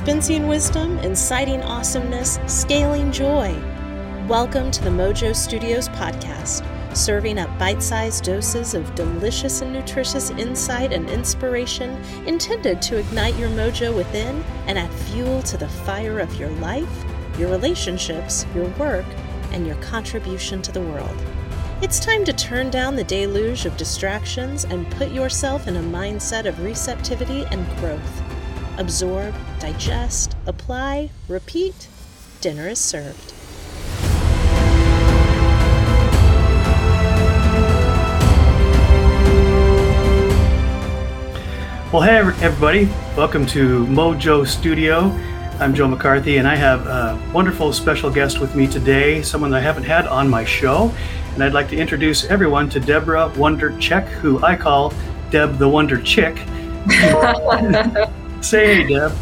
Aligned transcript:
dispensing 0.00 0.48
wisdom, 0.48 0.98
inciting 1.00 1.62
awesomeness, 1.62 2.38
scaling 2.46 3.12
joy. 3.12 3.54
Welcome 4.26 4.70
to 4.70 4.82
the 4.82 4.88
MoJOE 4.88 5.36
Studios 5.36 5.90
podcast, 5.90 6.64
serving 6.96 7.38
up 7.38 7.58
bite 7.58 7.82
sized 7.82 8.24
doses 8.24 8.72
of 8.72 8.94
delicious 8.94 9.60
and 9.60 9.74
nutritious 9.74 10.30
insight 10.30 10.94
and 10.94 11.10
inspiration 11.10 12.02
intended 12.26 12.80
to 12.80 12.96
ignite 12.96 13.36
your 13.36 13.50
mojo 13.50 13.94
within 13.94 14.42
and 14.66 14.78
add 14.78 14.90
fuel 14.90 15.42
to 15.42 15.58
the 15.58 15.68
fire 15.68 16.18
of 16.18 16.34
your 16.36 16.50
life, 16.52 17.04
your 17.38 17.50
relationships, 17.50 18.46
your 18.54 18.68
work, 18.78 19.04
and 19.52 19.66
your 19.66 19.76
contribution 19.82 20.62
to 20.62 20.72
the 20.72 20.80
world. 20.80 21.14
It's 21.82 22.00
time 22.00 22.24
to 22.24 22.32
turn 22.32 22.70
down 22.70 22.96
the 22.96 23.04
deluge 23.04 23.66
of 23.66 23.76
distractions 23.76 24.64
and 24.64 24.90
put 24.92 25.10
yourself 25.10 25.68
in 25.68 25.76
a 25.76 25.82
mindset 25.82 26.46
of 26.46 26.58
receptivity 26.60 27.44
and 27.50 27.68
growth. 27.76 28.29
Absorb, 28.80 29.34
digest, 29.58 30.34
apply, 30.46 31.10
repeat. 31.28 31.88
Dinner 32.40 32.66
is 32.66 32.78
served. 32.78 33.34
Well, 41.92 42.00
hey, 42.00 42.16
everybody. 42.42 42.86
Welcome 43.18 43.44
to 43.48 43.84
MoJOE 43.84 44.46
Studio. 44.46 45.10
I'm 45.60 45.74
Joe 45.74 45.86
McCarthy, 45.86 46.38
and 46.38 46.48
I 46.48 46.56
have 46.56 46.86
a 46.86 47.20
wonderful 47.34 47.74
special 47.74 48.10
guest 48.10 48.40
with 48.40 48.56
me 48.56 48.66
today, 48.66 49.20
someone 49.20 49.50
that 49.50 49.58
I 49.58 49.60
haven't 49.60 49.84
had 49.84 50.06
on 50.06 50.26
my 50.26 50.46
show. 50.46 50.90
And 51.34 51.44
I'd 51.44 51.52
like 51.52 51.68
to 51.68 51.76
introduce 51.76 52.24
everyone 52.30 52.70
to 52.70 52.80
Debora 52.80 53.30
Wondercheck, 53.34 54.06
who 54.06 54.42
I 54.42 54.56
call 54.56 54.94
Deb 55.30 55.58
the 55.58 55.68
Wonder 55.68 56.00
Chick. 56.00 56.38
Say 58.40 58.82
hey, 58.82 58.88
Deb. 58.88 59.12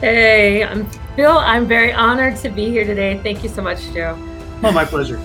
Hey, 0.00 0.64
I'm 0.64 0.86
Phil. 1.14 1.30
I'm 1.30 1.66
very 1.66 1.92
honored 1.92 2.36
to 2.38 2.48
be 2.48 2.68
here 2.68 2.84
today. 2.84 3.18
Thank 3.22 3.44
you 3.44 3.48
so 3.48 3.62
much, 3.62 3.92
Joe. 3.92 4.16
Oh, 4.62 4.72
my 4.72 4.84
pleasure. 4.84 5.20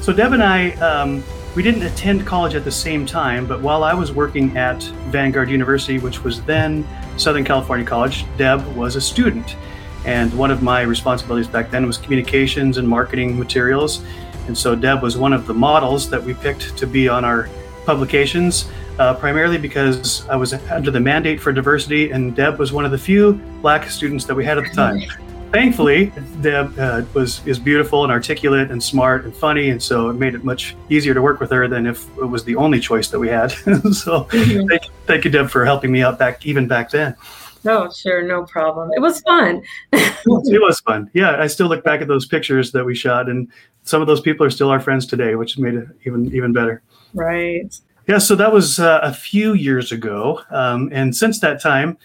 So, 0.00 0.12
Deb 0.12 0.32
and 0.32 0.42
I, 0.42 0.70
um, 0.74 1.24
we 1.56 1.62
didn't 1.62 1.82
attend 1.82 2.24
college 2.24 2.54
at 2.54 2.64
the 2.64 2.70
same 2.70 3.04
time, 3.04 3.46
but 3.46 3.60
while 3.60 3.82
I 3.82 3.94
was 3.94 4.12
working 4.12 4.56
at 4.56 4.82
Vanguard 5.10 5.50
University, 5.50 5.98
which 5.98 6.22
was 6.22 6.40
then 6.42 6.86
Southern 7.16 7.44
California 7.44 7.84
College, 7.84 8.24
Deb 8.36 8.64
was 8.76 8.94
a 8.94 9.00
student. 9.00 9.56
And 10.04 10.32
one 10.32 10.52
of 10.52 10.62
my 10.62 10.82
responsibilities 10.82 11.48
back 11.48 11.70
then 11.70 11.84
was 11.84 11.98
communications 11.98 12.78
and 12.78 12.88
marketing 12.88 13.36
materials. 13.36 14.04
And 14.46 14.56
so 14.56 14.76
Deb 14.76 15.02
was 15.02 15.18
one 15.18 15.32
of 15.32 15.46
the 15.46 15.54
models 15.54 16.08
that 16.10 16.22
we 16.22 16.32
picked 16.32 16.76
to 16.76 16.86
be 16.86 17.08
on 17.08 17.24
our 17.24 17.48
publications, 17.84 18.70
uh, 18.98 19.14
primarily 19.14 19.58
because 19.58 20.28
I 20.28 20.36
was 20.36 20.54
under 20.70 20.90
the 20.90 21.00
mandate 21.00 21.40
for 21.40 21.52
diversity, 21.52 22.10
and 22.10 22.34
Deb 22.34 22.58
was 22.58 22.72
one 22.72 22.84
of 22.84 22.90
the 22.90 22.98
few 22.98 23.34
black 23.62 23.90
students 23.90 24.24
that 24.26 24.34
we 24.34 24.44
had 24.44 24.58
at 24.58 24.64
the 24.64 24.74
time. 24.74 25.00
Thankfully, 25.52 26.12
Deb 26.42 26.78
uh, 26.78 27.02
was 27.14 27.46
is 27.46 27.58
beautiful 27.58 28.02
and 28.02 28.12
articulate 28.12 28.70
and 28.70 28.82
smart 28.82 29.24
and 29.24 29.34
funny, 29.34 29.70
and 29.70 29.82
so 29.82 30.10
it 30.10 30.14
made 30.14 30.34
it 30.34 30.44
much 30.44 30.76
easier 30.90 31.14
to 31.14 31.22
work 31.22 31.40
with 31.40 31.50
her 31.50 31.66
than 31.68 31.86
if 31.86 32.06
it 32.18 32.26
was 32.26 32.44
the 32.44 32.54
only 32.56 32.80
choice 32.80 33.08
that 33.08 33.18
we 33.18 33.28
had. 33.28 33.50
so, 33.52 34.24
mm-hmm. 34.24 34.68
thank, 34.68 34.82
thank 35.06 35.24
you, 35.24 35.30
Deb, 35.30 35.48
for 35.48 35.64
helping 35.64 35.90
me 35.90 36.02
out 36.02 36.18
back 36.18 36.44
even 36.44 36.68
back 36.68 36.90
then. 36.90 37.16
No, 37.64 37.90
sure, 37.90 38.22
no 38.22 38.44
problem. 38.44 38.90
It 38.94 39.00
was 39.00 39.20
fun. 39.22 39.62
it 39.92 40.16
was 40.26 40.80
fun. 40.80 41.10
Yeah, 41.14 41.40
I 41.40 41.46
still 41.46 41.66
look 41.66 41.82
back 41.82 42.02
at 42.02 42.08
those 42.08 42.26
pictures 42.26 42.70
that 42.72 42.84
we 42.84 42.94
shot, 42.94 43.30
and 43.30 43.50
some 43.84 44.02
of 44.02 44.06
those 44.06 44.20
people 44.20 44.44
are 44.44 44.50
still 44.50 44.68
our 44.68 44.80
friends 44.80 45.06
today, 45.06 45.34
which 45.34 45.58
made 45.58 45.74
it 45.74 45.88
even 46.04 46.34
even 46.34 46.52
better. 46.52 46.82
Right. 47.14 47.74
Yeah. 48.08 48.18
So 48.18 48.34
that 48.34 48.52
was 48.52 48.78
uh, 48.78 49.00
a 49.02 49.12
few 49.12 49.52
years 49.52 49.92
ago, 49.92 50.40
um, 50.50 50.88
and 50.92 51.14
since 51.14 51.40
that 51.40 51.60
time, 51.60 51.98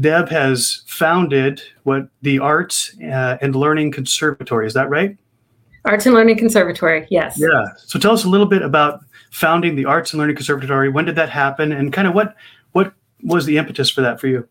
Deb 0.00 0.28
has 0.28 0.84
founded 0.86 1.60
what 1.82 2.08
the 2.22 2.38
Arts 2.38 2.96
uh, 3.02 3.36
and 3.40 3.54
Learning 3.54 3.90
Conservatory. 3.90 4.66
Is 4.66 4.74
that 4.74 4.88
right? 4.88 5.16
Arts 5.84 6.06
and 6.06 6.14
Learning 6.14 6.36
Conservatory. 6.36 7.06
Yes. 7.10 7.38
Yeah. 7.38 7.64
So 7.76 7.98
tell 7.98 8.12
us 8.12 8.24
a 8.24 8.28
little 8.28 8.46
bit 8.46 8.62
about 8.62 9.00
founding 9.30 9.74
the 9.74 9.84
Arts 9.84 10.12
and 10.12 10.20
Learning 10.20 10.36
Conservatory. 10.36 10.88
When 10.88 11.04
did 11.04 11.16
that 11.16 11.30
happen, 11.30 11.72
and 11.72 11.92
kind 11.92 12.06
of 12.06 12.14
what 12.14 12.36
what 12.72 12.92
was 13.24 13.46
the 13.46 13.58
impetus 13.58 13.90
for 13.90 14.00
that 14.02 14.20
for 14.20 14.28
you? 14.28 14.46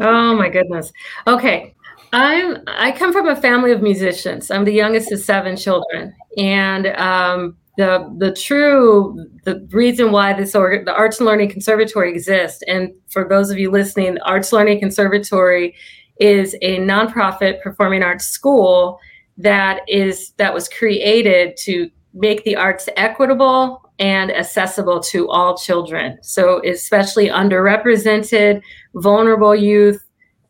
Oh 0.00 0.34
my 0.34 0.48
goodness. 0.48 0.92
Okay. 1.26 1.74
I'm 2.14 2.62
I 2.66 2.92
come 2.92 3.12
from 3.12 3.28
a 3.28 3.36
family 3.36 3.72
of 3.72 3.82
musicians. 3.82 4.50
I'm 4.50 4.64
the 4.64 4.72
youngest 4.72 5.12
of 5.12 5.20
seven 5.20 5.56
children, 5.56 6.14
and 6.36 6.88
um, 6.88 7.56
the 7.76 8.14
the 8.18 8.32
true 8.32 9.28
the 9.44 9.66
reason 9.70 10.12
why 10.12 10.32
this 10.32 10.54
org, 10.54 10.84
the 10.84 10.94
Arts 10.94 11.18
and 11.18 11.26
Learning 11.26 11.48
Conservatory 11.48 12.10
exists, 12.10 12.62
and 12.66 12.92
for 13.10 13.26
those 13.28 13.50
of 13.50 13.58
you 13.58 13.70
listening, 13.70 14.18
Arts 14.20 14.52
Learning 14.52 14.78
Conservatory 14.78 15.74
is 16.20 16.54
a 16.62 16.78
nonprofit 16.78 17.62
performing 17.62 18.02
arts 18.02 18.26
school 18.26 18.98
that 19.38 19.80
is 19.88 20.32
that 20.36 20.52
was 20.52 20.68
created 20.68 21.56
to 21.56 21.90
make 22.14 22.44
the 22.44 22.56
arts 22.56 22.88
equitable 22.96 23.90
and 23.98 24.30
accessible 24.30 25.00
to 25.00 25.28
all 25.30 25.56
children. 25.56 26.18
So 26.22 26.60
especially 26.66 27.28
underrepresented, 27.28 28.60
vulnerable 28.94 29.54
youth, 29.54 30.04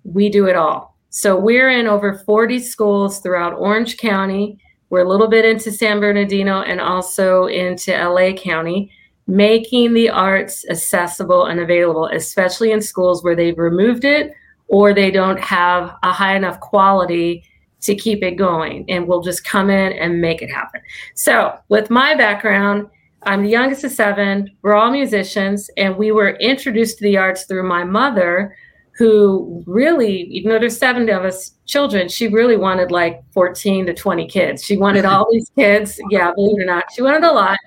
we 0.04 0.28
do 0.28 0.46
it 0.46 0.56
all. 0.56 0.96
So 1.10 1.38
we're 1.38 1.70
in 1.70 1.86
over 1.86 2.18
40 2.24 2.58
schools 2.58 3.20
throughout 3.20 3.52
Orange 3.52 3.98
County. 3.98 4.58
We're 4.92 5.06
a 5.06 5.08
little 5.08 5.26
bit 5.26 5.46
into 5.46 5.72
San 5.72 6.00
Bernardino 6.00 6.60
and 6.60 6.78
also 6.78 7.46
into 7.46 7.92
LA 7.92 8.34
County, 8.34 8.90
making 9.26 9.94
the 9.94 10.10
arts 10.10 10.66
accessible 10.68 11.46
and 11.46 11.60
available, 11.60 12.10
especially 12.12 12.72
in 12.72 12.82
schools 12.82 13.24
where 13.24 13.34
they've 13.34 13.56
removed 13.56 14.04
it 14.04 14.34
or 14.68 14.92
they 14.92 15.10
don't 15.10 15.40
have 15.40 15.96
a 16.02 16.12
high 16.12 16.36
enough 16.36 16.60
quality 16.60 17.42
to 17.80 17.94
keep 17.94 18.22
it 18.22 18.32
going. 18.32 18.84
And 18.90 19.08
we'll 19.08 19.22
just 19.22 19.44
come 19.44 19.70
in 19.70 19.94
and 19.94 20.20
make 20.20 20.42
it 20.42 20.50
happen. 20.50 20.82
So, 21.14 21.58
with 21.70 21.88
my 21.88 22.14
background, 22.14 22.90
I'm 23.22 23.44
the 23.44 23.48
youngest 23.48 23.84
of 23.84 23.92
seven. 23.92 24.54
We're 24.60 24.74
all 24.74 24.90
musicians, 24.90 25.70
and 25.78 25.96
we 25.96 26.12
were 26.12 26.36
introduced 26.36 26.98
to 26.98 27.04
the 27.04 27.16
arts 27.16 27.44
through 27.44 27.66
my 27.66 27.82
mother, 27.82 28.54
who 28.98 29.62
really, 29.66 30.22
even 30.22 30.50
though 30.50 30.58
there's 30.58 30.76
seven 30.76 31.08
of 31.08 31.24
us 31.24 31.52
children, 31.66 32.08
she 32.08 32.28
really 32.28 32.56
wanted 32.56 32.90
like 32.90 33.22
14 33.32 33.86
to 33.86 33.94
20 33.94 34.28
kids. 34.28 34.62
She 34.62 34.76
wanted 34.76 35.04
all 35.04 35.26
these 35.30 35.50
kids. 35.58 35.98
Yeah, 36.10 36.32
believe 36.34 36.60
it 36.60 36.62
or 36.62 36.66
not, 36.66 36.84
she 36.92 37.02
wanted 37.02 37.24
a 37.24 37.32
lot. 37.32 37.58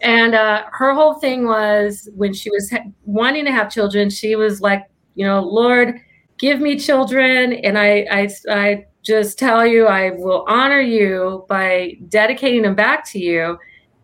And 0.00 0.34
uh, 0.34 0.64
her 0.72 0.94
whole 0.94 1.14
thing 1.14 1.44
was 1.44 2.08
when 2.14 2.32
she 2.32 2.50
was 2.50 2.70
ha- 2.70 2.84
wanting 3.04 3.44
to 3.44 3.52
have 3.52 3.70
children, 3.70 4.10
she 4.10 4.36
was 4.36 4.60
like, 4.60 4.84
you 5.14 5.26
know, 5.26 5.40
Lord, 5.40 6.00
give 6.38 6.60
me 6.60 6.78
children. 6.78 7.52
And 7.52 7.78
I, 7.78 8.06
I, 8.10 8.28
I 8.48 8.86
just 9.02 9.38
tell 9.38 9.66
you, 9.66 9.86
I 9.86 10.10
will 10.10 10.44
honor 10.48 10.80
you 10.80 11.44
by 11.48 11.96
dedicating 12.08 12.62
them 12.62 12.74
back 12.74 13.04
to 13.10 13.18
you. 13.18 13.58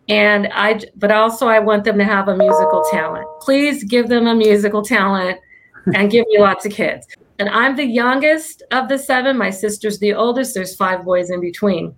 And 0.09 0.49
I, 0.53 0.81
but 0.97 1.11
also 1.11 1.47
I 1.47 1.61
want 1.61 1.85
them 1.85 1.99
to 1.99 2.05
have 2.05 2.29
a 2.29 2.37
musical 2.37 2.85
talent. 2.91 3.27
Please 3.41 3.85
give 3.85 4.09
them 4.09 4.27
a 4.27 4.35
musical 4.35 4.83
talent 4.83 5.39
and 5.95 6.11
give 6.11 6.27
me 6.29 6.39
lots 6.39 6.65
of 6.65 6.73
kids. 6.73 7.07
And 7.39 7.49
I'm 7.49 7.77
the 7.77 7.87
youngest 7.87 8.63
of 8.71 8.89
the 8.89 8.99
seven. 8.99 9.37
My 9.37 9.51
sister's 9.51 9.99
the 9.99 10.15
oldest. 10.15 10.55
There's 10.55 10.77
five 10.77 11.05
boys 11.05 11.31
in 11.31 11.41
between. 11.41 11.95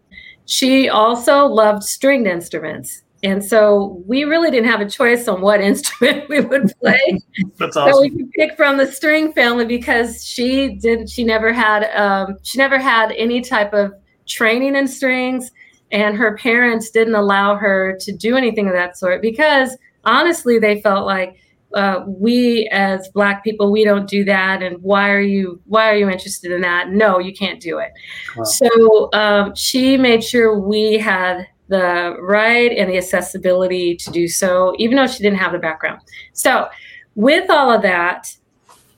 She 0.47 0.89
also 0.89 1.45
loved 1.47 1.83
stringed 1.83 2.27
instruments. 2.27 3.03
And 3.23 3.45
so 3.45 4.03
we 4.07 4.25
really 4.25 4.51
didn't 4.51 4.71
have 4.71 4.81
a 4.81 4.89
choice 4.89 5.27
on 5.27 5.41
what 5.41 5.61
instrument 5.73 6.29
we 6.29 6.41
would 6.41 6.73
play. 6.81 7.21
That's 7.59 7.77
awesome. 7.77 7.93
So 7.93 8.01
we 8.03 8.11
could 8.11 8.31
pick 8.33 8.57
from 8.57 8.77
the 8.77 8.91
string 8.91 9.33
family 9.33 9.65
because 9.65 10.25
she 10.25 10.77
didn't. 10.77 11.11
She 11.11 11.25
never 11.25 11.53
had. 11.53 11.91
Um, 11.95 12.39
she 12.43 12.59
never 12.59 12.79
had 12.79 13.13
any 13.13 13.41
type 13.41 13.73
of 13.73 13.95
training 14.27 14.77
in 14.77 14.87
strings, 14.87 15.51
and 15.93 16.17
her 16.17 16.37
parents 16.37 16.91
didn't 16.91 17.15
allow 17.15 17.57
her 17.57 17.97
to 18.01 18.13
do 18.13 18.37
anything 18.37 18.67
of 18.69 18.75
that 18.75 18.97
sort 18.97 19.23
because 19.23 19.77
honestly, 20.05 20.59
they 20.59 20.81
felt 20.81 21.07
like 21.07 21.37
uh, 21.77 22.03
we 22.07 22.69
as 22.73 23.09
black 23.11 23.45
people 23.45 23.71
we 23.71 23.85
don't 23.85 24.09
do 24.09 24.25
that. 24.25 24.63
And 24.63 24.83
why 24.83 25.11
are 25.11 25.21
you 25.21 25.61
why 25.67 25.91
are 25.91 25.97
you 25.97 26.09
interested 26.09 26.51
in 26.51 26.63
that? 26.63 26.91
No 26.91 27.19
you 27.19 27.33
can't 27.33 27.61
do 27.61 27.79
it. 27.79 27.93
Wow. 28.37 28.45
so 28.45 29.11
um, 29.13 29.55
she 29.55 29.97
made 29.97 30.25
sure 30.25 30.59
we 30.59 30.99
had 30.99 31.47
the 31.69 32.17
right 32.21 32.73
and 32.73 32.89
the 32.91 32.97
accessibility 32.97 33.97
to 33.97 34.11
do 34.11 34.29
so 34.29 34.75
even 34.79 34.97
though 34.97 35.07
she 35.07 35.23
didn't 35.23 35.39
have 35.39 35.53
the 35.53 35.59
background. 35.59 36.01
So 36.33 36.69
with 37.15 37.51
all 37.51 37.71
of 37.71 37.83
that 37.83 38.35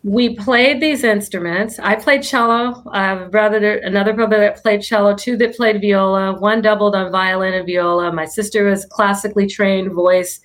we 0.04 0.36
played 0.36 0.81
these 0.81 1.02
instruments. 1.02 1.78
I 1.81 1.96
played 1.96 2.22
cello. 2.22 2.84
I 2.92 3.02
have 3.02 3.20
a 3.20 3.28
brother 3.28 3.78
another 3.78 4.12
brother 4.12 4.38
that 4.38 4.62
played 4.62 4.81
cello 4.81 5.14
two 5.14 5.36
that 5.38 5.56
played 5.56 5.81
viola 5.81 6.38
one 6.38 6.62
doubled 6.62 6.94
on 6.94 7.10
violin 7.10 7.54
and 7.54 7.66
viola. 7.66 8.12
My 8.12 8.24
sister 8.24 8.64
was 8.64 8.84
classically 8.86 9.48
trained 9.48 9.92
voice 9.92 10.40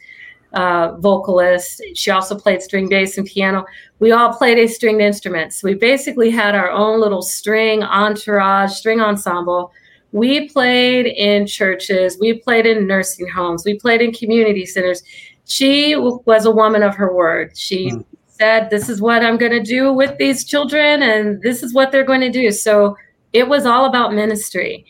uh, 0.54 0.96
vocalist. 1.00 1.82
She 1.96 2.12
also 2.12 2.38
played 2.38 2.62
string 2.62 2.88
bass 2.90 3.18
and 3.18 3.28
piano. 3.28 3.66
We 4.00 4.12
all 4.12 4.34
played 4.34 4.58
a 4.58 4.68
stringed 4.68 5.02
instrument. 5.02 5.54
So 5.54 5.68
we 5.68 5.74
basically 5.74 6.30
had 6.30 6.56
our 6.56 6.70
own 6.70 7.00
little 7.02 7.22
string 7.22 7.84
entourage, 7.84 8.74
string 8.74 9.02
ensemble. 9.02 9.72
We 10.12 10.48
played 10.50 11.08
in 11.08 11.48
churches, 11.48 12.18
we 12.20 12.34
played 12.34 12.68
in 12.68 12.86
nursing 12.86 13.28
homes, 13.28 13.66
we 13.66 13.80
played 13.80 14.02
in 14.02 14.14
community 14.14 14.66
centers. 14.66 15.02
She 15.46 15.96
was 15.96 16.46
a 16.46 16.52
woman 16.52 16.84
of 16.84 16.96
her 16.96 17.14
word. 17.14 17.58
She 17.58 17.90
mm. 17.90 18.06
said, 18.28 18.70
This 18.70 18.90
is 18.90 19.02
what 19.02 19.26
I'm 19.26 19.38
going 19.38 19.52
to 19.52 19.64
do 19.64 19.92
with 19.92 20.16
these 20.20 20.46
children, 20.46 21.02
and 21.02 21.42
this 21.42 21.64
is 21.64 21.74
what 21.74 21.92
they're 21.92 22.06
going 22.06 22.22
to 22.22 22.32
do. 22.32 22.52
So 22.52 22.96
it 23.34 23.48
was 23.48 23.66
all 23.66 23.86
about 23.86 24.14
ministry. 24.14 24.86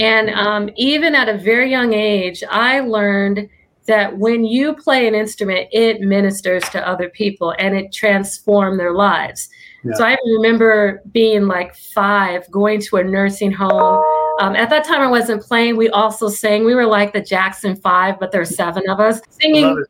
And 0.00 0.30
um, 0.30 0.70
even 0.76 1.14
at 1.14 1.28
a 1.28 1.36
very 1.36 1.70
young 1.70 1.92
age, 1.92 2.44
I 2.48 2.80
learned 2.80 3.48
that 3.88 4.18
when 4.18 4.44
you 4.44 4.74
play 4.74 5.08
an 5.08 5.14
instrument, 5.14 5.68
it 5.72 6.00
ministers 6.00 6.62
to 6.70 6.86
other 6.86 7.08
people 7.08 7.54
and 7.58 7.74
it 7.74 7.92
transforms 7.92 8.78
their 8.78 8.92
lives. 8.92 9.48
Yeah. 9.82 9.94
So 9.94 10.04
I 10.04 10.16
remember 10.24 11.02
being 11.12 11.46
like 11.46 11.74
five, 11.74 12.48
going 12.50 12.80
to 12.82 12.96
a 12.98 13.04
nursing 13.04 13.50
home. 13.50 14.04
Um, 14.40 14.54
at 14.54 14.70
that 14.70 14.84
time, 14.84 15.00
I 15.00 15.06
wasn't 15.06 15.42
playing. 15.42 15.76
We 15.76 15.88
also 15.88 16.28
sang. 16.28 16.64
We 16.64 16.74
were 16.74 16.86
like 16.86 17.12
the 17.12 17.22
Jackson 17.22 17.76
Five, 17.76 18.20
but 18.20 18.30
there's 18.30 18.54
seven 18.54 18.88
of 18.88 19.00
us 19.00 19.20
singing 19.40 19.84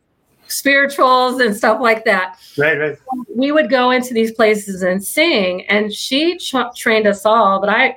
spirituals 0.47 1.41
and 1.41 1.55
stuff 1.55 1.81
like 1.81 2.05
that. 2.05 2.39
Right, 2.57 2.79
right. 2.79 2.97
We 3.35 3.53
would 3.53 3.69
go 3.69 3.91
into 3.91 4.15
these 4.15 4.33
places 4.33 4.83
and 4.83 5.05
sing, 5.05 5.67
and 5.67 5.93
she 5.93 6.39
tra- 6.39 6.71
trained 6.77 7.07
us 7.07 7.27
all. 7.27 7.61
But 7.61 7.71
I 7.71 7.97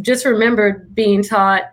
just 0.00 0.24
remembered 0.24 0.94
being 0.94 1.22
taught 1.22 1.72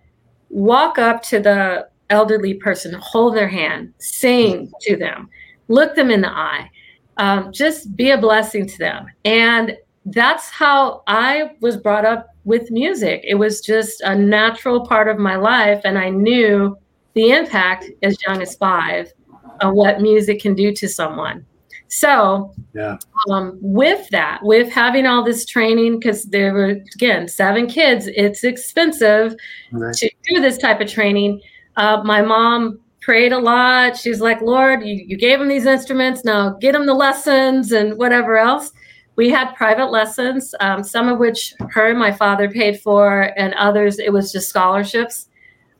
walk 0.50 0.98
up 0.98 1.22
to 1.22 1.40
the 1.40 1.88
elderly 2.10 2.54
person, 2.56 2.94
hold 3.00 3.36
their 3.36 3.48
hand, 3.48 3.94
sing 4.00 4.72
to 4.82 4.96
them, 4.96 5.30
look 5.68 5.96
them 5.96 6.10
in 6.12 6.22
the 6.22 6.30
eye, 6.30 6.70
um, 7.18 7.52
just 7.52 7.96
be 7.96 8.12
a 8.12 8.18
blessing 8.18 8.68
to 8.68 8.78
them. 8.78 9.08
And 9.26 9.78
that's 10.06 10.50
how 10.50 11.04
I 11.08 11.52
was 11.60 11.78
brought 11.78 12.06
up 12.06 12.30
with 12.46 12.72
music. 12.72 13.22
It 13.24 13.36
was 13.36 13.60
just 13.60 14.02
a 14.02 14.16
natural 14.16 14.86
part 14.86 15.10
of 15.10 15.18
my 15.18 15.36
life. 15.36 15.82
And 15.84 15.98
I 15.98 16.10
knew 16.10 16.78
the 17.14 17.32
impact 17.32 17.86
as 18.04 18.18
young 18.26 18.42
as 18.42 18.56
five 18.56 19.12
of 19.62 19.74
what 19.74 20.02
music 20.02 20.42
can 20.42 20.54
do 20.54 20.72
to 20.74 20.88
someone. 20.88 21.46
So, 21.90 22.54
yeah. 22.74 22.98
Um, 23.30 23.58
with 23.62 24.08
that, 24.10 24.40
with 24.44 24.70
having 24.72 25.06
all 25.06 25.24
this 25.24 25.46
training, 25.46 26.00
because 26.00 26.26
there 26.26 26.54
were 26.54 26.78
again 26.96 27.28
seven 27.28 27.68
kids, 27.68 28.08
it's 28.08 28.44
expensive 28.44 29.36
right. 29.72 29.96
to 29.96 30.10
do 30.28 30.42
this 30.42 30.58
type 30.58 30.82
of 30.82 30.90
training. 30.90 31.42
Uh, 31.78 32.02
my 32.04 32.22
mom 32.22 32.80
prayed 33.02 33.32
a 33.32 33.40
lot. 33.40 33.96
She's 33.96 34.20
like, 34.20 34.42
Lord, 34.42 34.84
you, 34.84 34.96
you 35.08 35.16
gave 35.18 35.40
him 35.40 35.48
these 35.48 35.66
instruments. 35.66 36.26
Now 36.26 36.58
get 36.60 36.76
him 36.76 36.86
the 36.86 36.94
lessons 36.94 37.72
and 37.72 37.98
whatever 37.98 38.38
else. 38.38 38.72
We 39.16 39.30
had 39.30 39.54
private 39.56 39.90
lessons, 39.90 40.54
um, 40.60 40.84
some 40.84 41.08
of 41.08 41.18
which 41.18 41.54
her 41.72 41.90
and 41.90 41.98
my 41.98 42.12
father 42.12 42.52
paid 42.52 42.82
for, 42.82 43.34
and 43.38 43.54
others 43.54 43.98
it 43.98 44.12
was 44.12 44.32
just 44.32 44.50
scholarships. 44.50 45.30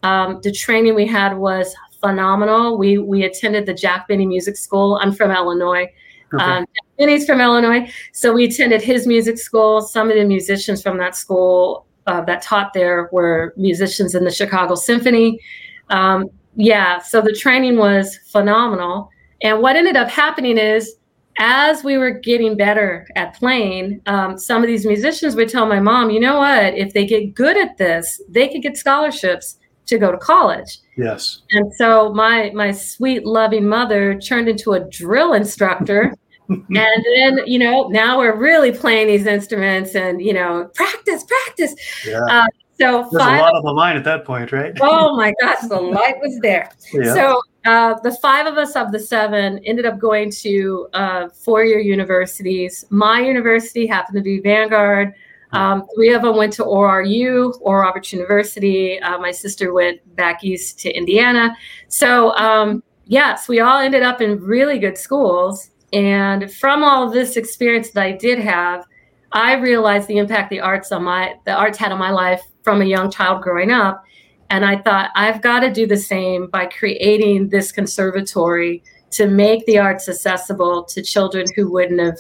Um, 0.04 0.40
the 0.42 0.52
training 0.52 0.96
we 0.96 1.06
had 1.06 1.38
was 1.38 1.76
phenomenal. 2.00 2.78
We 2.78 2.98
we 2.98 3.24
attended 3.24 3.66
the 3.66 3.74
Jack 3.74 4.08
Benny 4.08 4.26
Music 4.26 4.56
School. 4.56 5.00
I'm 5.02 5.12
from 5.12 5.32
Illinois. 5.32 5.92
Okay. 6.34 6.44
Um, 6.44 6.66
Benny's 6.98 7.26
from 7.26 7.42
Illinois, 7.42 7.92
so 8.12 8.34
we 8.34 8.46
attended 8.46 8.82
his 8.82 9.06
music 9.06 9.38
school. 9.38 9.82
Some 9.82 10.10
of 10.10 10.18
the 10.18 10.26
musicians 10.26 10.82
from 10.82 10.98
that 10.98 11.16
school 11.16 11.86
uh, 12.08 12.22
that 12.22 12.42
taught 12.42 12.74
there 12.74 13.10
were 13.12 13.54
musicians 13.56 14.16
in 14.16 14.24
the 14.24 14.32
Chicago 14.32 14.76
Symphony. 14.76 15.40
Um, 15.90 16.30
yeah, 16.56 17.00
so 17.00 17.22
the 17.22 17.34
training 17.34 17.78
was 17.78 18.18
phenomenal. 18.32 19.10
And 19.44 19.62
what 19.62 19.76
ended 19.76 19.96
up 19.96 20.10
happening 20.10 20.58
is, 20.58 20.96
as 21.40 21.84
we 21.84 21.98
were 21.98 22.12
getting 22.12 22.58
better 22.58 23.08
at 23.16 23.36
playing, 23.36 24.02
um, 24.08 24.40
some 24.40 24.64
of 24.64 24.68
these 24.68 24.86
musicians 24.86 25.36
would 25.36 25.50
tell 25.50 25.68
my 25.68 25.80
mom, 25.80 26.10
you 26.10 26.20
know 26.20 26.40
what, 26.40 26.74
if 26.74 26.94
they 26.94 27.06
get 27.06 27.36
good 27.36 27.58
at 27.58 27.78
this, 27.78 28.20
they 28.28 28.48
could 28.48 28.64
get 28.64 28.76
scholarships 28.76 29.60
to 29.86 29.98
go 29.98 30.12
to 30.12 30.18
college. 30.18 30.80
Yes. 30.98 31.44
And 31.52 31.72
so 31.76 32.14
my 32.14 32.52
my 32.54 32.72
sweet 32.72 33.26
loving 33.26 33.68
mother 33.68 34.20
turned 34.20 34.50
into 34.50 34.74
a 34.74 34.80
drill 34.90 35.34
instructor. 35.34 36.14
and 36.50 36.66
then, 36.70 37.40
you 37.46 37.60
know, 37.60 37.88
now 37.90 38.18
we're 38.18 38.36
really 38.36 38.72
playing 38.72 39.08
these 39.08 39.26
instruments 39.26 39.96
and, 39.96 40.22
you 40.22 40.34
know, 40.34 40.70
practice, 40.76 41.26
practice. 41.26 41.76
Yeah. 42.06 42.24
Uh, 42.24 42.48
so 42.80 43.08
there's 43.12 43.24
five, 43.24 43.40
a 43.40 43.42
lot 43.42 43.56
on 43.56 43.64
the 43.64 43.72
line 43.72 43.98
at 43.98 44.04
that 44.04 44.26
point, 44.26 44.52
right? 44.52 44.74
oh 44.82 45.16
my 45.16 45.34
gosh, 45.42 45.62
the 45.68 45.76
light 45.82 46.16
was 46.22 46.38
there. 46.42 46.72
Yeah. 46.94 47.14
So 47.14 47.42
uh, 47.66 47.96
the 48.04 48.12
five 48.22 48.46
of 48.46 48.58
us 48.58 48.76
of 48.76 48.92
the 48.92 49.00
seven 49.00 49.60
ended 49.66 49.86
up 49.86 50.00
going 50.00 50.32
to 50.32 50.88
uh, 50.94 51.30
four-year 51.30 51.80
universities. 51.80 52.86
My 52.90 53.20
university 53.20 53.88
happened 53.88 54.18
to 54.18 54.22
be 54.22 54.40
Vanguard. 54.40 55.14
Um, 55.54 55.88
three 55.96 56.14
of 56.14 56.22
them 56.22 56.36
went 56.36 56.54
to 56.54 56.64
ORU, 56.64 57.58
Oral 57.62 57.84
Roberts 57.84 58.12
University. 58.12 59.00
Uh, 59.00 59.18
my 59.18 59.32
sister 59.32 59.74
went 59.74 60.16
back 60.16 60.44
east 60.44 60.80
to 60.80 60.92
Indiana. 60.92 61.56
So, 61.88 62.36
um, 62.36 62.84
yes, 63.06 63.48
we 63.48 63.60
all 63.60 63.80
ended 63.80 64.04
up 64.04 64.22
in 64.22 64.40
really 64.40 64.78
good 64.78 64.98
schools. 64.98 65.72
And 65.94 66.52
from 66.52 66.84
all 66.84 67.08
of 67.08 67.14
this 67.14 67.38
experience 67.38 67.92
that 67.92 68.04
I 68.04 68.12
did 68.12 68.40
have, 68.40 68.86
I 69.32 69.56
realized 69.56 70.08
the 70.08 70.18
impact 70.18 70.50
the 70.50 70.60
arts 70.60 70.92
on 70.92 71.04
my 71.04 71.36
the 71.46 71.54
arts 71.54 71.78
had 71.78 71.92
on 71.92 72.00
my 72.00 72.12
life 72.12 72.42
from 72.68 72.82
a 72.82 72.86
young 72.86 73.10
child 73.10 73.42
growing 73.42 73.72
up. 73.72 74.04
And 74.50 74.66
I 74.66 74.82
thought 74.82 75.12
I've 75.16 75.42
got 75.42 75.62
to 75.62 75.72
do 75.72 75.88
the 75.88 75.96
same 75.96 76.48
by 76.48 76.66
creating 76.66 77.48
this 77.48 77.72
conservatory 77.72 78.84
to 79.12 79.26
make 79.26 79.66
the 79.66 79.78
arts 79.78 80.10
accessible 80.10 80.84
to 80.84 81.02
children 81.02 81.46
who 81.56 81.72
wouldn't 81.72 82.02
have 82.02 82.20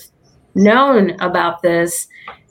known 0.55 1.19
about 1.19 1.61
this 1.61 2.07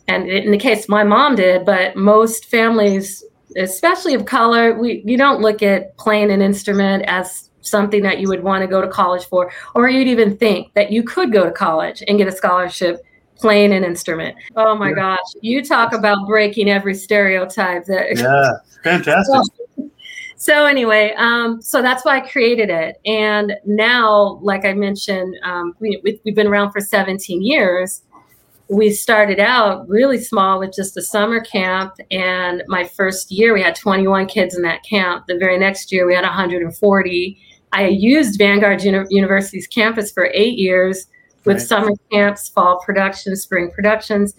and 0.09 0.29
in 0.29 0.51
the 0.51 0.59
case 0.59 0.91
my 0.91 1.05
mom 1.05 1.37
did, 1.37 1.65
but 1.65 1.97
most 1.97 2.45
families, 2.45 3.25
especially 3.57 4.13
of 4.13 4.27
color, 4.27 4.79
we 4.79 5.03
you 5.07 5.17
don't 5.17 5.41
look 5.41 5.63
at 5.63 5.97
playing 5.97 6.31
an 6.31 6.43
instrument 6.43 7.05
as 7.07 7.51
something 7.63 8.03
that 8.03 8.21
you 8.21 8.29
would 8.29 8.43
want 8.43 8.61
to 8.61 8.69
go 8.69 8.83
to 8.83 8.89
college 8.89 9.25
for, 9.25 9.51
or 9.75 9.89
you'd 9.89 10.07
even 10.07 10.37
think 10.37 10.73
that 10.75 10.93
you 10.93 11.03
could 11.03 11.33
go 11.33 11.45
to 11.45 11.51
college 11.51 12.03
and 12.07 12.19
get 12.19 12.29
a 12.29 12.33
scholarship 12.33 13.03
playing 13.37 13.73
an 13.73 13.85
instrument. 13.85 14.37
Oh 14.57 14.75
my 14.75 14.91
yeah. 14.91 14.95
gosh, 14.95 15.35
you 15.41 15.65
talk 15.65 15.93
about 15.93 16.27
breaking 16.27 16.69
every 16.69 16.95
stereotype. 16.95 17.85
That 17.87 18.17
yeah, 18.17 18.53
fantastic. 18.83 19.35
So, 19.77 19.91
so 20.37 20.67
anyway, 20.67 21.15
um, 21.17 21.61
so 21.63 21.83
that's 21.83 22.05
why 22.05 22.19
I 22.19 22.29
created 22.29 22.71
it, 22.71 23.01
and 23.05 23.55
now, 23.65 24.39
like 24.43 24.65
I 24.65 24.75
mentioned, 24.75 25.37
um, 25.43 25.75
we, 25.81 26.01
we've 26.03 26.35
been 26.35 26.47
around 26.47 26.73
for 26.73 26.81
17 26.81 27.43
years 27.43 28.03
we 28.69 28.91
started 28.91 29.39
out 29.39 29.89
really 29.89 30.19
small 30.19 30.59
with 30.59 30.75
just 30.75 30.97
a 30.97 31.03
summer 31.03 31.41
camp. 31.41 31.95
And 32.11 32.65
my 32.67 32.85
first 32.85 33.31
year, 33.31 33.55
we 33.55 33.63
had 33.63 33.77
21 33.77 34.27
kids 34.27 34.57
in 34.57 34.63
that 34.63 34.83
camp. 34.85 35.27
The 35.29 35.39
very 35.39 35.59
next 35.59 35.93
year, 35.93 36.07
we 36.07 36.15
had 36.15 36.25
140. 36.25 37.39
I 37.73 37.87
used 37.87 38.39
Vanguard 38.39 38.83
Uni- 38.83 39.07
University's 39.11 39.67
campus 39.67 40.11
for 40.11 40.31
eight 40.35 40.59
years 40.59 41.07
with 41.47 41.59
right. 41.59 41.67
summer 41.67 41.93
camps, 42.11 42.49
fall 42.49 42.81
productions, 42.85 43.43
spring 43.43 43.71
productions. 43.71 44.35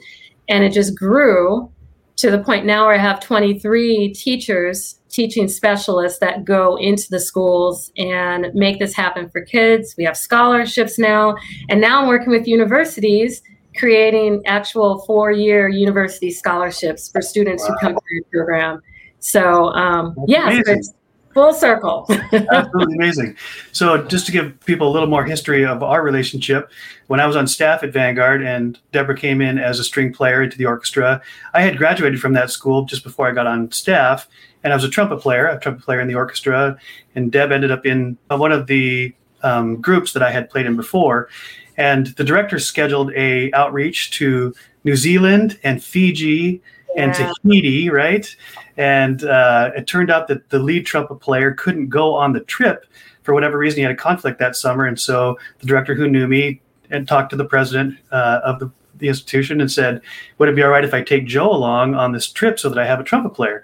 And 0.50 0.64
it 0.64 0.72
just 0.72 0.98
grew 0.98 1.72
to 2.18 2.32
the 2.32 2.40
point 2.40 2.66
now 2.66 2.86
where 2.86 2.96
I 2.96 3.00
have 3.00 3.20
23 3.20 4.14
teachers, 4.14 5.00
teaching 5.10 5.48
specialists 5.48 6.20
that 6.20 6.46
go 6.46 6.76
into 6.76 7.08
the 7.10 7.20
schools 7.20 7.92
and 7.98 8.48
make 8.54 8.80
this 8.80 8.94
happen 8.94 9.30
for 9.30 9.42
kids. 9.42 9.96
We 9.98 10.04
have 10.04 10.18
scholarships 10.18 10.98
now. 10.98 11.36
And 11.70 11.80
now 11.80 12.02
I'm 12.02 12.08
working 12.08 12.30
with 12.30 12.48
universities 12.48 13.42
creating 13.78 14.42
actual 14.46 15.04
four-year 15.06 15.70
university 15.70 16.32
scholarships 16.32 17.10
for 17.10 17.22
students 17.22 17.64
wow. 17.64 17.70
who 17.70 17.80
come 17.80 17.94
through 17.94 18.20
the 18.20 18.26
program. 18.32 18.82
So 19.20 19.68
um, 19.70 20.16
yeah, 20.28 20.50
so 20.50 20.72
it's 20.72 20.94
full 21.38 21.54
circle. 21.54 22.08
Absolutely 22.52 22.96
amazing. 22.96 23.36
So 23.72 24.04
just 24.04 24.26
to 24.26 24.32
give 24.32 24.60
people 24.66 24.90
a 24.90 24.92
little 24.92 25.08
more 25.08 25.24
history 25.24 25.64
of 25.64 25.84
our 25.84 26.02
relationship, 26.02 26.72
when 27.06 27.20
I 27.20 27.28
was 27.28 27.36
on 27.36 27.46
staff 27.46 27.84
at 27.84 27.94
Vanguard 27.94 28.42
and 28.42 28.80
Debora 28.92 29.16
came 29.16 29.40
in 29.40 29.60
as 29.60 29.80
a 29.80 29.84
string 29.84 30.12
player 30.12 30.42
into 30.42 30.58
the 30.58 30.66
orchestra, 30.66 31.22
I 31.54 31.62
had 31.62 31.78
graduated 31.78 32.20
from 32.20 32.34
that 32.34 32.50
school 32.50 32.86
just 32.86 33.04
before 33.04 33.28
I 33.28 33.34
got 33.34 33.46
on 33.46 33.72
staff, 33.72 34.28
and 34.64 34.74
I 34.74 34.76
was 34.76 34.84
a 34.84 34.90
trumpet 34.90 35.18
player, 35.18 35.48
a 35.48 35.60
trumpet 35.60 35.86
player 35.86 36.02
in 36.02 36.08
the 36.08 36.16
orchestra, 36.16 36.78
and 37.14 37.32
Deb 37.32 37.52
ended 37.52 37.70
up 37.70 37.86
in 37.86 38.18
one 38.30 38.52
of 38.52 38.66
the 38.66 39.14
um, 39.44 39.80
groups 39.80 40.14
that 40.14 40.24
I 40.24 40.32
had 40.32 40.50
played 40.50 40.66
in 40.66 40.76
before 40.76 41.30
and 41.78 42.08
the 42.08 42.24
director 42.24 42.58
scheduled 42.60 43.14
a 43.14 43.54
outreach 43.54 44.12
to 44.12 44.54
New 44.84 44.96
Zealand 44.96 45.60
and 45.64 45.84
Fiji 45.84 46.62
yeah. 46.96 47.04
and 47.04 47.14
Tahiti, 47.14 47.90
right? 47.90 48.36
And 48.78 49.24
uh, 49.24 49.72
it 49.76 49.88
turned 49.88 50.12
out 50.12 50.28
that 50.28 50.50
the 50.50 50.60
lead 50.60 50.86
trumpet 50.86 51.16
player 51.16 51.52
couldn't 51.52 51.90
go 51.90 52.14
on 52.14 52.34
the 52.34 52.42
trip 52.42 52.86
for 53.24 53.34
whatever 53.34 53.58
reason. 53.58 53.78
He 53.78 53.84
had 53.84 53.92
a 53.92 53.96
conflict 53.96 54.40
that 54.40 54.56
summer, 54.56 54.86
and 54.86 55.00
so 55.00 55.38
the 55.60 55.66
director 55.66 55.96
who 55.96 56.08
knew 56.08 56.28
me 56.28 56.62
and 56.90 57.08
talked 57.08 57.32
to 57.32 57.36
the 57.36 57.46
president 57.46 57.98
uh, 58.12 58.40
of 58.44 58.60
the, 58.60 58.72
the 58.98 59.08
institution 59.08 59.60
and 59.60 59.72
said, 59.72 60.02
"Would 60.38 60.50
it 60.50 60.56
be 60.56 60.64
all 60.64 60.70
right 60.70 60.86
if 60.86 60.94
I 60.94 61.02
take 61.02 61.26
Joe 61.26 61.50
along 61.50 61.96
on 61.96 62.12
this 62.12 62.32
trip 62.32 62.60
so 62.60 62.70
that 62.70 62.78
I 62.78 62.86
have 62.86 63.00
a 63.00 63.04
trumpet 63.04 63.32
player?" 63.32 63.64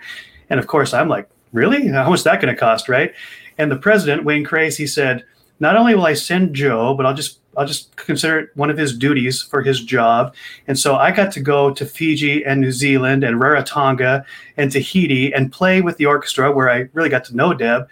And 0.50 0.60
of 0.60 0.68
course, 0.68 0.94
I'm 0.94 1.10
like, 1.10 1.30
"Really? 1.54 1.88
How 1.88 2.10
much 2.10 2.20
is 2.20 2.24
that 2.24 2.42
going 2.42 2.54
to 2.54 2.60
cost?" 2.60 2.90
Right? 2.90 3.14
And 3.60 3.72
the 3.72 3.78
president, 3.78 4.26
Wayne 4.26 4.44
Kraiss, 4.44 4.78
he 4.78 4.88
said, 4.88 5.24
"Not 5.60 5.78
only 5.78 5.94
will 5.94 6.08
I 6.08 6.16
send 6.16 6.56
Joe, 6.56 6.96
but 6.96 7.06
I'll 7.06 7.14
just 7.14 7.40
I'll 7.58 7.68
just 7.68 7.96
consider 7.96 8.40
it 8.40 8.50
one 8.56 8.70
of 8.70 8.78
his 8.78 8.98
duties 8.98 9.42
for 9.42 9.62
his 9.62 9.84
job. 9.84 10.36
And 10.68 10.78
so 10.78 10.96
I 10.96 11.12
got 11.12 11.32
to 11.34 11.40
go 11.40 11.72
to 11.72 11.86
Fiji 11.86 12.44
and 12.46 12.62
New 12.62 12.72
Zealand 12.72 13.24
and 13.24 13.42
Rarotonga 13.42 14.26
and 14.58 14.72
Tahiti 14.72 15.34
and 15.34 15.52
play 15.52 15.82
with 15.82 15.98
the 15.98 16.06
orchestra 16.06 16.52
where 16.52 16.70
I 16.70 16.90
really 16.94 17.10
got 17.10 17.26
to 17.26 17.36
know 17.36 17.54
Deb. 17.54 17.88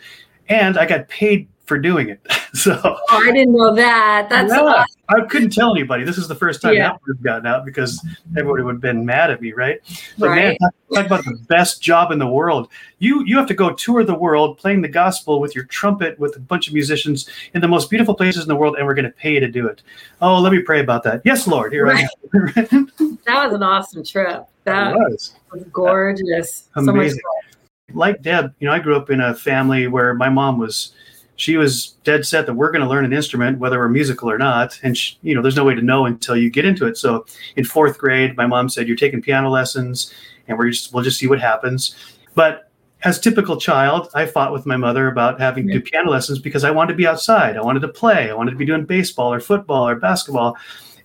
And 0.49 0.77
I 0.77 0.85
got 0.85 1.07
paid 1.07 1.47
for 1.71 1.79
doing 1.79 2.09
it. 2.09 2.19
So 2.53 2.77
oh, 2.83 2.99
I 3.09 3.31
didn't 3.31 3.55
know 3.55 3.73
that. 3.75 4.27
That's 4.29 4.51
yeah, 4.51 4.59
awesome. 4.59 4.85
I 5.07 5.21
couldn't 5.21 5.51
tell 5.51 5.73
anybody. 5.73 6.03
This 6.03 6.17
is 6.17 6.27
the 6.27 6.35
first 6.35 6.61
time 6.61 6.73
yeah. 6.73 6.89
that 6.89 7.01
would 7.01 7.15
have 7.15 7.23
gotten 7.23 7.47
out 7.47 7.63
because 7.63 8.05
everybody 8.37 8.63
would 8.63 8.73
have 8.73 8.81
been 8.81 9.05
mad 9.05 9.31
at 9.31 9.41
me, 9.41 9.53
right? 9.53 9.79
But 10.19 10.29
right. 10.31 10.59
man, 10.59 10.71
talk, 10.93 11.05
about 11.05 11.23
the 11.23 11.37
best 11.47 11.81
job 11.81 12.11
in 12.11 12.19
the 12.19 12.27
world. 12.27 12.67
You 12.99 13.23
you 13.23 13.37
have 13.37 13.47
to 13.47 13.53
go 13.53 13.73
tour 13.73 14.03
the 14.03 14.13
world 14.13 14.57
playing 14.57 14.81
the 14.81 14.89
gospel 14.89 15.39
with 15.39 15.55
your 15.55 15.63
trumpet 15.63 16.19
with 16.19 16.35
a 16.35 16.41
bunch 16.41 16.67
of 16.67 16.73
musicians 16.73 17.29
in 17.53 17.61
the 17.61 17.69
most 17.69 17.89
beautiful 17.89 18.15
places 18.15 18.43
in 18.43 18.49
the 18.49 18.55
world, 18.55 18.75
and 18.75 18.85
we're 18.85 18.95
going 18.95 19.05
to 19.05 19.11
pay 19.11 19.35
you 19.35 19.39
to 19.39 19.47
do 19.49 19.65
it. 19.67 19.81
Oh, 20.21 20.37
let 20.37 20.51
me 20.51 20.59
pray 20.59 20.81
about 20.81 21.03
that. 21.03 21.21
Yes, 21.23 21.47
Lord. 21.47 21.71
Here 21.71 21.85
right. 21.85 22.05
I 22.33 22.67
am. 22.73 22.91
that 23.25 23.45
was 23.45 23.53
an 23.53 23.63
awesome 23.63 24.03
trip. 24.03 24.45
That 24.65 24.93
was. 24.93 25.35
was 25.53 25.63
gorgeous. 25.71 26.67
Amazing. 26.75 27.21
So 27.21 27.97
like 27.97 28.21
Deb, 28.21 28.53
you 28.59 28.67
know, 28.67 28.73
I 28.73 28.79
grew 28.79 28.97
up 28.97 29.09
in 29.09 29.21
a 29.21 29.33
family 29.33 29.87
where 29.87 30.13
my 30.13 30.27
mom 30.27 30.57
was 30.57 30.93
she 31.41 31.57
was 31.57 31.95
dead 32.03 32.23
set 32.25 32.45
that 32.45 32.53
we're 32.53 32.71
going 32.71 32.83
to 32.83 32.87
learn 32.87 33.03
an 33.03 33.13
instrument, 33.13 33.57
whether 33.57 33.79
we're 33.79 33.89
musical 33.89 34.29
or 34.29 34.37
not. 34.37 34.79
And 34.83 34.95
she, 34.95 35.17
you 35.23 35.33
know, 35.33 35.41
there's 35.41 35.55
no 35.55 35.63
way 35.63 35.73
to 35.73 35.81
know 35.81 36.05
until 36.05 36.37
you 36.37 36.51
get 36.51 36.65
into 36.65 36.85
it. 36.85 36.97
So 36.97 37.25
in 37.55 37.65
fourth 37.65 37.97
grade, 37.97 38.37
my 38.37 38.45
mom 38.45 38.69
said, 38.69 38.87
"You're 38.87 38.95
taking 38.95 39.23
piano 39.23 39.49
lessons, 39.49 40.13
and 40.47 40.57
we're 40.57 40.69
just 40.69 40.93
we'll 40.93 41.03
just 41.03 41.17
see 41.17 41.27
what 41.27 41.41
happens." 41.41 41.95
But 42.35 42.69
as 43.03 43.19
typical 43.19 43.57
child, 43.57 44.09
I 44.13 44.27
fought 44.27 44.53
with 44.53 44.67
my 44.67 44.77
mother 44.77 45.07
about 45.07 45.39
having 45.39 45.65
to 45.65 45.73
do 45.73 45.81
piano 45.81 46.11
lessons 46.11 46.37
because 46.37 46.63
I 46.63 46.69
wanted 46.69 46.93
to 46.93 46.97
be 46.97 47.07
outside. 47.07 47.57
I 47.57 47.61
wanted 47.63 47.79
to 47.79 47.87
play. 47.87 48.29
I 48.29 48.35
wanted 48.35 48.51
to 48.51 48.57
be 48.57 48.65
doing 48.65 48.85
baseball 48.85 49.33
or 49.33 49.39
football 49.39 49.87
or 49.87 49.95
basketball. 49.95 50.55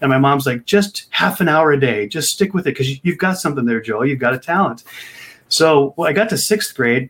And 0.03 0.11
my 0.11 0.19
mom's 0.19 0.45
like, 0.45 0.67
just 0.67 1.07
half 1.09 1.41
an 1.41 1.49
hour 1.49 1.73
a 1.73 1.81
day, 1.81 2.07
just 2.07 2.31
stick 2.31 2.53
with 2.53 2.67
it 2.67 2.77
because 2.77 3.03
you've 3.03 3.17
got 3.17 3.39
something 3.39 3.65
there, 3.65 3.81
Joe. 3.81 4.03
You've 4.03 4.19
got 4.19 4.35
a 4.35 4.39
talent. 4.39 4.85
So 5.49 5.95
well, 5.97 6.07
I 6.07 6.13
got 6.13 6.29
to 6.29 6.37
sixth 6.37 6.77
grade 6.77 7.09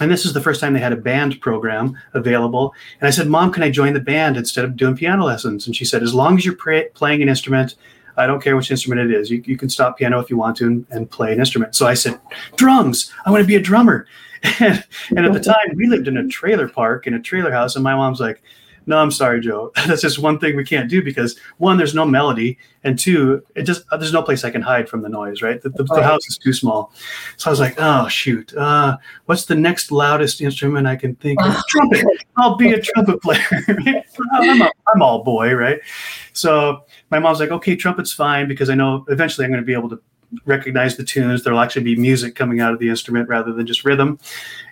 and 0.00 0.10
this 0.10 0.24
is 0.24 0.32
the 0.32 0.40
first 0.40 0.60
time 0.60 0.72
they 0.72 0.80
had 0.80 0.92
a 0.92 0.96
band 0.96 1.40
program 1.40 1.96
available. 2.14 2.74
And 3.00 3.08
I 3.08 3.10
said, 3.10 3.28
Mom, 3.28 3.52
can 3.52 3.62
I 3.62 3.70
join 3.70 3.94
the 3.94 4.00
band 4.00 4.36
instead 4.36 4.64
of 4.64 4.76
doing 4.76 4.96
piano 4.96 5.24
lessons? 5.24 5.66
And 5.66 5.74
she 5.74 5.84
said, 5.84 6.02
As 6.02 6.14
long 6.14 6.36
as 6.36 6.44
you're 6.44 6.56
playing 6.94 7.22
an 7.22 7.28
instrument, 7.28 7.76
I 8.16 8.26
don't 8.26 8.42
care 8.42 8.56
which 8.56 8.70
instrument 8.70 9.10
it 9.10 9.16
is. 9.16 9.30
You, 9.30 9.42
you 9.46 9.56
can 9.56 9.70
stop 9.70 9.98
piano 9.98 10.18
if 10.18 10.28
you 10.28 10.36
want 10.36 10.56
to 10.58 10.66
and, 10.66 10.86
and, 10.90 11.10
play 11.10 11.32
an 11.32 11.38
instrument. 11.38 11.76
So 11.76 11.86
I 11.86 11.94
said, 11.94 12.20
Drums, 12.56 13.12
I 13.24 13.30
want 13.30 13.42
to 13.42 13.46
be 13.46 13.56
a 13.56 13.60
drummer. 13.60 14.06
and, 14.60 14.84
and 15.10 15.26
at 15.26 15.32
the 15.32 15.40
time, 15.40 15.76
we 15.76 15.86
lived 15.86 16.08
in 16.08 16.16
a 16.16 16.26
trailer 16.26 16.68
park 16.68 17.06
in 17.06 17.14
a 17.14 17.20
trailer 17.20 17.52
house. 17.52 17.76
And 17.76 17.84
my 17.84 17.94
mom's 17.94 18.20
like, 18.20 18.42
no, 18.88 18.96
I'm 18.96 19.10
sorry, 19.10 19.40
Joe. 19.40 19.70
That's 19.86 20.00
just 20.00 20.18
one 20.18 20.38
thing 20.38 20.56
we 20.56 20.64
can't 20.64 20.88
do 20.88 21.02
because 21.02 21.38
one, 21.58 21.76
there's 21.76 21.94
no 21.94 22.06
melody, 22.06 22.58
and 22.82 22.98
two, 22.98 23.44
it 23.54 23.64
just 23.64 23.84
there's 23.90 24.14
no 24.14 24.22
place 24.22 24.44
I 24.44 24.50
can 24.50 24.62
hide 24.62 24.88
from 24.88 25.02
the 25.02 25.10
noise. 25.10 25.42
Right, 25.42 25.60
the, 25.60 25.68
the, 25.68 25.84
the 25.84 26.02
house 26.02 26.26
is 26.26 26.38
too 26.38 26.54
small. 26.54 26.90
So 27.36 27.50
I 27.50 27.52
was 27.52 27.60
like, 27.60 27.74
oh 27.76 28.08
shoot, 28.08 28.54
uh, 28.56 28.96
what's 29.26 29.44
the 29.44 29.54
next 29.54 29.92
loudest 29.92 30.40
instrument 30.40 30.86
I 30.86 30.96
can 30.96 31.14
think 31.16 31.40
of? 31.42 31.54
trumpet. 31.68 32.06
I'll 32.38 32.56
be 32.56 32.72
a 32.72 32.80
trumpet 32.80 33.20
player. 33.20 33.44
I'm, 34.32 34.62
a, 34.62 34.70
I'm 34.94 35.02
all 35.02 35.22
boy, 35.22 35.52
right? 35.52 35.80
So 36.32 36.84
my 37.10 37.18
mom's 37.18 37.40
like, 37.40 37.50
okay, 37.50 37.76
trumpet's 37.76 38.12
fine 38.12 38.48
because 38.48 38.70
I 38.70 38.74
know 38.74 39.04
eventually 39.08 39.44
I'm 39.44 39.50
going 39.50 39.62
to 39.62 39.66
be 39.66 39.74
able 39.74 39.90
to 39.90 40.00
recognize 40.46 40.96
the 40.96 41.04
tunes. 41.04 41.44
There'll 41.44 41.60
actually 41.60 41.84
be 41.84 41.96
music 41.96 42.34
coming 42.34 42.60
out 42.60 42.72
of 42.72 42.78
the 42.78 42.88
instrument 42.88 43.28
rather 43.28 43.52
than 43.52 43.66
just 43.66 43.84
rhythm. 43.84 44.18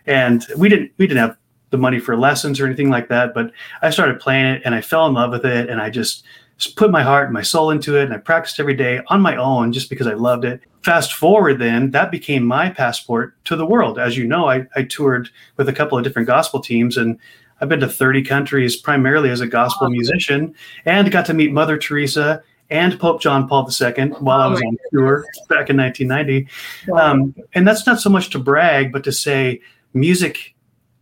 And 0.07 0.47
we 0.57 0.71
didn't 0.71 0.93
we 0.97 1.07
didn't 1.07 1.21
have 1.21 1.37
the 1.71 1.79
money 1.79 1.99
for 1.99 2.17
lessons 2.17 2.61
or 2.61 2.67
anything 2.67 2.91
like 2.91 3.09
that. 3.09 3.35
But 3.35 3.53
I 3.83 3.91
started 3.91 4.21
playing 4.21 4.47
it 4.47 4.63
and 4.65 4.75
I 4.75 4.81
fell 4.81 5.07
in 5.07 5.15
love 5.15 5.31
with 5.31 5.45
it. 5.45 5.69
And 5.69 5.81
I 5.81 5.91
just, 5.91 6.25
just 6.59 6.77
put 6.77 6.91
my 6.91 7.03
heart 7.03 7.25
and 7.25 7.35
my 7.35 7.43
soul 7.43 7.71
into 7.71 7.99
it. 7.99 8.05
And 8.05 8.15
I 8.15 8.19
practiced 8.19 8.61
every 8.61 8.75
day 8.75 9.01
on 9.09 9.21
my 9.21 9.37
own 9.37 9.73
just 9.73 9.91
because 9.91 10.07
I 10.07 10.15
loved 10.15 10.45
it. 10.45 10.61
Fast 10.83 11.15
forward, 11.15 11.59
then 11.59 11.91
that 11.91 12.11
became 12.11 12.45
my 12.45 12.71
passport 12.71 13.35
to 13.45 13.57
the 13.57 13.67
world. 13.67 13.99
As 13.99 14.17
you 14.17 14.27
know, 14.27 14.49
I, 14.49 14.67
I 14.77 14.85
toured 14.85 15.29
with 15.57 15.69
a 15.69 15.73
couple 15.73 15.99
of 15.99 16.05
different 16.05 16.29
gospel 16.29 16.61
teams 16.61 16.97
and 16.97 17.19
I've 17.61 17.69
been 17.69 17.81
to 17.81 17.89
30 17.89 18.23
countries 18.23 18.77
primarily 18.77 19.31
as 19.31 19.41
a 19.41 19.47
gospel 19.47 19.89
musician 19.89 20.55
and 20.85 21.11
got 21.11 21.27
to 21.27 21.35
meet 21.35 21.53
Mother 21.53 21.79
Teresa 21.79 22.43
and 22.71 22.99
Pope 22.99 23.21
John 23.21 23.49
Paul 23.49 23.69
II 23.69 24.09
while 24.21 24.41
I 24.41 24.47
was 24.49 24.61
on 24.61 24.77
tour 24.93 25.25
back 25.49 25.71
in 25.71 25.77
1990. 25.77 26.49
Um, 26.93 27.35
and 27.55 27.67
that's 27.67 27.87
not 27.87 28.01
so 28.01 28.11
much 28.11 28.31
to 28.31 28.39
brag, 28.39 28.93
but 28.93 29.05
to 29.05 29.13
say 29.13 29.61
music 29.95 30.56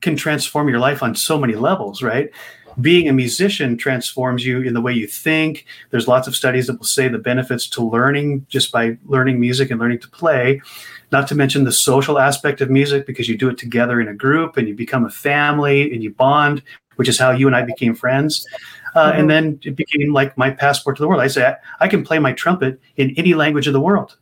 can 0.05 0.15
transform 0.15 0.69
your 0.69 0.79
life 0.79 1.03
on 1.03 1.17
so 1.17 1.37
many 1.37 1.55
levels, 1.55 2.03
right? 2.03 2.31
Being 2.81 3.09
a 3.09 3.13
musician 3.13 3.77
transforms 3.77 4.45
you 4.45 4.61
in 4.61 4.75
the 4.75 4.81
way 4.81 4.93
you 4.93 5.07
think. 5.07 5.65
There's 5.91 6.07
lots 6.07 6.29
of 6.29 6.37
studies 6.37 6.67
that 6.67 6.79
will 6.79 6.87
say 6.87 7.09
the 7.09 7.19
benefits 7.19 7.69
to 7.71 7.83
learning 7.83 8.47
just 8.49 8.71
by 8.71 8.99
learning 9.07 9.41
music 9.41 9.71
and 9.71 9.81
learning 9.81 10.01
to 10.01 10.09
play. 10.09 10.61
Not 11.11 11.27
to 11.29 11.35
mention 11.35 11.65
the 11.65 11.73
social 11.73 12.19
aspect 12.19 12.61
of 12.61 12.71
music 12.71 13.07
because 13.07 13.29
you 13.29 13.39
do 13.39 13.49
it 13.49 13.59
together 13.59 14.01
in 14.01 14.09
a 14.09 14.15
group 14.15 14.57
and 14.57 14.69
you 14.69 14.75
become 14.75 15.05
a 15.05 15.11
family 15.11 15.93
and 15.93 16.03
you 16.03 16.11
bond, 16.13 16.63
which 16.97 17.09
is 17.09 17.19
how 17.19 17.31
you 17.31 17.47
and 17.47 17.57
I 17.57 17.63
became 17.63 17.95
friends. 17.95 18.45
Uh, 18.95 19.11
mm-hmm. 19.11 19.21
And 19.21 19.31
then 19.31 19.61
it 19.63 19.77
became 19.77 20.13
like 20.13 20.37
my 20.37 20.51
passport 20.51 20.97
to 20.97 21.03
the 21.03 21.09
world. 21.09 21.23
I 21.23 21.29
say, 21.29 21.47
I, 21.47 21.57
I 21.85 21.89
can 21.89 22.05
play 22.05 22.19
my 22.19 22.33
trumpet 22.33 22.81
in 22.97 23.15
any 23.17 23.35
language 23.35 23.67
of 23.67 23.73
the 23.73 23.81
world. 23.81 24.17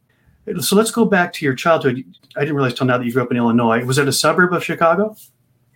So 0.60 0.76
let's 0.76 0.90
go 0.90 1.04
back 1.04 1.32
to 1.34 1.44
your 1.44 1.54
childhood. 1.54 2.04
I 2.36 2.40
didn't 2.40 2.56
realize 2.56 2.74
till 2.74 2.86
now 2.86 2.98
that 2.98 3.04
you 3.06 3.12
grew 3.12 3.22
up 3.22 3.30
in 3.30 3.36
Illinois. 3.36 3.84
Was 3.84 3.98
it 3.98 4.08
a 4.08 4.12
suburb 4.12 4.52
of 4.52 4.62
Chicago? 4.64 5.16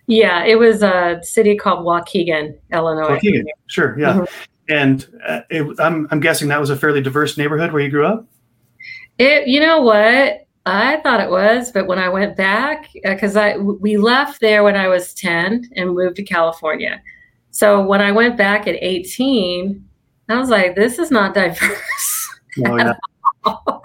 Yeah, 0.07 0.45
it 0.45 0.57
was 0.57 0.83
a 0.83 1.19
city 1.21 1.57
called 1.57 1.85
Waukegan, 1.85 2.57
Illinois. 2.71 3.17
Waukegan, 3.17 3.43
sure, 3.67 3.99
yeah. 3.99 4.13
Mm-hmm. 4.13 4.43
And 4.69 5.07
uh, 5.25 5.41
it, 5.49 5.79
I'm 5.79 6.07
I'm 6.11 6.19
guessing 6.19 6.47
that 6.49 6.59
was 6.59 6.69
a 6.69 6.75
fairly 6.75 7.01
diverse 7.01 7.37
neighborhood 7.37 7.71
where 7.71 7.81
you 7.81 7.89
grew 7.89 8.05
up. 8.05 8.25
It, 9.17 9.47
you 9.47 9.59
know 9.59 9.81
what? 9.81 10.47
I 10.65 10.97
thought 10.97 11.21
it 11.21 11.29
was, 11.29 11.71
but 11.71 11.87
when 11.87 11.97
I 11.99 12.09
went 12.09 12.35
back, 12.35 12.89
because 12.93 13.37
uh, 13.37 13.41
I 13.41 13.57
we 13.57 13.97
left 13.97 14.41
there 14.41 14.63
when 14.63 14.75
I 14.75 14.87
was 14.87 15.13
ten 15.13 15.69
and 15.75 15.93
moved 15.93 16.17
to 16.17 16.23
California. 16.23 17.01
So 17.51 17.81
when 17.85 18.01
I 18.01 18.11
went 18.11 18.37
back 18.37 18.67
at 18.67 18.75
eighteen, 18.81 19.87
I 20.27 20.37
was 20.37 20.49
like, 20.49 20.75
"This 20.75 20.99
is 20.99 21.11
not 21.11 21.33
diverse." 21.33 22.29
Oh, 22.65 22.75
yeah. 22.75 22.93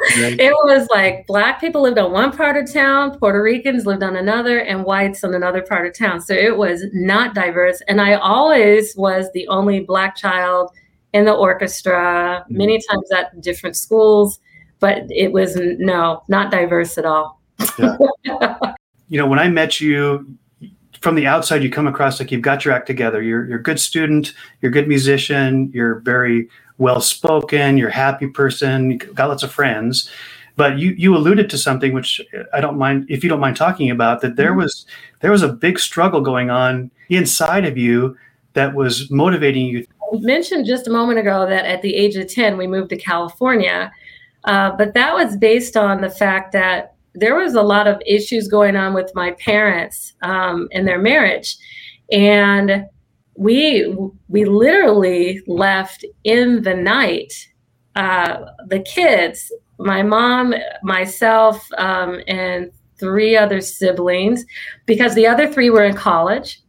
it 0.09 0.53
was 0.65 0.89
like 0.95 1.27
black 1.27 1.61
people 1.61 1.83
lived 1.83 1.99
on 1.99 2.13
one 2.13 2.37
part 2.37 2.57
of 2.57 2.73
town, 2.73 3.19
Puerto 3.19 3.43
Ricans 3.43 3.87
lived 3.87 4.03
on 4.03 4.17
another, 4.17 4.61
and 4.61 4.85
whites 4.85 5.25
on 5.25 5.35
another 5.35 5.63
part 5.63 5.87
of 5.87 5.97
town. 5.97 6.21
So 6.21 6.35
it 6.35 6.57
was 6.57 6.85
not 6.93 7.35
diverse. 7.35 7.83
And 7.89 8.01
I 8.01 8.15
always 8.15 8.97
was 8.97 9.27
the 9.33 9.47
only 9.49 9.81
black 9.81 10.17
child 10.17 10.73
in 11.13 11.25
the 11.25 11.33
orchestra, 11.33 12.45
mm-hmm. 12.45 12.57
many 12.57 12.81
times 12.91 13.11
at 13.13 13.41
different 13.41 13.77
schools, 13.77 14.41
but 14.81 15.03
it 15.11 15.33
was 15.33 15.57
no, 15.57 16.23
not 16.29 16.51
diverse 16.51 16.99
at 16.99 17.05
all. 17.05 17.41
Yeah. 17.79 17.97
you 19.09 19.19
know, 19.19 19.27
when 19.27 19.39
I 19.39 19.49
met 19.49 19.81
you, 19.81 20.27
from 21.03 21.17
the 21.17 21.27
outside, 21.27 21.63
you 21.63 21.71
come 21.71 21.89
across 21.89 22.21
like 22.21 22.31
you've 22.31 22.43
got 22.43 22.65
your 22.65 22.73
act 22.73 22.87
together. 22.87 23.21
You're, 23.21 23.45
you're 23.47 23.59
a 23.59 23.63
good 23.63 23.81
student, 23.81 24.33
you're 24.61 24.71
a 24.71 24.73
good 24.73 24.87
musician, 24.89 25.71
you're 25.75 25.97
very 26.01 26.49
well 26.79 27.01
spoken, 27.01 27.77
you're 27.77 27.89
a 27.89 27.95
happy 27.95 28.29
person, 28.29 28.93
you 28.93 28.99
got 28.99 29.29
lots 29.29 29.43
of 29.43 29.53
friends. 29.53 30.09
But 30.55 30.79
you 30.79 30.91
you 30.91 31.17
alluded 31.17 31.49
to 31.51 31.59
something 31.59 31.95
which 31.95 32.21
I 32.53 32.61
don't 32.61 32.77
mind 32.77 33.07
if 33.09 33.25
you 33.25 33.31
don't 33.31 33.41
mind 33.41 33.57
talking 33.57 33.91
about 33.91 34.21
that 34.21 34.37
there 34.37 34.51
mm-hmm. 34.51 34.59
was 34.59 34.87
there 35.21 35.31
was 35.31 35.43
a 35.43 35.49
big 35.49 35.79
struggle 35.79 36.21
going 36.21 36.51
on 36.51 36.91
inside 37.09 37.65
of 37.65 37.79
you 37.79 38.17
that 38.53 38.75
was 38.75 39.11
motivating 39.11 39.65
you. 39.67 39.87
I 40.13 40.19
mentioned 40.19 40.67
just 40.67 40.87
a 40.87 40.91
moment 40.91 41.19
ago 41.19 41.47
that 41.47 41.65
at 41.65 41.81
the 41.81 41.95
age 41.95 42.17
of 42.17 42.29
10 42.29 42.59
we 42.59 42.67
moved 42.67 42.91
to 42.91 42.99
California. 42.99 43.91
Uh, 44.45 44.73
but 44.73 44.93
that 44.93 45.15
was 45.15 45.39
based 45.39 45.77
on 45.77 46.03
the 46.03 46.11
fact 46.11 46.53
that 46.53 46.95
there 47.15 47.37
was 47.37 47.55
a 47.55 47.63
lot 47.63 47.87
of 47.87 48.01
issues 48.07 48.49
going 48.49 48.77
on 48.77 48.95
with 48.95 49.11
my 49.15 49.33
parents 49.33 50.15
um, 50.23 50.69
in 50.71 50.85
their 50.85 50.99
marriage. 50.99 51.57
And 52.11 52.87
we 53.37 53.97
we 54.29 54.45
literally 54.45 55.41
left 55.47 56.05
in 56.25 56.63
the 56.63 56.75
night. 56.75 57.33
Uh, 57.95 58.47
the 58.69 58.81
kids, 58.81 59.53
my 59.79 60.03
mom, 60.03 60.55
myself, 60.83 61.67
um, 61.77 62.21
and 62.27 62.71
three 62.99 63.37
other 63.37 63.61
siblings, 63.61 64.45
because 64.87 65.15
the 65.15 65.27
other 65.27 65.51
three 65.51 65.71
were 65.71 65.85
in 65.85 65.95
college. 65.95 66.61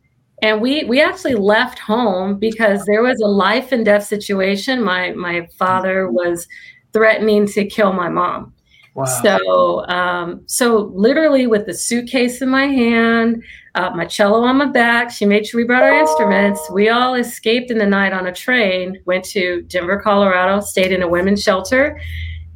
And 0.41 0.62
we 0.62 0.83
we 0.85 1.01
actually 1.01 1.35
left 1.35 1.79
home 1.79 2.38
because 2.38 2.83
there 2.85 3.01
was 3.01 3.19
a 3.21 3.27
life 3.27 3.71
and 3.71 3.85
death 3.85 4.05
situation. 4.05 4.83
My 4.83 5.12
my 5.12 5.47
father 5.57 6.09
was 6.09 6.47
threatening 6.91 7.47
to 7.47 7.65
kill 7.65 7.93
my 7.93 8.09
mom. 8.09 8.52
Wow. 8.95 9.05
So, 9.05 9.88
um, 9.88 10.43
so 10.45 10.91
literally 10.93 11.47
with 11.47 11.65
the 11.65 11.73
suitcase 11.73 12.41
in 12.41 12.50
my 12.50 12.67
hand, 12.67 13.43
uh, 13.73 13.89
my 13.95 14.05
cello 14.05 14.41
on 14.41 14.57
my 14.57 14.67
back, 14.67 15.09
she 15.09 15.25
made 15.25 15.47
sure 15.47 15.59
we 15.59 15.65
brought 15.65 15.81
our 15.81 15.97
instruments. 15.97 16.62
We 16.71 16.89
all 16.89 17.15
escaped 17.15 17.71
in 17.71 17.79
the 17.79 17.88
night 17.88 18.13
on 18.13 18.27
a 18.27 18.31
train, 18.31 19.01
went 19.05 19.25
to 19.25 19.63
Denver, 19.63 20.00
Colorado, 20.00 20.59
stayed 20.59 20.91
in 20.91 21.01
a 21.01 21.07
women's 21.07 21.41
shelter, 21.41 22.00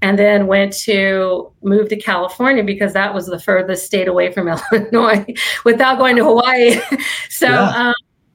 and 0.03 0.19
then 0.19 0.45
went 0.45 0.73
to 0.73 1.51
move 1.63 1.89
to 1.89 1.95
California 1.95 2.63
because 2.63 2.93
that 2.93 3.15
was 3.15 3.25
the 3.25 3.39
furthest 3.39 3.87
state 3.87 4.07
away 4.07 4.31
from 4.31 4.47
Illinois 4.71 5.25
without 5.65 5.97
going 5.97 6.15
to 6.17 6.23
Hawaii. 6.23 6.79
so, 7.29 7.47
yeah. 7.47 7.69
Um, 7.69 7.93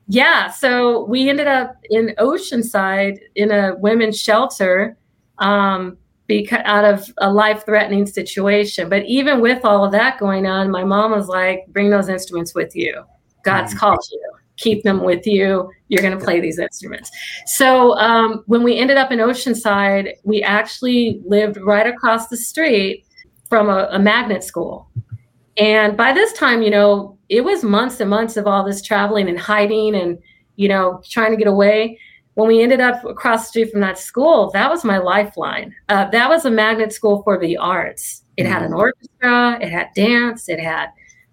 yeah, 0.08 0.50
so 0.50 1.04
we 1.04 1.30
ended 1.30 1.46
up 1.46 1.76
in 1.88 2.14
Oceanside 2.18 3.18
in 3.36 3.52
a 3.52 3.76
women's 3.76 4.20
shelter. 4.20 4.96
Um, 5.38 5.96
because 6.40 6.60
out 6.64 6.84
of 6.84 7.12
a 7.18 7.30
life 7.30 7.64
threatening 7.66 8.06
situation. 8.06 8.88
But 8.88 9.04
even 9.04 9.40
with 9.40 9.64
all 9.64 9.84
of 9.84 9.92
that 9.92 10.18
going 10.18 10.46
on, 10.46 10.70
my 10.70 10.84
mom 10.84 11.10
was 11.10 11.28
like, 11.28 11.66
bring 11.68 11.90
those 11.90 12.08
instruments 12.08 12.54
with 12.54 12.74
you. 12.74 13.04
God's 13.44 13.70
mm-hmm. 13.70 13.78
called 13.80 14.04
you. 14.10 14.32
keep 14.56 14.82
them 14.82 15.02
with 15.02 15.26
you. 15.26 15.70
You're 15.88 16.02
going 16.02 16.16
to 16.16 16.24
play 16.24 16.40
these 16.40 16.58
instruments. 16.58 17.10
So 17.46 17.96
um, 17.98 18.42
when 18.46 18.62
we 18.62 18.78
ended 18.78 18.96
up 18.96 19.10
in 19.10 19.18
Oceanside, 19.18 20.14
we 20.24 20.42
actually 20.42 21.20
lived 21.26 21.58
right 21.60 21.86
across 21.86 22.28
the 22.28 22.36
street 22.36 23.04
from 23.48 23.68
a, 23.68 23.88
a 23.90 23.98
magnet 23.98 24.44
school. 24.44 24.88
And 25.56 25.96
by 25.96 26.12
this 26.12 26.32
time, 26.32 26.62
you 26.62 26.70
know, 26.70 27.18
it 27.28 27.44
was 27.44 27.62
months 27.62 28.00
and 28.00 28.08
months 28.08 28.36
of 28.36 28.46
all 28.46 28.64
this 28.64 28.82
traveling 28.82 29.28
and 29.28 29.38
hiding 29.38 29.94
and, 29.94 30.18
you 30.56 30.68
know, 30.68 31.02
trying 31.08 31.30
to 31.30 31.36
get 31.36 31.46
away. 31.46 31.98
When 32.34 32.48
we 32.48 32.62
ended 32.62 32.80
up 32.80 33.04
across 33.04 33.42
the 33.42 33.48
street 33.48 33.72
from 33.72 33.80
that 33.82 33.98
school, 33.98 34.50
that 34.52 34.70
was 34.70 34.84
my 34.84 34.98
lifeline. 34.98 35.74
Uh, 35.88 36.08
that 36.10 36.28
was 36.28 36.44
a 36.44 36.50
magnet 36.50 36.92
school 36.92 37.22
for 37.22 37.38
the 37.38 37.56
arts. 37.58 38.22
It 38.38 38.46
had 38.46 38.62
an 38.62 38.72
orchestra, 38.72 39.58
it 39.60 39.68
had 39.70 39.88
dance, 39.94 40.48
it 40.48 40.58
had 40.58 40.88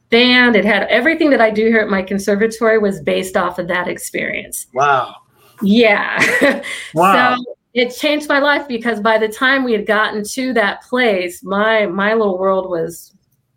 band. 0.10 0.56
It 0.56 0.66
had 0.66 0.84
everything 0.84 1.30
that 1.30 1.42
I 1.42 1.50
do 1.52 1.66
here 1.68 1.80
at 1.80 1.90
my 1.90 2.02
conservatory 2.02 2.78
was 2.78 3.02
based 3.02 3.38
off 3.38 3.60
of 3.60 3.68
that 3.68 3.88
experience. 3.88 4.68
Wow. 4.74 5.16
Yeah. 5.62 6.62
Wow. 6.94 7.36
so 7.38 7.44
it 7.74 7.96
changed 7.96 8.28
my 8.28 8.40
life 8.40 8.68
because 8.68 9.00
by 9.00 9.18
the 9.18 9.28
time 9.28 9.64
we 9.64 9.74
had 9.74 9.86
gotten 9.86 10.24
to 10.24 10.54
that 10.54 10.82
place, 10.84 11.44
my 11.44 11.86
my 11.86 12.14
little 12.14 12.38
world 12.38 12.70
was 12.70 13.14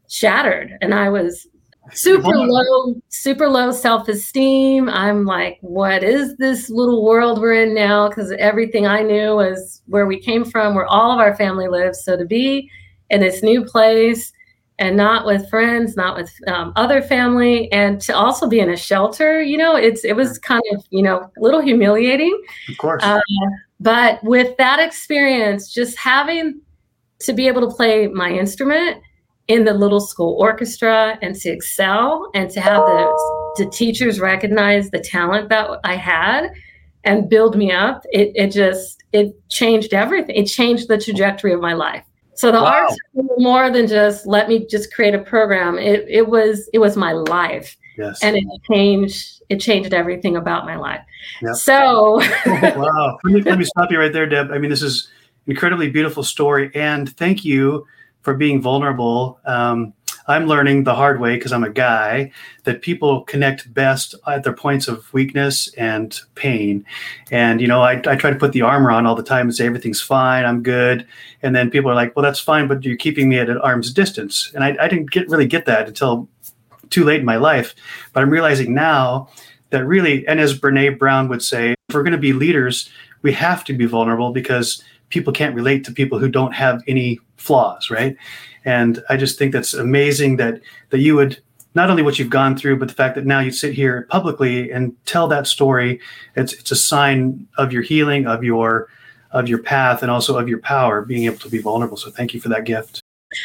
shattered 0.09 0.77
and 0.83 0.93
I 0.93 1.09
was 1.09 1.47
super 1.93 2.37
low, 2.37 2.95
super 3.09 3.49
low 3.49 3.73
self-esteem. 3.73 4.89
I'm 4.89 5.25
like, 5.25 5.59
what 5.61 6.03
is 6.03 6.37
this 6.37 6.71
little 6.71 7.05
world 7.05 7.41
we're 7.41 7.65
in 7.65 7.75
now? 7.75 8.09
Because 8.09 8.33
everything 8.33 8.87
I 8.87 9.03
knew 9.03 9.37
was 9.37 9.83
where 9.87 10.07
we 10.07 10.19
came 10.19 10.45
from, 10.45 10.75
where 10.75 10.87
all 10.87 11.11
of 11.11 11.19
our 11.19 11.37
family 11.37 11.69
lives. 11.69 12.05
So 12.05 12.17
to 12.17 12.25
be 12.25 12.71
in 13.11 13.21
this 13.21 13.43
new 13.43 13.65
place 13.65 14.33
and 14.79 14.97
not 14.97 15.27
with 15.27 15.49
friends, 15.51 15.97
not 15.97 16.17
with 16.17 16.33
um, 16.47 16.73
other 16.77 17.03
family, 17.03 17.71
and 17.73 18.01
to 18.01 18.17
also 18.17 18.49
be 18.49 18.59
in 18.59 18.71
a 18.71 18.77
shelter. 18.77 19.43
You 19.43 19.59
know, 19.59 19.77
it's 19.77 20.05
it 20.05 20.17
was 20.17 20.39
kind 20.39 20.63
of 20.73 20.85
you 20.91 21.03
know 21.03 21.31
a 21.37 21.41
little 21.41 21.61
humiliating. 21.61 22.37
Of 22.69 22.79
course. 22.79 23.03
Uh, 23.05 23.21
but 23.81 24.23
with 24.25 24.57
that 24.57 24.81
experience, 24.81 25.73
just 25.73 25.97
having 25.99 26.61
to 27.21 27.33
be 27.33 27.47
able 27.47 27.69
to 27.69 27.75
play 27.75 28.09
my 28.09 28.31
instrument 28.31 29.03
in 29.49 29.65
the 29.65 29.75
little 29.75 30.01
school 30.01 30.37
orchestra 30.39 31.19
and 31.21 31.35
to 31.37 31.51
excel 31.51 32.31
and 32.35 32.51
to 32.51 32.61
have 32.61 32.85
the, 32.87 33.55
the 33.59 33.71
teachers 33.71 34.21
recognize 34.21 34.91
the 34.91 35.01
talent 35.01 35.49
that 35.49 35.69
I 35.85 35.97
had 35.97 36.51
and 37.05 37.29
build 37.29 37.57
me 37.57 37.73
up, 37.73 38.05
it, 38.13 38.33
it 38.35 38.53
just 38.53 39.03
it 39.13 39.35
changed 39.49 39.93
everything. 39.93 40.37
It 40.37 40.47
changed 40.47 40.89
the 40.89 40.99
trajectory 40.99 41.53
of 41.53 41.61
my 41.61 41.75
life. 41.75 42.05
So 42.35 42.51
the 42.51 42.63
Wow. 42.63 42.87
arts 42.89 42.97
more 43.39 43.71
than 43.71 43.87
just 43.87 44.27
let 44.27 44.49
me 44.49 44.67
just 44.67 44.93
create 44.95 45.15
a 45.15 45.19
program. 45.19 45.79
It 45.79 46.07
it 46.09 46.29
was 46.29 46.69
it 46.73 46.79
was 46.79 46.97
my 46.97 47.13
life, 47.13 47.77
yes. 47.99 48.23
and 48.23 48.37
it 48.37 48.45
changed 48.71 49.43
it 49.49 49.59
changed 49.59 49.93
everything 49.93 50.37
about 50.37 50.65
my 50.65 50.77
life. 50.77 51.03
Yep. 51.43 51.57
So 51.57 52.21
wow. 52.47 53.19
Let 53.25 53.35
me, 53.35 53.43
let 53.43 53.59
me 53.59 53.65
stop 53.77 53.91
you 53.91 53.99
right 53.99 54.13
there, 54.13 54.27
Deb. 54.27 54.51
I 54.51 54.59
mean, 54.59 54.71
this 54.71 54.83
is 54.83 55.09
incredibly 55.47 55.91
beautiful 55.91 56.23
story, 56.23 56.71
and 56.75 57.15
thank 57.17 57.45
you 57.45 57.87
for 58.23 58.35
being 58.35 58.63
vulnerable. 58.63 59.39
Um, 59.45 59.93
I'm 60.29 60.47
learning 60.47 60.85
the 60.85 60.95
hard 60.95 61.21
way 61.21 61.35
because 61.35 61.53
I'm 61.53 61.65
a 61.65 61.71
guy 61.71 62.31
that 62.65 62.83
people 62.83 63.23
connect 63.23 63.73
best 63.75 64.15
at 64.27 64.45
their 64.45 64.53
points 64.53 64.87
of 64.89 65.13
weakness 65.13 65.73
and 65.75 66.19
pain. 66.35 66.85
And, 67.31 67.61
you 67.61 67.67
know, 67.67 67.83
I, 67.83 67.95
I 68.07 68.17
try 68.17 68.31
to 68.31 68.39
put 68.39 68.53
the 68.53 68.63
armor 68.63 68.91
on 68.91 69.05
all 69.05 69.17
the 69.17 69.23
time 69.23 69.47
and 69.47 69.55
say 69.55 69.67
everything's 69.67 70.01
fine, 70.01 70.45
I'm 70.45 70.63
good. 70.63 71.07
And 71.43 71.57
then 71.57 71.71
people 71.71 71.91
are 71.91 71.95
like, 71.95 72.15
well, 72.15 72.23
that's 72.23 72.41
fine, 72.41 72.69
but 72.69 72.85
you're 72.85 72.97
keeping 72.97 73.29
me 73.29 73.39
at 73.39 73.51
an 73.51 73.59
arm's 73.59 73.93
distance. 73.93 74.53
And 74.55 74.63
I, 74.63 74.77
I 74.81 74.89
didn't 74.89 75.11
get 75.11 75.29
really 75.29 75.47
get 75.47 75.67
that 75.67 75.89
until 75.89 76.29
too 76.91 77.05
late 77.05 77.21
in 77.21 77.27
my 77.27 77.37
life. 77.37 77.75
But 78.13 78.23
I'm 78.23 78.31
realizing 78.31 78.75
now 78.75 79.29
that 79.71 79.85
really, 79.87 80.27
and 80.29 80.39
as 80.39 80.59
Brene 80.59 80.99
Brown 80.99 81.29
would 81.29 81.43
say, 81.43 81.75
if 81.89 81.95
we're 81.95 82.03
going 82.03 82.13
to 82.13 82.19
be 82.19 82.33
leaders, 82.33 82.89
we 83.23 83.33
have 83.33 83.65
to 83.65 83.73
be 83.73 83.87
vulnerable 83.87 84.33
because 84.33 84.85
people 85.13 85.33
can't 85.33 85.55
relate 85.55 85.85
to 85.85 85.93
people 85.93 86.19
who 86.19 86.29
don't 86.29 86.53
have 86.53 86.83
any 86.89 87.21
flaws, 87.37 87.91
right? 87.91 88.17
And 88.65 89.03
I 89.09 89.17
just 89.17 89.39
think 89.39 89.53
that's 89.53 89.75
amazing 89.75 90.37
that 90.39 90.61
that 90.91 90.99
you 90.99 91.15
would 91.17 91.41
not 91.75 91.91
only 91.91 92.03
what 92.03 92.19
you've 92.19 92.31
gone 92.31 92.57
through, 92.57 92.79
but 92.79 92.89
the 92.89 92.95
fact 92.95 93.15
that 93.15 93.27
now 93.27 93.41
you 93.41 93.51
sit 93.51 93.73
here 93.73 94.07
publicly 94.11 94.71
and 94.71 94.95
tell 95.07 95.29
that 95.29 95.47
story. 95.47 96.01
It's 96.37 96.53
it's 96.55 96.71
a 96.71 96.77
sign 96.77 97.47
of 97.59 97.73
your 97.73 97.83
healing, 97.83 98.27
of 98.27 98.43
your 98.43 98.89
of 99.31 99.49
your 99.49 99.63
path, 99.63 100.03
and 100.03 100.11
also 100.11 100.39
of 100.39 100.49
your 100.49 100.61
power, 100.61 101.03
being 101.03 101.25
able 101.25 101.39
to 101.39 101.49
be 101.49 101.59
vulnerable. 101.59 101.97
So 101.97 102.11
thank 102.11 102.35
you 102.35 102.41
for 102.41 102.49
that 102.49 102.65
gift. 102.65 103.03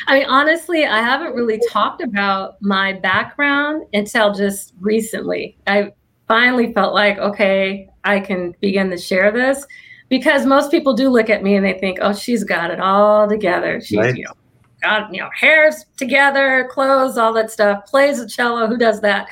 I 0.08 0.20
mean, 0.20 0.28
honestly, 0.28 0.86
I 0.86 1.00
haven't 1.02 1.34
really 1.34 1.62
talked 1.70 2.02
about 2.02 2.62
my 2.62 2.94
background 2.94 3.86
until 3.94 4.34
just 4.34 4.74
recently. 4.82 5.58
I 5.66 5.94
finally 6.28 6.74
felt 6.74 6.94
like, 6.94 7.18
okay, 7.20 7.88
I 8.04 8.20
can 8.20 8.54
begin 8.60 8.90
to 8.90 8.98
share 8.98 9.32
this 9.32 9.66
because 10.10 10.46
most 10.46 10.72
people 10.72 10.94
do 10.94 11.10
look 11.10 11.30
at 11.30 11.44
me 11.44 11.56
and 11.56 11.66
they 11.66 11.74
think, 11.80 12.00
oh, 12.02 12.14
she's 12.14 12.44
got 12.44 12.72
it 12.72 12.80
all 12.80 13.28
together. 13.28 13.82
She's, 13.82 13.98
Right. 13.98 14.16
you 14.16 14.24
know, 14.26 14.34
got, 14.82 15.14
you 15.14 15.20
know, 15.22 15.30
hair's 15.36 15.86
together, 15.98 16.68
clothes, 16.72 17.18
all 17.18 17.34
that 17.34 17.52
stuff, 17.52 17.86
plays 17.88 18.20
the 18.20 18.28
cello. 18.28 18.68
Who 18.68 18.78
does 18.78 19.02
that? 19.02 19.28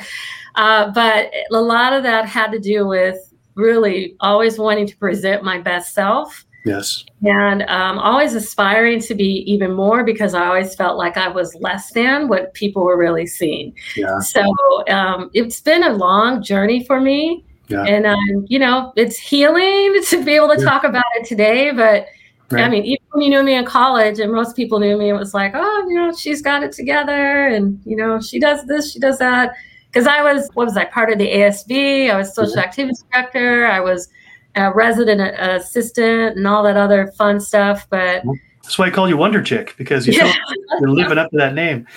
Uh, 0.56 0.92
but 0.92 1.32
a 1.52 1.62
lot 1.62 1.94
of 1.94 2.04
that 2.04 2.26
had 2.26 2.52
to 2.52 2.60
do 2.60 2.88
with 2.88 3.18
really 3.56 4.16
always 4.20 4.58
wanting 4.60 4.88
to 4.88 4.98
present 4.98 5.44
my 5.44 5.60
best 5.60 5.94
self 5.94 6.46
Yes. 6.66 7.06
and 7.24 7.62
um, 7.64 8.00
always 8.00 8.34
aspiring 8.34 9.00
to 9.02 9.14
be 9.16 9.44
even 9.50 9.72
more 9.74 10.04
because 10.04 10.34
I 10.34 10.48
always 10.48 10.74
felt 10.76 10.98
like 10.98 11.16
I 11.16 11.28
was 11.28 11.54
less 11.56 11.92
than 11.92 12.28
what 12.28 12.54
people 12.56 12.84
were 12.84 12.98
really 12.98 13.28
seeing. 13.28 13.76
Yeah. 13.96 14.20
So 14.20 14.42
um, 14.90 15.30
it's 15.34 15.62
been 15.62 15.84
a 15.84 15.94
long 15.94 16.42
journey 16.42 16.84
for 16.84 17.00
me, 17.00 17.46
Yeah. 17.68 17.84
and 17.84 18.06
um, 18.06 18.46
you 18.48 18.60
know 18.60 18.94
it's 18.96 19.18
healing 19.18 20.02
to 20.10 20.24
be 20.24 20.34
able 20.36 20.50
to 20.50 20.60
Yeah. 20.60 20.70
talk 20.70 20.84
about 20.84 21.06
it 21.16 21.26
today. 21.28 21.72
But 21.72 22.08
I 22.52 22.70
mean, 22.70 22.84
even 22.86 23.04
when 23.12 23.24
you 23.24 23.30
knew 23.32 23.44
me 23.44 23.56
in 23.56 23.66
college, 23.66 24.20
and 24.20 24.32
most 24.32 24.56
people 24.56 24.80
knew 24.80 24.98
me, 24.98 25.10
it 25.10 25.14
was 25.14 25.34
like, 25.34 25.54
oh, 25.56 25.86
you 25.90 25.96
know, 25.96 26.14
she's 26.14 26.42
got 26.44 26.62
it 26.62 26.72
together, 26.72 27.48
and 27.48 27.82
you 27.86 27.96
know, 27.96 28.22
she 28.22 28.40
does 28.40 28.64
this, 28.68 28.92
she 28.94 29.00
does 29.00 29.18
that. 29.18 29.56
Because 29.92 30.06
I 30.08 30.22
was, 30.22 30.48
what 30.54 30.66
was 30.66 30.78
I, 30.78 30.86
part 30.86 31.12
of 31.12 31.18
the 31.18 31.28
ASB? 31.28 32.12
I 32.12 32.18
was 32.18 32.36
social 32.36 32.60
activities 32.60 33.04
director. 33.12 33.66
I 33.66 33.80
was 33.80 34.10
a 34.56 34.72
resident 34.72 35.22
assistant 35.22 36.38
and 36.38 36.46
all 36.48 36.64
that 36.64 36.78
other 36.78 37.08
fun 37.18 37.40
stuff. 37.40 37.88
But 37.90 38.22
That's 38.62 38.78
why 38.78 38.88
I 38.88 38.90
call 38.92 39.10
you 39.10 39.18
Wonder 39.18 39.42
Chick 39.42 39.74
because 39.78 40.06
you 40.06 40.14
Yeah. 40.14 40.34
are 40.82 40.88
living 40.90 41.18
up 41.18 41.32
to 41.32 41.38
that 41.38 41.54
name. 41.56 41.88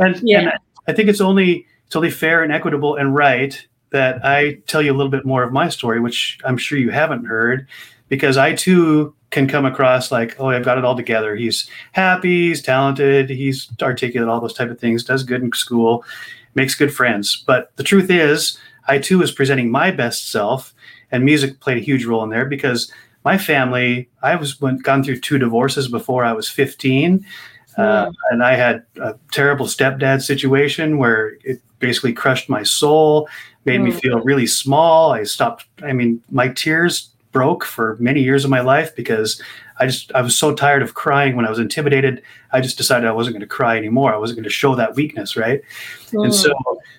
And, 0.00 0.20
Yeah. 0.22 0.40
and 0.40 0.52
I 0.88 0.92
think 0.92 1.08
it's 1.08 1.20
only 1.20 1.66
it's 1.86 1.96
only 1.96 2.10
fair 2.10 2.42
and 2.42 2.52
equitable 2.52 2.96
and 2.96 3.14
right 3.14 3.66
that 3.94 4.24
I 4.24 4.54
tell 4.66 4.82
you 4.82 4.92
a 4.92 4.96
little 4.96 5.10
bit 5.10 5.24
more 5.24 5.44
of 5.44 5.52
my 5.52 5.68
story, 5.68 6.00
which 6.00 6.36
I'm 6.44 6.56
sure 6.56 6.76
you 6.76 6.90
haven't 6.90 7.26
heard, 7.26 7.68
because 8.08 8.36
I 8.36 8.52
too 8.52 9.14
can 9.30 9.46
come 9.46 9.64
across 9.64 10.10
like, 10.10 10.34
oh, 10.40 10.48
I've 10.48 10.64
got 10.64 10.78
it 10.78 10.84
all 10.84 10.96
together. 10.96 11.36
He's 11.36 11.70
happy, 11.92 12.48
he's 12.48 12.60
talented, 12.60 13.30
he's 13.30 13.70
articulate, 13.80 14.28
all 14.28 14.40
those 14.40 14.52
type 14.52 14.68
of 14.68 14.80
things, 14.80 15.04
does 15.04 15.22
good 15.22 15.42
in 15.42 15.52
school, 15.52 16.04
makes 16.56 16.74
good 16.74 16.92
friends. 16.92 17.44
But 17.46 17.70
the 17.76 17.84
truth 17.84 18.10
is, 18.10 18.58
I 18.88 18.98
too 18.98 19.18
was 19.18 19.30
presenting 19.30 19.70
my 19.70 19.92
best 19.92 20.28
self, 20.28 20.74
and 21.12 21.24
music 21.24 21.60
played 21.60 21.78
a 21.78 21.80
huge 21.80 22.04
role 22.04 22.24
in 22.24 22.30
there 22.30 22.46
because 22.46 22.92
my 23.24 23.38
family, 23.38 24.08
I 24.24 24.34
was 24.34 24.60
went, 24.60 24.82
gone 24.82 25.04
through 25.04 25.20
two 25.20 25.38
divorces 25.38 25.86
before 25.86 26.24
I 26.24 26.32
was 26.32 26.48
15. 26.48 27.24
Uh, 27.76 28.10
and 28.30 28.42
I 28.42 28.54
had 28.54 28.84
a 29.00 29.14
terrible 29.32 29.66
stepdad 29.66 30.22
situation 30.22 30.98
where 30.98 31.38
it 31.44 31.60
basically 31.80 32.12
crushed 32.12 32.48
my 32.48 32.62
soul, 32.62 33.28
made 33.64 33.80
me 33.80 33.90
Mm. 33.90 34.00
feel 34.00 34.20
really 34.20 34.46
small. 34.46 35.12
I 35.12 35.22
stopped, 35.24 35.66
I 35.82 35.92
mean, 35.92 36.22
my 36.30 36.48
tears 36.48 37.10
broke 37.32 37.64
for 37.64 37.96
many 37.98 38.22
years 38.22 38.44
of 38.44 38.50
my 38.50 38.60
life 38.60 38.94
because 38.94 39.40
I 39.80 39.86
just, 39.86 40.12
I 40.14 40.20
was 40.20 40.38
so 40.38 40.54
tired 40.54 40.82
of 40.82 40.94
crying 40.94 41.34
when 41.34 41.44
I 41.44 41.50
was 41.50 41.58
intimidated. 41.58 42.22
I 42.52 42.60
just 42.60 42.76
decided 42.76 43.08
I 43.08 43.12
wasn't 43.12 43.34
going 43.34 43.40
to 43.40 43.46
cry 43.46 43.76
anymore. 43.76 44.14
I 44.14 44.18
wasn't 44.18 44.36
going 44.36 44.44
to 44.44 44.50
show 44.50 44.76
that 44.76 44.94
weakness, 44.94 45.36
right? 45.36 45.60
Mm. 46.12 46.24
And 46.24 46.34
so, 46.34 46.52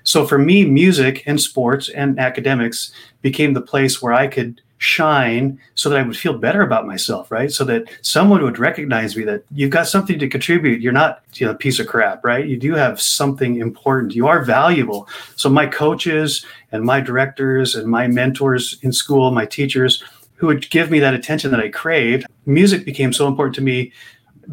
so 0.04 0.26
for 0.26 0.38
me, 0.38 0.66
music 0.66 1.24
and 1.26 1.40
sports 1.40 1.88
and 1.88 2.20
academics 2.20 2.92
became 3.22 3.54
the 3.54 3.62
place 3.62 4.02
where 4.02 4.12
I 4.14 4.28
could 4.28 4.60
shine 4.86 5.60
so 5.74 5.90
that 5.90 6.00
I 6.00 6.04
would 6.04 6.16
feel 6.16 6.38
better 6.38 6.62
about 6.62 6.86
myself, 6.86 7.32
right? 7.32 7.52
So 7.52 7.64
that 7.66 7.86
someone 8.02 8.44
would 8.44 8.60
recognize 8.60 9.18
me 9.18 9.24
that 9.24 9.44
you've 9.52 9.72
got 9.72 9.88
something 9.88 10.20
to 10.20 10.30
contribute. 10.30 10.80
You're 10.80 10.94
not 10.94 11.24
you 11.34 11.48
know, 11.48 11.54
a 11.54 11.56
piece 11.56 11.80
of 11.80 11.88
crap, 11.88 12.24
right? 12.24 12.46
You 12.46 12.56
do 12.56 12.76
have 12.76 13.02
something 13.02 13.58
important. 13.58 14.14
You 14.14 14.28
are 14.28 14.44
valuable. 14.44 15.10
So 15.36 15.50
my 15.50 15.66
coaches 15.66 16.46
and 16.72 16.84
my 16.84 17.02
directors 17.02 17.74
and 17.74 17.88
my 17.88 18.08
mentors 18.08 18.78
in 18.84 18.92
school, 18.92 19.32
my 19.32 19.46
teachers 19.46 20.04
who 20.36 20.48
would 20.48 20.70
give 20.70 20.92
me 20.92 21.00
that 21.00 21.16
attention 21.16 21.50
that 21.52 21.60
I 21.60 21.70
craved, 21.70 22.28
music 22.46 22.86
became 22.86 23.12
so 23.12 23.28
important 23.28 23.56
to 23.56 23.62
me 23.62 23.92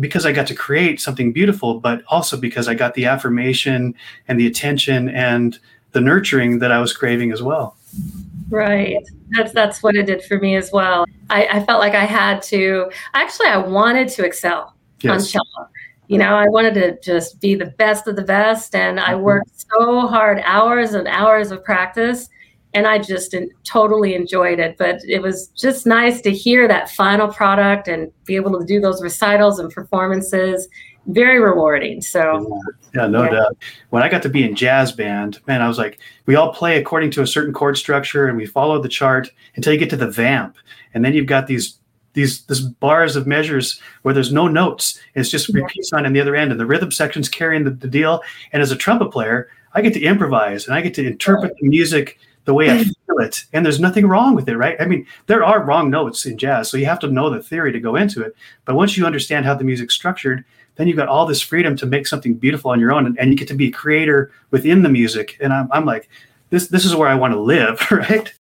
because 0.00 0.24
I 0.24 0.32
got 0.32 0.46
to 0.46 0.54
create 0.54 0.98
something 1.00 1.32
beautiful, 1.32 1.78
but 1.78 2.02
also 2.08 2.38
because 2.38 2.68
I 2.68 2.74
got 2.74 2.94
the 2.94 3.04
affirmation 3.04 3.94
and 4.28 4.40
the 4.40 4.46
attention 4.46 5.10
and 5.10 5.58
the 5.90 6.00
nurturing 6.00 6.60
that 6.60 6.72
I 6.72 6.78
was 6.78 6.96
craving 6.96 7.32
as 7.32 7.42
well. 7.42 7.76
Right. 8.52 8.96
That's 9.30 9.52
that's 9.52 9.82
what 9.82 9.96
it 9.96 10.04
did 10.06 10.22
for 10.24 10.38
me 10.38 10.56
as 10.56 10.70
well. 10.72 11.06
I, 11.30 11.46
I 11.46 11.64
felt 11.64 11.80
like 11.80 11.94
I 11.94 12.04
had 12.04 12.42
to 12.44 12.90
actually 13.14 13.48
I 13.48 13.56
wanted 13.56 14.08
to 14.10 14.24
excel 14.24 14.74
on 15.04 15.10
Yes. 15.18 15.30
cello. 15.32 15.68
You 16.08 16.18
know, 16.18 16.34
I 16.36 16.46
wanted 16.48 16.74
to 16.74 17.00
just 17.00 17.40
be 17.40 17.54
the 17.54 17.66
best 17.78 18.06
of 18.06 18.16
the 18.16 18.22
best 18.22 18.74
and 18.74 19.00
I 19.00 19.14
Mhm. 19.14 19.20
worked 19.22 19.50
so 19.70 20.06
hard, 20.06 20.42
hours 20.44 20.92
and 20.92 21.08
hours 21.08 21.50
of 21.50 21.64
practice. 21.64 22.28
And 22.74 22.86
I 22.86 22.98
just 22.98 23.34
totally 23.64 24.14
enjoyed 24.14 24.58
it. 24.58 24.76
But 24.78 25.00
it 25.06 25.20
was 25.20 25.48
just 25.48 25.86
nice 25.86 26.20
to 26.22 26.30
hear 26.30 26.66
that 26.68 26.90
final 26.90 27.28
product 27.28 27.88
and 27.88 28.10
be 28.24 28.36
able 28.36 28.58
to 28.58 28.64
do 28.64 28.80
those 28.80 29.02
recitals 29.02 29.58
and 29.58 29.70
performances. 29.70 30.68
Very 31.06 31.40
rewarding. 31.40 32.00
So, 32.00 32.60
yeah, 32.94 33.08
no 33.08 33.24
yeah. 33.24 33.30
doubt. 33.30 33.56
When 33.90 34.04
I 34.04 34.08
got 34.08 34.22
to 34.22 34.28
be 34.28 34.44
in 34.44 34.54
jazz 34.54 34.92
band, 34.92 35.40
man, 35.48 35.60
I 35.60 35.66
was 35.66 35.76
like, 35.76 35.98
we 36.26 36.36
all 36.36 36.52
play 36.52 36.78
according 36.78 37.10
to 37.12 37.22
a 37.22 37.26
certain 37.26 37.52
chord 37.52 37.76
structure 37.76 38.28
and 38.28 38.36
we 38.36 38.46
follow 38.46 38.80
the 38.80 38.88
chart 38.88 39.28
until 39.56 39.72
you 39.72 39.80
get 39.80 39.90
to 39.90 39.96
the 39.96 40.10
vamp. 40.10 40.56
And 40.94 41.04
then 41.04 41.12
you've 41.12 41.26
got 41.26 41.46
these 41.48 41.78
these 42.14 42.44
this 42.44 42.60
bars 42.60 43.16
of 43.16 43.26
measures 43.26 43.80
where 44.02 44.14
there's 44.14 44.32
no 44.32 44.46
notes. 44.46 45.00
It's 45.14 45.30
just 45.30 45.48
repeat 45.48 45.84
sign 45.84 46.06
on 46.06 46.12
the 46.12 46.20
other 46.20 46.36
end, 46.36 46.50
and 46.50 46.60
the 46.60 46.66
rhythm 46.66 46.90
section's 46.90 47.28
carrying 47.28 47.64
the, 47.64 47.70
the 47.70 47.88
deal. 47.88 48.22
And 48.52 48.62
as 48.62 48.70
a 48.70 48.76
trumpet 48.76 49.10
player, 49.10 49.48
I 49.74 49.80
get 49.80 49.94
to 49.94 50.02
improvise 50.02 50.66
and 50.66 50.74
I 50.74 50.82
get 50.82 50.94
to 50.94 51.06
interpret 51.06 51.54
the 51.58 51.68
music 51.68 52.18
the 52.44 52.54
way 52.54 52.70
I 52.70 52.78
mm. 52.78 52.84
feel 52.84 53.18
it. 53.18 53.44
And 53.52 53.64
there's 53.64 53.80
nothing 53.80 54.06
wrong 54.06 54.34
with 54.34 54.48
it, 54.48 54.56
right? 54.56 54.76
I 54.80 54.86
mean, 54.86 55.06
there 55.26 55.44
are 55.44 55.62
wrong 55.62 55.90
notes 55.90 56.26
in 56.26 56.38
jazz, 56.38 56.70
so 56.70 56.76
you 56.76 56.86
have 56.86 56.98
to 57.00 57.08
know 57.08 57.30
the 57.30 57.42
theory 57.42 57.72
to 57.72 57.80
go 57.80 57.96
into 57.96 58.22
it. 58.22 58.34
But 58.64 58.74
once 58.74 58.96
you 58.96 59.06
understand 59.06 59.46
how 59.46 59.54
the 59.54 59.64
music's 59.64 59.94
structured, 59.94 60.44
then 60.76 60.88
you've 60.88 60.96
got 60.96 61.08
all 61.08 61.26
this 61.26 61.42
freedom 61.42 61.76
to 61.76 61.86
make 61.86 62.06
something 62.06 62.34
beautiful 62.34 62.70
on 62.70 62.80
your 62.80 62.92
own, 62.92 63.06
and, 63.06 63.18
and 63.18 63.30
you 63.30 63.36
get 63.36 63.48
to 63.48 63.54
be 63.54 63.68
a 63.68 63.72
creator 63.72 64.32
within 64.50 64.82
the 64.82 64.88
music. 64.88 65.36
And 65.40 65.52
I'm, 65.52 65.68
I'm 65.70 65.84
like, 65.84 66.08
this 66.50 66.68
this 66.68 66.84
is 66.84 66.94
where 66.94 67.08
I 67.08 67.14
want 67.14 67.34
to 67.34 67.40
live, 67.40 67.86
right? 67.90 68.32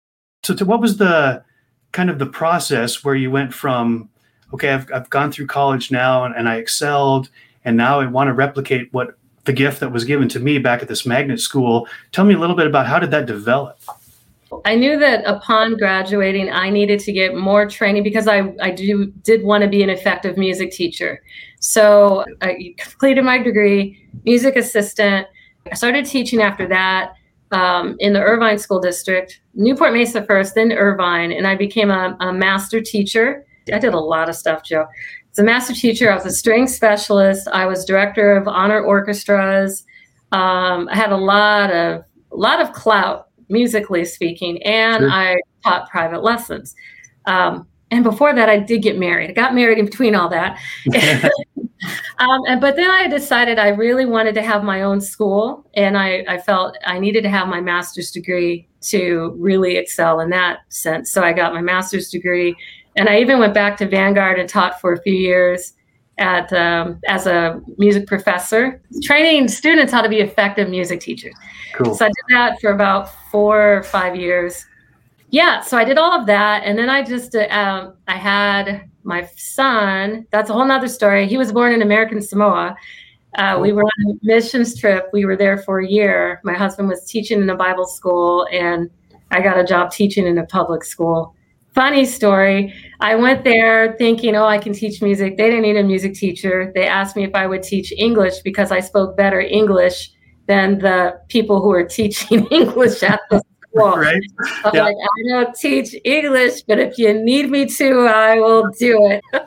So, 0.43 0.55
to 0.55 0.65
what 0.65 0.81
was 0.81 0.97
the 0.97 1.43
kind 1.91 2.09
of 2.09 2.19
the 2.19 2.25
process 2.25 3.03
where 3.03 3.15
you 3.15 3.29
went 3.29 3.53
from, 3.53 4.09
okay, 4.53 4.69
I've 4.69 4.91
I've 4.93 5.09
gone 5.09 5.31
through 5.31 5.47
college 5.47 5.91
now 5.91 6.23
and, 6.23 6.35
and 6.35 6.47
I 6.47 6.55
excelled, 6.55 7.29
and 7.65 7.75
now 7.77 7.99
I 7.99 8.05
want 8.05 8.29
to 8.29 8.33
replicate 8.33 8.91
what 8.93 9.17
the 9.45 9.53
gift 9.53 9.79
that 9.79 9.91
was 9.91 10.03
given 10.03 10.29
to 10.29 10.39
me 10.39 10.59
back 10.59 10.81
at 10.81 10.87
this 10.87 11.05
magnet 11.05 11.39
school. 11.39 11.87
Tell 12.11 12.25
me 12.25 12.33
a 12.33 12.37
little 12.37 12.55
bit 12.55 12.67
about 12.67 12.85
how 12.85 12.99
did 12.99 13.11
that 13.11 13.25
develop? 13.25 13.79
I 14.65 14.75
knew 14.75 14.99
that 14.99 15.23
upon 15.25 15.77
graduating, 15.77 16.51
I 16.51 16.69
needed 16.69 16.99
to 17.01 17.13
get 17.13 17.35
more 17.35 17.65
training 17.69 18.03
because 18.03 18.27
I, 18.27 18.53
I 18.61 18.71
do 18.71 19.07
did 19.23 19.43
want 19.43 19.63
to 19.63 19.69
be 19.69 19.81
an 19.81 19.89
effective 19.89 20.37
music 20.37 20.71
teacher. 20.71 21.23
So 21.59 22.25
I 22.41 22.75
completed 22.77 23.23
my 23.23 23.37
degree, 23.37 24.05
music 24.25 24.57
assistant. 24.57 25.27
I 25.71 25.75
started 25.75 26.05
teaching 26.05 26.41
after 26.41 26.67
that 26.67 27.13
um, 27.51 27.95
in 27.99 28.13
the 28.13 28.21
Irvine 28.21 28.57
School 28.57 28.79
District, 28.79 29.39
Newport 29.53 29.93
Mesa 29.93 30.25
first, 30.25 30.55
then 30.55 30.71
Irvine, 30.71 31.31
and 31.31 31.47
I 31.47 31.55
became 31.55 31.89
a, 31.89 32.17
a 32.19 32.33
master 32.33 32.81
teacher. 32.81 33.45
I 33.73 33.79
did 33.79 33.93
a 33.93 33.99
lot 33.99 34.29
of 34.29 34.35
stuff, 34.35 34.63
Joe. 34.63 34.85
As 35.31 35.39
a 35.39 35.43
master 35.43 35.73
teacher, 35.73 36.11
I 36.11 36.15
was 36.15 36.25
a 36.25 36.31
string 36.31 36.67
specialist. 36.67 37.47
I 37.53 37.65
was 37.65 37.85
director 37.85 38.35
of 38.35 38.47
honor 38.47 38.81
orchestras. 38.81 39.85
Um, 40.31 40.89
I 40.91 40.95
had 40.95 41.11
a 41.11 41.17
lot 41.17 41.71
of 41.71 42.03
a 42.31 42.35
lot 42.35 42.61
of 42.61 42.71
clout, 42.73 43.27
musically 43.49 44.05
speaking, 44.05 44.61
and 44.63 45.01
sure. 45.01 45.09
I 45.09 45.37
taught 45.63 45.89
private 45.89 46.23
lessons. 46.23 46.75
Um, 47.25 47.67
and 47.91 48.05
before 48.05 48.33
that, 48.33 48.49
I 48.49 48.57
did 48.57 48.81
get 48.81 48.97
married. 48.97 49.29
I 49.29 49.33
got 49.33 49.53
married 49.53 49.77
in 49.77 49.85
between 49.85 50.15
all 50.15 50.29
that. 50.29 50.57
um, 52.19 52.41
and, 52.47 52.61
but 52.61 52.77
then 52.77 52.89
I 52.89 53.07
decided 53.07 53.59
I 53.59 53.69
really 53.69 54.05
wanted 54.05 54.33
to 54.35 54.41
have 54.41 54.63
my 54.63 54.81
own 54.81 55.01
school, 55.01 55.69
and 55.73 55.97
I, 55.97 56.23
I 56.27 56.37
felt 56.37 56.77
I 56.85 56.99
needed 56.99 57.23
to 57.23 57.29
have 57.29 57.49
my 57.49 57.59
master's 57.59 58.09
degree 58.11 58.67
to 58.83 59.35
really 59.37 59.75
excel 59.75 60.21
in 60.21 60.29
that 60.29 60.59
sense. 60.69 61.11
So 61.11 61.21
I 61.21 61.33
got 61.33 61.53
my 61.53 61.61
master's 61.61 62.09
degree 62.09 62.55
and 62.95 63.09
I 63.09 63.19
even 63.19 63.39
went 63.39 63.53
back 63.53 63.77
to 63.77 63.87
Vanguard 63.87 64.39
and 64.39 64.49
taught 64.49 64.79
for 64.81 64.93
a 64.93 65.01
few 65.01 65.13
years 65.13 65.73
at 66.17 66.51
um, 66.53 66.99
as 67.07 67.25
a 67.25 67.61
music 67.77 68.05
professor, 68.05 68.81
training 69.01 69.47
students 69.47 69.91
how 69.91 70.01
to 70.01 70.09
be 70.09 70.19
effective 70.19 70.69
music 70.69 70.99
teachers. 70.99 71.33
Cool. 71.73 71.95
So 71.95 72.05
I 72.05 72.09
did 72.09 72.25
that 72.29 72.61
for 72.61 72.71
about 72.71 73.09
four 73.31 73.77
or 73.77 73.83
five 73.83 74.15
years. 74.15 74.65
Yeah, 75.29 75.61
so 75.61 75.77
I 75.77 75.85
did 75.85 75.97
all 75.97 76.11
of 76.19 76.27
that, 76.27 76.63
and 76.63 76.77
then 76.77 76.89
I 76.89 77.03
just 77.03 77.35
uh, 77.35 77.47
um, 77.49 77.95
I 78.07 78.17
had 78.17 78.89
my 79.03 79.27
son. 79.37 80.27
That's 80.31 80.49
a 80.49 80.53
whole 80.53 80.65
nother 80.65 80.89
story. 80.89 81.27
He 81.27 81.37
was 81.37 81.51
born 81.51 81.73
in 81.73 81.81
American 81.81 82.21
Samoa. 82.21 82.75
Uh, 83.37 83.57
we 83.61 83.71
were 83.71 83.83
on 83.83 84.11
a 84.11 84.13
missions 84.21 84.77
trip. 84.77 85.09
We 85.13 85.23
were 85.23 85.37
there 85.37 85.57
for 85.57 85.79
a 85.79 85.87
year. 85.87 86.41
My 86.43 86.53
husband 86.53 86.89
was 86.89 87.05
teaching 87.05 87.41
in 87.41 87.49
a 87.49 87.55
Bible 87.55 87.87
school, 87.87 88.45
and 88.51 88.89
I 89.31 89.41
got 89.41 89.57
a 89.57 89.63
job 89.63 89.91
teaching 89.91 90.27
in 90.27 90.37
a 90.37 90.45
public 90.45 90.83
school 90.83 91.33
funny 91.73 92.05
story. 92.05 92.73
I 92.99 93.15
went 93.15 93.43
there 93.43 93.95
thinking, 93.97 94.35
oh, 94.35 94.45
I 94.45 94.57
can 94.57 94.73
teach 94.73 95.01
music. 95.01 95.37
They 95.37 95.49
didn't 95.49 95.63
need 95.63 95.77
a 95.77 95.83
music 95.83 96.13
teacher. 96.13 96.71
They 96.75 96.87
asked 96.87 97.15
me 97.15 97.23
if 97.23 97.33
I 97.33 97.47
would 97.47 97.63
teach 97.63 97.91
English 97.97 98.39
because 98.39 98.71
I 98.71 98.79
spoke 98.79 99.17
better 99.17 99.39
English 99.39 100.11
than 100.47 100.79
the 100.79 101.19
people 101.29 101.61
who 101.61 101.69
were 101.69 101.83
teaching 101.99 102.45
English 102.47 103.03
at 103.03 103.21
the 103.29 103.37
school. 103.37 103.47
Right. 103.73 104.21
I'm 104.65 104.75
yeah. 104.75 104.83
like, 104.83 104.97
I 104.97 105.29
don't 105.29 105.55
teach 105.55 105.95
English, 106.03 106.63
but 106.63 106.77
if 106.77 106.97
you 106.97 107.13
need 107.13 107.49
me 107.49 107.65
to, 107.67 108.01
I 108.01 108.37
will 108.37 108.67
do 108.77 109.07
it. 109.07 109.23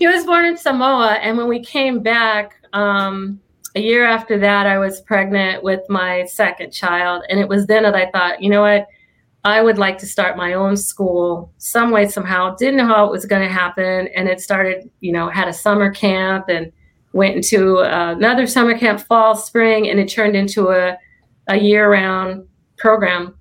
he 0.00 0.08
was 0.08 0.26
born 0.26 0.44
in 0.44 0.56
Samoa. 0.56 1.12
And 1.22 1.38
when 1.38 1.46
we 1.46 1.62
came 1.62 2.02
back, 2.02 2.54
um, 2.72 3.38
a 3.76 3.80
year 3.80 4.04
after 4.04 4.38
that, 4.40 4.66
I 4.66 4.78
was 4.78 5.02
pregnant 5.02 5.62
with 5.62 5.82
my 5.88 6.24
second 6.24 6.72
child. 6.72 7.22
And 7.28 7.38
it 7.38 7.48
was 7.48 7.66
then 7.66 7.84
that 7.84 7.94
I 7.94 8.10
thought, 8.10 8.42
you 8.42 8.50
know 8.50 8.62
what? 8.62 8.88
I 9.44 9.62
would 9.62 9.78
like 9.78 9.96
to 9.98 10.06
start 10.06 10.36
my 10.36 10.52
own 10.52 10.76
school 10.76 11.52
some 11.58 11.90
way, 11.90 12.08
somehow. 12.08 12.56
Didn't 12.56 12.76
know 12.76 12.86
how 12.86 13.06
it 13.06 13.10
was 13.10 13.24
going 13.24 13.42
to 13.42 13.52
happen. 13.52 14.08
And 14.08 14.28
it 14.28 14.40
started, 14.40 14.90
you 15.00 15.12
know, 15.12 15.30
had 15.30 15.48
a 15.48 15.52
summer 15.52 15.90
camp 15.90 16.46
and 16.48 16.70
went 17.12 17.36
into 17.36 17.78
another 17.78 18.46
summer 18.46 18.78
camp, 18.78 19.00
fall, 19.00 19.34
spring, 19.34 19.88
and 19.88 19.98
it 19.98 20.08
turned 20.08 20.36
into 20.36 20.68
a, 20.68 20.96
a 21.48 21.56
year 21.56 21.90
round 21.90 22.46
program. 22.76 23.34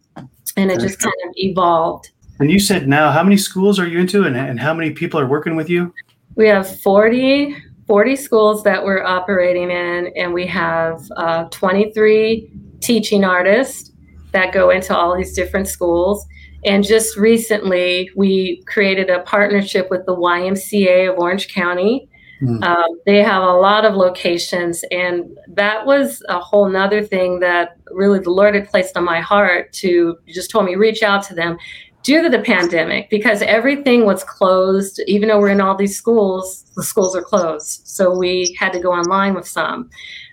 And 0.55 0.71
it 0.71 0.79
just 0.79 0.99
kind 0.99 1.13
of 1.27 1.33
evolved. 1.35 2.11
And 2.39 2.49
you 2.49 2.59
said 2.59 2.87
now, 2.87 3.11
how 3.11 3.23
many 3.23 3.37
schools 3.37 3.79
are 3.79 3.87
you 3.87 3.99
into 3.99 4.23
and, 4.23 4.35
and 4.35 4.59
how 4.59 4.73
many 4.73 4.91
people 4.91 5.19
are 5.19 5.27
working 5.27 5.55
with 5.55 5.69
you? 5.69 5.93
We 6.35 6.47
have 6.47 6.79
40, 6.81 7.55
40 7.85 8.15
schools 8.15 8.63
that 8.63 8.83
we're 8.83 9.03
operating 9.03 9.69
in, 9.69 10.11
and 10.15 10.33
we 10.33 10.47
have 10.47 11.01
uh, 11.17 11.45
23 11.45 12.51
teaching 12.79 13.25
artists 13.25 13.91
that 14.31 14.53
go 14.53 14.69
into 14.69 14.95
all 14.95 15.15
these 15.15 15.33
different 15.33 15.67
schools. 15.67 16.25
And 16.65 16.83
just 16.83 17.17
recently, 17.17 18.09
we 18.15 18.63
created 18.67 19.09
a 19.09 19.21
partnership 19.21 19.89
with 19.89 20.05
the 20.05 20.15
YMCA 20.15 21.11
of 21.11 21.17
Orange 21.17 21.47
County. 21.47 22.09
Mm. 22.41 22.63
Um, 22.63 22.99
they 23.05 23.21
have 23.21 23.43
a 23.43 23.53
lot 23.53 23.85
of 23.85 23.95
locations, 23.95 24.83
and 24.91 25.25
that 25.47 25.85
was 25.85 26.23
a 26.29 26.39
whole 26.39 26.69
nother 26.69 27.03
thing 27.03 27.39
that 27.39 27.77
really 27.91 28.19
the 28.19 28.29
Lord 28.29 28.55
had 28.55 28.69
placed 28.69 28.95
on 28.95 29.03
my 29.03 29.19
heart 29.19 29.73
to 29.73 30.17
just 30.27 30.49
told 30.49 30.65
me 30.65 30.75
reach 30.75 31.03
out 31.03 31.23
to 31.23 31.33
them 31.33 31.57
due 32.03 32.21
to 32.21 32.29
the 32.29 32.39
pandemic 32.39 33.09
because 33.09 33.41
everything 33.41 34.05
was 34.05 34.23
closed. 34.23 35.01
Even 35.05 35.27
though 35.27 35.39
we're 35.39 35.49
in 35.49 35.59
all 35.59 35.75
these 35.75 35.97
schools, 35.97 36.63
the 36.75 36.83
schools 36.83 37.15
are 37.15 37.21
closed, 37.21 37.81
so 37.85 38.17
we 38.17 38.55
had 38.57 38.71
to 38.71 38.79
go 38.79 38.91
online 38.91 39.33
with 39.33 39.47
some. 39.47 39.89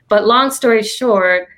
But 0.09 0.27
long 0.27 0.51
story 0.51 0.85
short, 0.85 1.49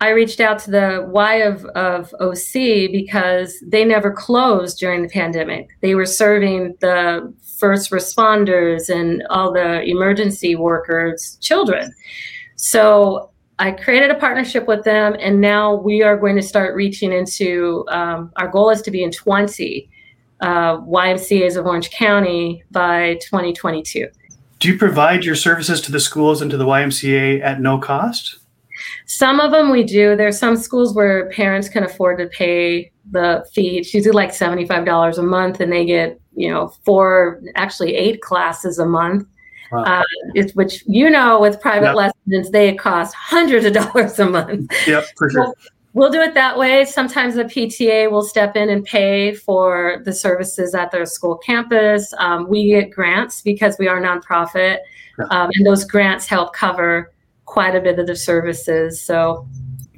I 0.00 0.10
reached 0.10 0.40
out 0.40 0.58
to 0.60 0.70
the 0.70 1.06
Y 1.08 1.34
of, 1.36 1.64
of 1.66 2.14
OC 2.20 2.92
because 2.92 3.58
they 3.66 3.84
never 3.84 4.10
closed 4.12 4.78
during 4.78 5.02
the 5.02 5.08
pandemic. 5.08 5.70
They 5.80 5.94
were 5.94 6.06
serving 6.06 6.76
the 6.80 7.32
first 7.58 7.90
responders 7.90 8.90
and 8.90 9.22
all 9.30 9.52
the 9.52 9.82
emergency 9.82 10.54
workers' 10.54 11.38
children. 11.40 11.94
So 12.56 13.30
I 13.58 13.70
created 13.70 14.10
a 14.10 14.16
partnership 14.16 14.68
with 14.68 14.84
them, 14.84 15.16
and 15.18 15.40
now 15.40 15.74
we 15.74 16.02
are 16.02 16.18
going 16.18 16.36
to 16.36 16.42
start 16.42 16.74
reaching 16.74 17.12
into 17.12 17.86
um, 17.88 18.30
our 18.36 18.48
goal 18.48 18.68
is 18.68 18.82
to 18.82 18.90
be 18.90 19.02
in 19.02 19.10
20 19.10 19.88
uh, 20.42 20.76
YMCAs 20.78 21.56
of 21.56 21.64
Orange 21.64 21.90
County 21.90 22.62
by 22.70 23.14
2022. 23.22 24.08
Do 24.58 24.68
you 24.68 24.78
provide 24.78 25.24
your 25.24 25.34
services 25.34 25.80
to 25.82 25.92
the 25.92 26.00
schools 26.00 26.42
and 26.42 26.50
to 26.50 26.58
the 26.58 26.66
YMCA 26.66 27.42
at 27.42 27.60
no 27.60 27.78
cost? 27.78 28.38
Some 29.06 29.38
of 29.38 29.52
them 29.52 29.70
we 29.70 29.84
do. 29.84 30.16
There's 30.16 30.38
some 30.38 30.56
schools 30.56 30.94
where 30.94 31.30
parents 31.30 31.68
can 31.68 31.84
afford 31.84 32.18
to 32.18 32.26
pay 32.26 32.90
the 33.10 33.46
fee. 33.52 33.78
It's 33.78 33.94
usually 33.94 34.12
like 34.12 34.30
$75 34.30 35.18
a 35.18 35.22
month, 35.22 35.60
and 35.60 35.72
they 35.72 35.86
get, 35.86 36.20
you 36.34 36.50
know, 36.50 36.68
four, 36.84 37.40
actually 37.54 37.94
eight 37.94 38.20
classes 38.20 38.80
a 38.80 38.86
month. 38.86 39.26
Wow. 39.70 39.82
Uh, 39.82 40.02
it's, 40.34 40.54
which 40.54 40.84
you 40.86 41.08
know, 41.08 41.40
with 41.40 41.60
private 41.60 41.86
yep. 41.86 41.94
lessons, 41.94 42.50
they 42.50 42.74
cost 42.74 43.14
hundreds 43.14 43.64
of 43.64 43.72
dollars 43.94 44.18
a 44.18 44.28
month. 44.28 44.72
Yep, 44.86 45.04
for 45.16 45.30
sure. 45.30 45.44
So 45.46 45.54
we'll 45.92 46.10
do 46.10 46.20
it 46.20 46.34
that 46.34 46.58
way. 46.58 46.84
Sometimes 46.84 47.36
the 47.36 47.44
PTA 47.44 48.10
will 48.10 48.22
step 48.22 48.56
in 48.56 48.70
and 48.70 48.84
pay 48.84 49.34
for 49.34 50.02
the 50.04 50.12
services 50.12 50.74
at 50.74 50.90
their 50.90 51.06
school 51.06 51.36
campus. 51.38 52.12
Um, 52.18 52.48
we 52.48 52.70
get 52.70 52.90
grants 52.90 53.40
because 53.40 53.76
we 53.78 53.88
are 53.88 54.00
nonprofit, 54.00 54.78
yeah. 55.18 55.24
um, 55.30 55.50
and 55.54 55.64
those 55.64 55.84
grants 55.84 56.26
help 56.26 56.52
cover 56.54 57.12
quite 57.46 57.74
a 57.74 57.80
bit 57.80 57.98
of 57.98 58.06
the 58.06 58.16
services. 58.16 59.00
So 59.00 59.48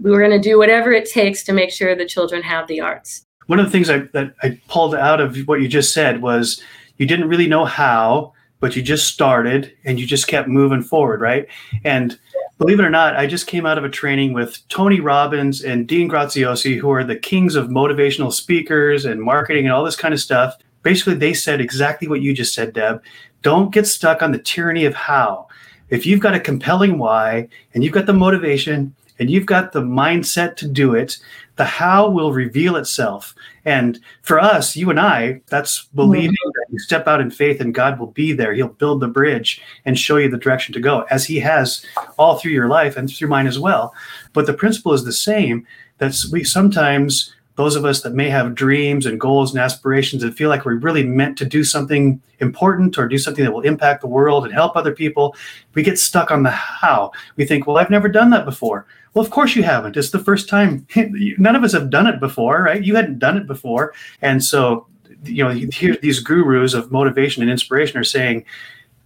we 0.00 0.10
were 0.10 0.20
going 0.20 0.30
to 0.30 0.38
do 0.38 0.58
whatever 0.58 0.92
it 0.92 1.10
takes 1.10 1.42
to 1.44 1.52
make 1.52 1.70
sure 1.70 1.94
the 1.94 2.06
children 2.06 2.42
have 2.42 2.68
the 2.68 2.80
arts. 2.80 3.26
One 3.46 3.58
of 3.58 3.66
the 3.66 3.72
things 3.72 3.90
I, 3.90 4.00
that 4.12 4.34
I 4.42 4.60
pulled 4.68 4.94
out 4.94 5.20
of 5.20 5.36
what 5.48 5.60
you 5.60 5.68
just 5.68 5.92
said 5.92 6.22
was 6.22 6.62
you 6.98 7.06
didn't 7.06 7.28
really 7.28 7.48
know 7.48 7.64
how, 7.64 8.34
but 8.60 8.76
you 8.76 8.82
just 8.82 9.08
started 9.08 9.72
and 9.84 9.98
you 9.98 10.06
just 10.06 10.28
kept 10.28 10.48
moving 10.48 10.82
forward, 10.82 11.20
right? 11.20 11.46
And 11.84 12.18
believe 12.58 12.78
it 12.78 12.84
or 12.84 12.90
not, 12.90 13.16
I 13.16 13.26
just 13.26 13.46
came 13.46 13.66
out 13.66 13.78
of 13.78 13.84
a 13.84 13.88
training 13.88 14.34
with 14.34 14.66
Tony 14.68 15.00
Robbins 15.00 15.62
and 15.62 15.86
Dean 15.86 16.08
Graziosi, 16.08 16.78
who 16.78 16.90
are 16.90 17.04
the 17.04 17.16
kings 17.16 17.54
of 17.54 17.68
motivational 17.68 18.32
speakers 18.32 19.04
and 19.04 19.22
marketing 19.22 19.64
and 19.64 19.72
all 19.72 19.84
this 19.84 19.96
kind 19.96 20.12
of 20.12 20.20
stuff. 20.20 20.54
Basically, 20.82 21.14
they 21.14 21.34
said 21.34 21.60
exactly 21.60 22.08
what 22.08 22.20
you 22.20 22.34
just 22.34 22.54
said, 22.54 22.72
Deb. 22.72 23.02
Don't 23.42 23.72
get 23.72 23.86
stuck 23.86 24.22
on 24.22 24.32
the 24.32 24.38
tyranny 24.38 24.84
of 24.84 24.94
how. 24.94 25.47
If 25.90 26.06
you've 26.06 26.20
got 26.20 26.34
a 26.34 26.40
compelling 26.40 26.98
why 26.98 27.48
and 27.74 27.82
you've 27.82 27.94
got 27.94 28.06
the 28.06 28.12
motivation 28.12 28.94
and 29.18 29.30
you've 29.30 29.46
got 29.46 29.72
the 29.72 29.82
mindset 29.82 30.56
to 30.56 30.68
do 30.68 30.94
it, 30.94 31.18
the 31.56 31.64
how 31.64 32.08
will 32.08 32.32
reveal 32.32 32.76
itself. 32.76 33.34
And 33.64 33.98
for 34.22 34.38
us, 34.38 34.76
you 34.76 34.90
and 34.90 35.00
I, 35.00 35.40
that's 35.48 35.86
believing 35.94 36.30
mm-hmm. 36.30 36.50
that 36.54 36.66
you 36.70 36.78
step 36.78 37.08
out 37.08 37.20
in 37.20 37.30
faith 37.30 37.60
and 37.60 37.74
God 37.74 37.98
will 37.98 38.12
be 38.12 38.32
there. 38.32 38.54
He'll 38.54 38.68
build 38.68 39.00
the 39.00 39.08
bridge 39.08 39.60
and 39.84 39.98
show 39.98 40.16
you 40.16 40.30
the 40.30 40.38
direction 40.38 40.72
to 40.74 40.80
go, 40.80 41.04
as 41.10 41.26
He 41.26 41.40
has 41.40 41.84
all 42.16 42.38
through 42.38 42.52
your 42.52 42.68
life 42.68 42.96
and 42.96 43.10
through 43.10 43.28
mine 43.28 43.48
as 43.48 43.58
well. 43.58 43.92
But 44.32 44.46
the 44.46 44.54
principle 44.54 44.92
is 44.92 45.04
the 45.04 45.12
same. 45.12 45.66
That's 45.98 46.30
we 46.30 46.44
sometimes 46.44 47.34
those 47.58 47.74
of 47.74 47.84
us 47.84 48.02
that 48.02 48.14
may 48.14 48.30
have 48.30 48.54
dreams 48.54 49.04
and 49.04 49.18
goals 49.18 49.50
and 49.50 49.60
aspirations 49.60 50.22
and 50.22 50.36
feel 50.36 50.48
like 50.48 50.64
we're 50.64 50.76
really 50.76 51.02
meant 51.02 51.36
to 51.36 51.44
do 51.44 51.64
something 51.64 52.22
important 52.38 52.96
or 52.96 53.08
do 53.08 53.18
something 53.18 53.44
that 53.44 53.50
will 53.50 53.62
impact 53.62 54.00
the 54.00 54.06
world 54.06 54.44
and 54.44 54.54
help 54.54 54.76
other 54.76 54.94
people, 54.94 55.34
we 55.74 55.82
get 55.82 55.98
stuck 55.98 56.30
on 56.30 56.44
the 56.44 56.50
how. 56.50 57.10
We 57.34 57.44
think, 57.44 57.66
well, 57.66 57.76
I've 57.76 57.90
never 57.90 58.08
done 58.08 58.30
that 58.30 58.44
before. 58.44 58.86
Well, 59.12 59.24
of 59.24 59.32
course 59.32 59.56
you 59.56 59.64
haven't. 59.64 59.96
It's 59.96 60.10
the 60.10 60.20
first 60.20 60.48
time. 60.48 60.86
None 60.96 61.56
of 61.56 61.64
us 61.64 61.72
have 61.72 61.90
done 61.90 62.06
it 62.06 62.20
before, 62.20 62.62
right? 62.62 62.80
You 62.80 62.94
hadn't 62.94 63.18
done 63.18 63.36
it 63.36 63.48
before. 63.48 63.92
And 64.22 64.44
so, 64.44 64.86
you 65.24 65.42
know, 65.42 65.50
here 65.50 65.96
these 66.00 66.20
gurus 66.20 66.74
of 66.74 66.92
motivation 66.92 67.42
and 67.42 67.50
inspiration 67.50 67.98
are 67.98 68.04
saying, 68.04 68.44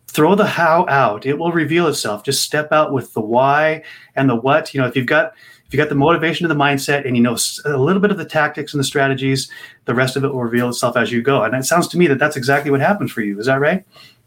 throw 0.08 0.34
the 0.34 0.46
how 0.46 0.84
out. 0.90 1.24
It 1.24 1.38
will 1.38 1.52
reveal 1.52 1.86
itself. 1.86 2.22
Just 2.22 2.42
step 2.42 2.70
out 2.70 2.92
with 2.92 3.14
the 3.14 3.22
why 3.22 3.82
and 4.14 4.28
the 4.28 4.36
what. 4.36 4.74
You 4.74 4.82
know, 4.82 4.86
if 4.86 4.94
you've 4.94 5.06
got 5.06 5.32
if 5.72 5.76
you 5.76 5.82
got 5.82 5.88
the 5.88 5.94
motivation 5.94 6.44
and 6.44 6.50
the 6.50 6.62
mindset 6.62 7.06
and 7.06 7.16
you 7.16 7.22
know 7.22 7.34
a 7.64 7.78
little 7.78 8.02
bit 8.02 8.10
of 8.10 8.18
the 8.18 8.26
tactics 8.26 8.74
and 8.74 8.78
the 8.78 8.84
strategies, 8.84 9.50
the 9.86 9.94
rest 9.94 10.16
of 10.16 10.24
it 10.24 10.28
will 10.28 10.42
reveal 10.42 10.68
itself 10.68 10.98
as 10.98 11.10
you 11.10 11.22
go. 11.22 11.42
And 11.44 11.54
it 11.54 11.64
sounds 11.64 11.88
to 11.88 11.98
me 11.98 12.06
that 12.08 12.18
that's 12.18 12.36
exactly 12.36 12.70
what 12.70 12.82
happens 12.82 13.10
for 13.10 13.22
you. 13.22 13.40
Is 13.40 13.46
that 13.46 13.58
right? 13.58 13.82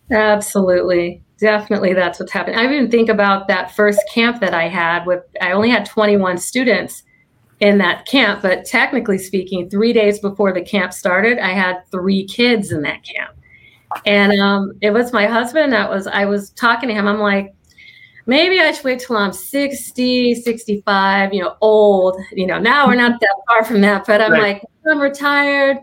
Absolutely. 0.09 1.21
Definitely 1.37 1.93
that's 1.93 2.19
what's 2.19 2.31
happening. 2.31 2.57
I 2.57 2.65
even 2.65 2.89
think 2.89 3.09
about 3.09 3.47
that 3.47 3.75
first 3.75 3.99
camp 4.11 4.41
that 4.41 4.55
I 4.55 4.67
had 4.67 5.05
with 5.05 5.21
I 5.39 5.51
only 5.51 5.69
had 5.69 5.85
21 5.85 6.39
students 6.39 7.03
in 7.59 7.77
that 7.77 8.07
camp, 8.07 8.41
but 8.41 8.65
technically 8.65 9.19
speaking, 9.19 9.69
3 9.69 9.93
days 9.93 10.17
before 10.17 10.51
the 10.51 10.63
camp 10.63 10.93
started, 10.93 11.37
I 11.37 11.51
had 11.51 11.83
3 11.91 12.25
kids 12.25 12.71
in 12.71 12.81
that 12.81 13.03
camp. 13.03 13.35
And 14.07 14.41
um, 14.41 14.71
it 14.81 14.89
was 14.89 15.13
my 15.13 15.27
husband 15.27 15.73
that 15.73 15.91
was 15.91 16.07
I 16.07 16.25
was 16.25 16.49
talking 16.49 16.89
to 16.89 16.95
him. 16.95 17.07
I'm 17.07 17.19
like, 17.19 17.53
maybe 18.25 18.59
I 18.59 18.71
should 18.71 18.85
wait 18.85 18.99
till 18.99 19.17
I'm 19.17 19.33
60, 19.33 20.35
65, 20.35 21.33
you 21.33 21.41
know, 21.41 21.55
old. 21.61 22.17
You 22.31 22.47
know, 22.47 22.59
now 22.59 22.87
we're 22.87 22.95
not 22.95 23.19
that 23.19 23.35
far 23.47 23.63
from 23.63 23.81
that, 23.81 24.05
but 24.05 24.21
I'm 24.21 24.31
right. 24.31 24.55
like, 24.55 24.63
I'm 24.89 24.99
retired. 24.99 25.77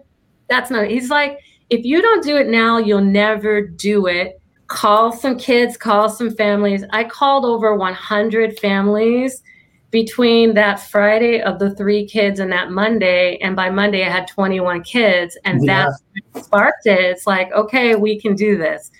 That's 0.48 0.70
not, 0.70 0.88
he's 0.88 1.10
like, 1.10 1.38
if 1.70 1.84
you 1.84 2.02
don't 2.02 2.22
do 2.22 2.36
it 2.36 2.48
now, 2.48 2.78
you'll 2.78 3.00
never 3.00 3.62
do 3.66 4.06
it. 4.06 4.40
Call 4.66 5.12
some 5.12 5.38
kids, 5.38 5.76
call 5.76 6.08
some 6.08 6.34
families. 6.34 6.84
I 6.90 7.04
called 7.04 7.44
over 7.44 7.76
100 7.76 8.58
families 8.58 9.42
between 9.90 10.54
that 10.54 10.80
Friday 10.80 11.42
of 11.42 11.58
the 11.58 11.74
three 11.74 12.06
kids 12.06 12.40
and 12.40 12.50
that 12.50 12.70
Monday. 12.70 13.36
And 13.42 13.54
by 13.54 13.68
Monday, 13.68 14.04
I 14.06 14.10
had 14.10 14.26
21 14.26 14.82
kids. 14.84 15.36
And 15.44 15.64
yeah. 15.64 15.88
that 16.34 16.42
sparked 16.42 16.86
it. 16.86 16.98
It's 16.98 17.26
like, 17.26 17.52
okay, 17.52 17.94
we 17.94 18.18
can 18.18 18.34
do 18.34 18.56
this 18.56 18.90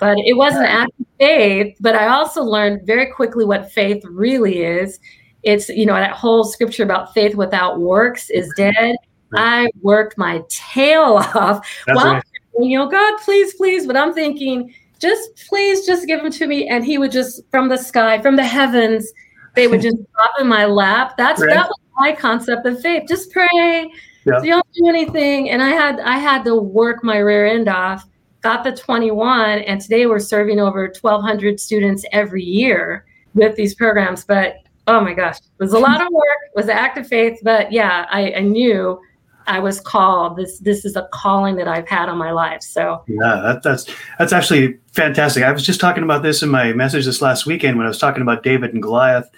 but 0.00 0.16
it 0.24 0.36
wasn't 0.36 0.64
act 0.64 0.92
of 0.98 1.06
faith. 1.18 1.76
But 1.80 1.94
I 1.94 2.08
also 2.08 2.42
learned 2.42 2.86
very 2.86 3.12
quickly 3.12 3.44
what 3.44 3.70
faith 3.70 4.02
really 4.04 4.62
is. 4.62 4.98
It's, 5.42 5.68
you 5.68 5.86
know, 5.86 5.94
that 5.94 6.12
whole 6.12 6.44
scripture 6.44 6.82
about 6.82 7.14
faith 7.14 7.34
without 7.34 7.78
works 7.78 8.30
is 8.30 8.52
dead. 8.56 8.96
I 9.34 9.68
worked 9.82 10.18
my 10.18 10.42
tail 10.48 11.02
off. 11.34 11.66
That's 11.86 11.96
well, 11.96 12.14
right. 12.14 12.24
you 12.58 12.78
know, 12.78 12.88
God, 12.88 13.20
please, 13.20 13.54
please. 13.54 13.86
But 13.86 13.96
I'm 13.96 14.14
thinking, 14.14 14.74
just 14.98 15.46
please, 15.48 15.86
just 15.86 16.06
give 16.06 16.22
them 16.22 16.32
to 16.32 16.46
me. 16.46 16.68
And 16.68 16.84
he 16.84 16.98
would 16.98 17.12
just, 17.12 17.42
from 17.50 17.68
the 17.68 17.76
sky, 17.76 18.20
from 18.20 18.36
the 18.36 18.44
heavens, 18.44 19.12
they 19.54 19.66
would 19.66 19.82
just 19.82 19.96
drop 20.14 20.32
in 20.40 20.46
my 20.46 20.64
lap. 20.64 21.14
That's 21.16 21.40
right. 21.40 21.50
that 21.50 21.68
was 21.68 21.78
my 21.96 22.12
concept 22.12 22.66
of 22.66 22.80
faith. 22.80 23.04
Just 23.08 23.30
pray. 23.30 23.90
Yeah. 24.24 24.38
So 24.38 24.44
you 24.44 24.50
don't 24.52 24.66
do 24.74 24.88
anything. 24.88 25.50
And 25.50 25.62
I 25.62 25.70
had 25.70 26.00
I 26.00 26.18
had 26.18 26.44
to 26.44 26.56
work 26.56 27.02
my 27.02 27.18
rear 27.18 27.46
end 27.46 27.68
off 27.68 28.06
got 28.40 28.64
the 28.64 28.72
21, 28.72 29.60
and 29.60 29.80
today 29.80 30.06
we're 30.06 30.18
serving 30.18 30.58
over 30.58 30.82
1,200 30.84 31.60
students 31.60 32.04
every 32.12 32.42
year 32.42 33.04
with 33.34 33.56
these 33.56 33.74
programs. 33.74 34.24
But 34.24 34.56
oh 34.86 35.00
my 35.00 35.14
gosh, 35.14 35.36
it 35.38 35.42
was 35.58 35.72
a 35.72 35.78
lot 35.78 36.00
of 36.00 36.12
work. 36.12 36.38
It 36.46 36.56
was 36.56 36.68
active 36.68 37.06
faith, 37.06 37.40
but 37.42 37.70
yeah, 37.72 38.06
I, 38.10 38.32
I 38.34 38.40
knew 38.40 39.00
I 39.46 39.58
was 39.58 39.80
called. 39.80 40.36
This 40.36 40.58
this 40.58 40.84
is 40.84 40.96
a 40.96 41.08
calling 41.12 41.56
that 41.56 41.68
I've 41.68 41.88
had 41.88 42.08
on 42.08 42.18
my 42.18 42.30
life. 42.30 42.62
So 42.62 43.02
yeah, 43.06 43.40
that, 43.42 43.62
that's 43.62 43.86
that's 44.18 44.32
actually 44.32 44.78
fantastic. 44.92 45.42
I 45.42 45.52
was 45.52 45.64
just 45.64 45.80
talking 45.80 46.02
about 46.02 46.22
this 46.22 46.42
in 46.42 46.48
my 46.48 46.72
message 46.72 47.04
this 47.04 47.22
last 47.22 47.46
weekend 47.46 47.76
when 47.76 47.86
I 47.86 47.88
was 47.88 47.98
talking 47.98 48.22
about 48.22 48.42
David 48.42 48.72
and 48.72 48.82
Goliath. 48.82 49.28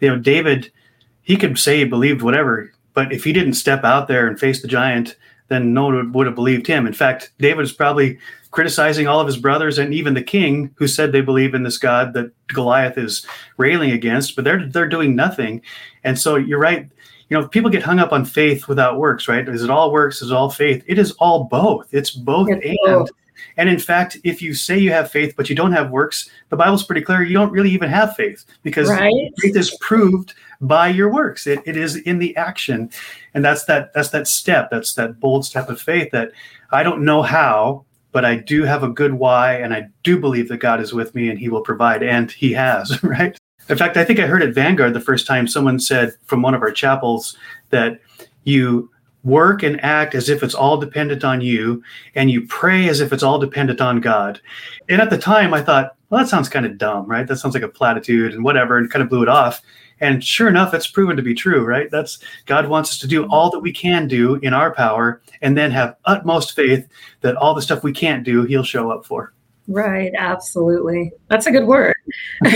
You 0.00 0.10
know, 0.10 0.18
David, 0.18 0.70
he 1.22 1.36
could 1.36 1.58
say 1.58 1.78
he 1.78 1.84
believed 1.84 2.22
whatever, 2.22 2.72
but 2.94 3.12
if 3.12 3.24
he 3.24 3.32
didn't 3.32 3.54
step 3.54 3.84
out 3.84 4.08
there 4.08 4.26
and 4.26 4.38
face 4.38 4.60
the 4.60 4.68
giant, 4.68 5.16
then 5.48 5.72
no 5.72 5.86
one 5.86 6.12
would 6.12 6.26
have 6.26 6.34
believed 6.34 6.66
him. 6.66 6.86
In 6.86 6.92
fact, 6.92 7.32
David 7.38 7.62
is 7.62 7.72
probably 7.72 8.18
criticizing 8.54 9.08
all 9.08 9.18
of 9.18 9.26
his 9.26 9.36
brothers 9.36 9.78
and 9.78 9.92
even 9.92 10.14
the 10.14 10.22
king 10.22 10.70
who 10.76 10.86
said 10.86 11.10
they 11.10 11.20
believe 11.20 11.54
in 11.54 11.64
this 11.64 11.76
God 11.76 12.14
that 12.14 12.30
Goliath 12.46 12.96
is 12.96 13.26
railing 13.56 13.90
against, 13.90 14.36
but 14.36 14.44
they're 14.44 14.68
they're 14.68 14.88
doing 14.88 15.16
nothing. 15.16 15.60
And 16.04 16.16
so 16.16 16.36
you're 16.36 16.60
right. 16.60 16.88
You 17.28 17.36
know, 17.36 17.48
people 17.48 17.68
get 17.68 17.82
hung 17.82 17.98
up 17.98 18.12
on 18.12 18.24
faith 18.24 18.68
without 18.68 19.00
works, 19.00 19.26
right? 19.26 19.48
Is 19.48 19.64
it 19.64 19.70
all 19.70 19.90
works? 19.90 20.22
Is 20.22 20.30
it 20.30 20.34
all 20.34 20.50
faith? 20.50 20.84
It 20.86 21.00
is 21.00 21.10
all 21.18 21.44
both. 21.44 21.92
It's 21.92 22.12
both 22.12 22.48
it's 22.48 22.64
and. 22.64 22.78
Both. 22.84 23.10
And 23.56 23.68
in 23.68 23.78
fact, 23.80 24.18
if 24.22 24.40
you 24.40 24.54
say 24.54 24.78
you 24.78 24.92
have 24.92 25.10
faith 25.10 25.34
but 25.36 25.50
you 25.50 25.56
don't 25.56 25.72
have 25.72 25.90
works, 25.90 26.30
the 26.50 26.56
Bible's 26.56 26.84
pretty 26.84 27.02
clear. 27.02 27.24
You 27.24 27.34
don't 27.34 27.50
really 27.50 27.70
even 27.70 27.90
have 27.90 28.14
faith 28.14 28.44
because 28.62 28.88
right? 28.88 29.12
faith 29.40 29.56
is 29.56 29.76
proved 29.80 30.34
by 30.60 30.88
your 30.88 31.12
works. 31.12 31.48
It, 31.48 31.58
it 31.66 31.76
is 31.76 31.96
in 31.96 32.20
the 32.20 32.36
action, 32.36 32.90
and 33.34 33.44
that's 33.44 33.64
that 33.64 33.92
that's 33.94 34.10
that 34.10 34.28
step. 34.28 34.70
That's 34.70 34.94
that 34.94 35.18
bold 35.18 35.44
step 35.44 35.68
of 35.68 35.80
faith 35.80 36.12
that 36.12 36.30
I 36.70 36.84
don't 36.84 37.04
know 37.04 37.22
how, 37.22 37.84
but 38.14 38.24
I 38.24 38.36
do 38.36 38.62
have 38.62 38.84
a 38.84 38.88
good 38.88 39.14
why, 39.14 39.54
and 39.56 39.74
I 39.74 39.88
do 40.04 40.16
believe 40.16 40.48
that 40.48 40.58
God 40.58 40.80
is 40.80 40.94
with 40.94 41.16
me 41.16 41.28
and 41.28 41.38
He 41.38 41.48
will 41.48 41.62
provide, 41.62 42.04
and 42.04 42.30
He 42.30 42.52
has, 42.52 42.96
right? 43.02 43.36
In 43.68 43.76
fact, 43.76 43.96
I 43.96 44.04
think 44.04 44.20
I 44.20 44.26
heard 44.26 44.42
at 44.42 44.54
Vanguard 44.54 44.94
the 44.94 45.00
first 45.00 45.26
time 45.26 45.48
someone 45.48 45.80
said 45.80 46.14
from 46.24 46.40
one 46.40 46.54
of 46.54 46.62
our 46.62 46.70
chapels 46.70 47.36
that 47.70 48.00
you 48.44 48.88
work 49.24 49.64
and 49.64 49.82
act 49.82 50.14
as 50.14 50.28
if 50.28 50.44
it's 50.44 50.54
all 50.54 50.76
dependent 50.76 51.24
on 51.24 51.40
you, 51.40 51.82
and 52.14 52.30
you 52.30 52.46
pray 52.46 52.88
as 52.88 53.00
if 53.00 53.12
it's 53.12 53.24
all 53.24 53.40
dependent 53.40 53.80
on 53.80 54.00
God. 54.00 54.40
And 54.88 55.02
at 55.02 55.10
the 55.10 55.18
time, 55.18 55.52
I 55.52 55.60
thought, 55.60 55.96
well, 56.08 56.22
that 56.22 56.30
sounds 56.30 56.48
kind 56.48 56.66
of 56.66 56.78
dumb, 56.78 57.06
right? 57.06 57.26
That 57.26 57.38
sounds 57.38 57.54
like 57.54 57.64
a 57.64 57.68
platitude 57.68 58.32
and 58.32 58.44
whatever, 58.44 58.78
and 58.78 58.88
kind 58.88 59.02
of 59.02 59.08
blew 59.08 59.22
it 59.22 59.28
off. 59.28 59.60
And 60.04 60.22
sure 60.22 60.48
enough, 60.48 60.74
it's 60.74 60.86
proven 60.86 61.16
to 61.16 61.22
be 61.22 61.32
true, 61.32 61.64
right? 61.64 61.90
That's 61.90 62.18
God 62.44 62.68
wants 62.68 62.90
us 62.90 62.98
to 62.98 63.06
do 63.06 63.24
all 63.28 63.48
that 63.48 63.60
we 63.60 63.72
can 63.72 64.06
do 64.06 64.34
in 64.36 64.52
our 64.52 64.74
power 64.74 65.22
and 65.40 65.56
then 65.56 65.70
have 65.70 65.96
utmost 66.04 66.54
faith 66.54 66.86
that 67.22 67.36
all 67.36 67.54
the 67.54 67.62
stuff 67.62 67.82
we 67.82 67.92
can't 67.92 68.22
do, 68.22 68.42
He'll 68.42 68.64
show 68.64 68.90
up 68.90 69.06
for. 69.06 69.32
Right, 69.66 70.12
absolutely. 70.18 71.10
That's 71.28 71.46
a 71.46 71.50
good 71.50 71.66
word. 71.66 71.94
all 72.44 72.50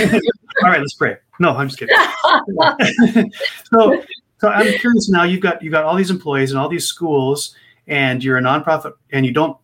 right, 0.62 0.78
let's 0.78 0.92
pray. 0.92 1.16
No, 1.40 1.56
I'm 1.56 1.70
just 1.70 1.78
kidding. 1.78 1.96
so, 3.72 4.02
so 4.40 4.48
I'm 4.48 4.78
curious 4.78 5.08
now. 5.08 5.22
You've 5.22 5.40
got 5.40 5.62
you've 5.62 5.72
got 5.72 5.84
all 5.84 5.96
these 5.96 6.10
employees 6.10 6.50
and 6.50 6.60
all 6.60 6.68
these 6.68 6.84
schools, 6.84 7.56
and 7.86 8.22
you're 8.22 8.36
a 8.36 8.42
nonprofit, 8.42 8.92
and 9.10 9.24
you 9.24 9.32
don't 9.32 9.56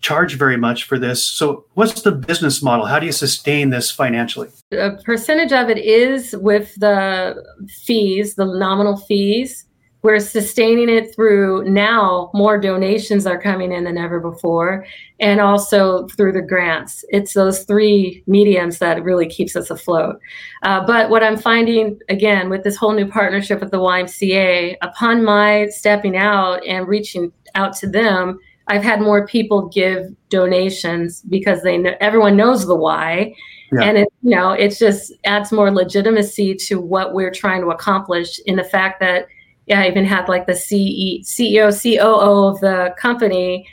charge 0.00 0.36
very 0.36 0.56
much 0.56 0.84
for 0.84 0.98
this. 0.98 1.24
So, 1.24 1.64
what's 1.74 2.02
the 2.02 2.12
business 2.12 2.62
model? 2.62 2.86
How 2.86 2.98
do 2.98 3.06
you 3.06 3.12
sustain 3.12 3.70
this 3.70 3.90
financially? 3.90 4.48
A 4.72 4.92
percentage 5.04 5.52
of 5.52 5.68
it 5.68 5.78
is 5.78 6.34
with 6.36 6.74
the 6.76 7.42
fees, 7.84 8.34
the 8.34 8.44
nominal 8.44 8.96
fees. 8.96 9.64
We're 10.02 10.20
sustaining 10.20 10.88
it 10.88 11.12
through 11.12 11.68
now 11.68 12.30
more 12.32 12.60
donations 12.60 13.26
are 13.26 13.40
coming 13.40 13.72
in 13.72 13.82
than 13.82 13.98
ever 13.98 14.20
before, 14.20 14.86
and 15.18 15.40
also 15.40 16.06
through 16.08 16.30
the 16.30 16.42
grants. 16.42 17.04
It's 17.08 17.32
those 17.32 17.64
three 17.64 18.22
mediums 18.28 18.78
that 18.78 19.02
really 19.02 19.26
keeps 19.26 19.56
us 19.56 19.68
afloat. 19.68 20.20
Uh, 20.62 20.86
but 20.86 21.10
what 21.10 21.24
I'm 21.24 21.36
finding 21.36 21.98
again 22.08 22.50
with 22.50 22.62
this 22.62 22.76
whole 22.76 22.92
new 22.92 23.06
partnership 23.08 23.60
with 23.60 23.72
the 23.72 23.80
YMCA, 23.80 24.76
upon 24.80 25.24
my 25.24 25.66
stepping 25.70 26.16
out 26.16 26.64
and 26.64 26.86
reaching 26.86 27.32
out 27.56 27.74
to 27.78 27.88
them, 27.88 28.38
I've 28.68 28.82
had 28.82 29.00
more 29.00 29.26
people 29.26 29.68
give 29.68 30.14
donations 30.28 31.22
because 31.22 31.62
they 31.62 31.78
know 31.78 31.94
everyone 32.00 32.36
knows 32.36 32.66
the 32.66 32.74
why. 32.74 33.34
Yeah. 33.72 33.82
And 33.82 33.98
it, 33.98 34.08
you 34.22 34.30
know, 34.30 34.52
it 34.52 34.76
just 34.76 35.12
adds 35.24 35.52
more 35.52 35.70
legitimacy 35.70 36.54
to 36.66 36.80
what 36.80 37.14
we're 37.14 37.32
trying 37.32 37.62
to 37.62 37.68
accomplish 37.68 38.38
in 38.46 38.56
the 38.56 38.64
fact 38.64 39.00
that, 39.00 39.26
yeah, 39.66 39.82
I 39.82 39.88
even 39.88 40.04
had 40.04 40.28
like 40.28 40.46
the 40.46 40.54
CE, 40.54 41.24
CEO, 41.24 41.70
COO 41.70 42.48
of 42.48 42.60
the 42.60 42.94
company 42.98 43.66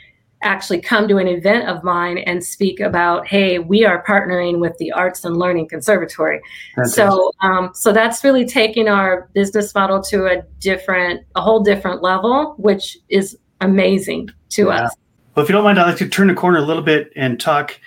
actually 0.44 0.82
come 0.82 1.08
to 1.08 1.18
an 1.18 1.28
event 1.28 1.68
of 1.68 1.84
mine 1.84 2.18
and 2.20 2.44
speak 2.44 2.80
about, 2.80 3.26
hey, 3.26 3.60
we 3.60 3.86
are 3.86 4.04
partnering 4.04 4.60
with 4.60 4.78
the 4.78 4.92
Arts 4.92 5.24
and 5.24 5.38
Learning 5.38 5.68
Conservatory. 5.68 6.42
Fantastic. 6.76 6.96
So, 6.96 7.32
um, 7.42 7.72
so 7.74 7.94
that's 7.94 8.24
really 8.24 8.46
taking 8.46 8.88
our 8.88 9.30
business 9.34 9.74
model 9.74 10.02
to 10.04 10.26
a 10.26 10.42
different, 10.60 11.22
a 11.36 11.42
whole 11.42 11.64
different 11.64 12.02
level, 12.02 12.56
which 12.58 12.98
is 13.10 13.38
amazing 13.64 14.30
to 14.50 14.68
yeah. 14.68 14.86
us. 14.86 14.96
Well, 15.36 15.44
if 15.44 15.50
you 15.50 15.54
don't 15.54 15.64
mind, 15.64 15.80
I'd 15.80 15.88
like 15.88 15.98
to 15.98 16.08
turn 16.08 16.28
the 16.28 16.34
corner 16.34 16.60
a 16.60 16.62
little 16.62 16.84
bit 16.84 17.12
and 17.16 17.40
talk 17.40 17.80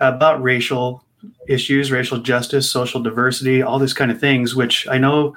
about 0.00 0.42
racial 0.42 1.04
issues, 1.48 1.90
racial 1.90 2.18
justice, 2.18 2.70
social 2.70 3.02
diversity, 3.02 3.62
all 3.62 3.78
these 3.78 3.94
kind 3.94 4.10
of 4.10 4.20
things, 4.20 4.54
which 4.54 4.86
I 4.88 4.98
know 4.98 5.34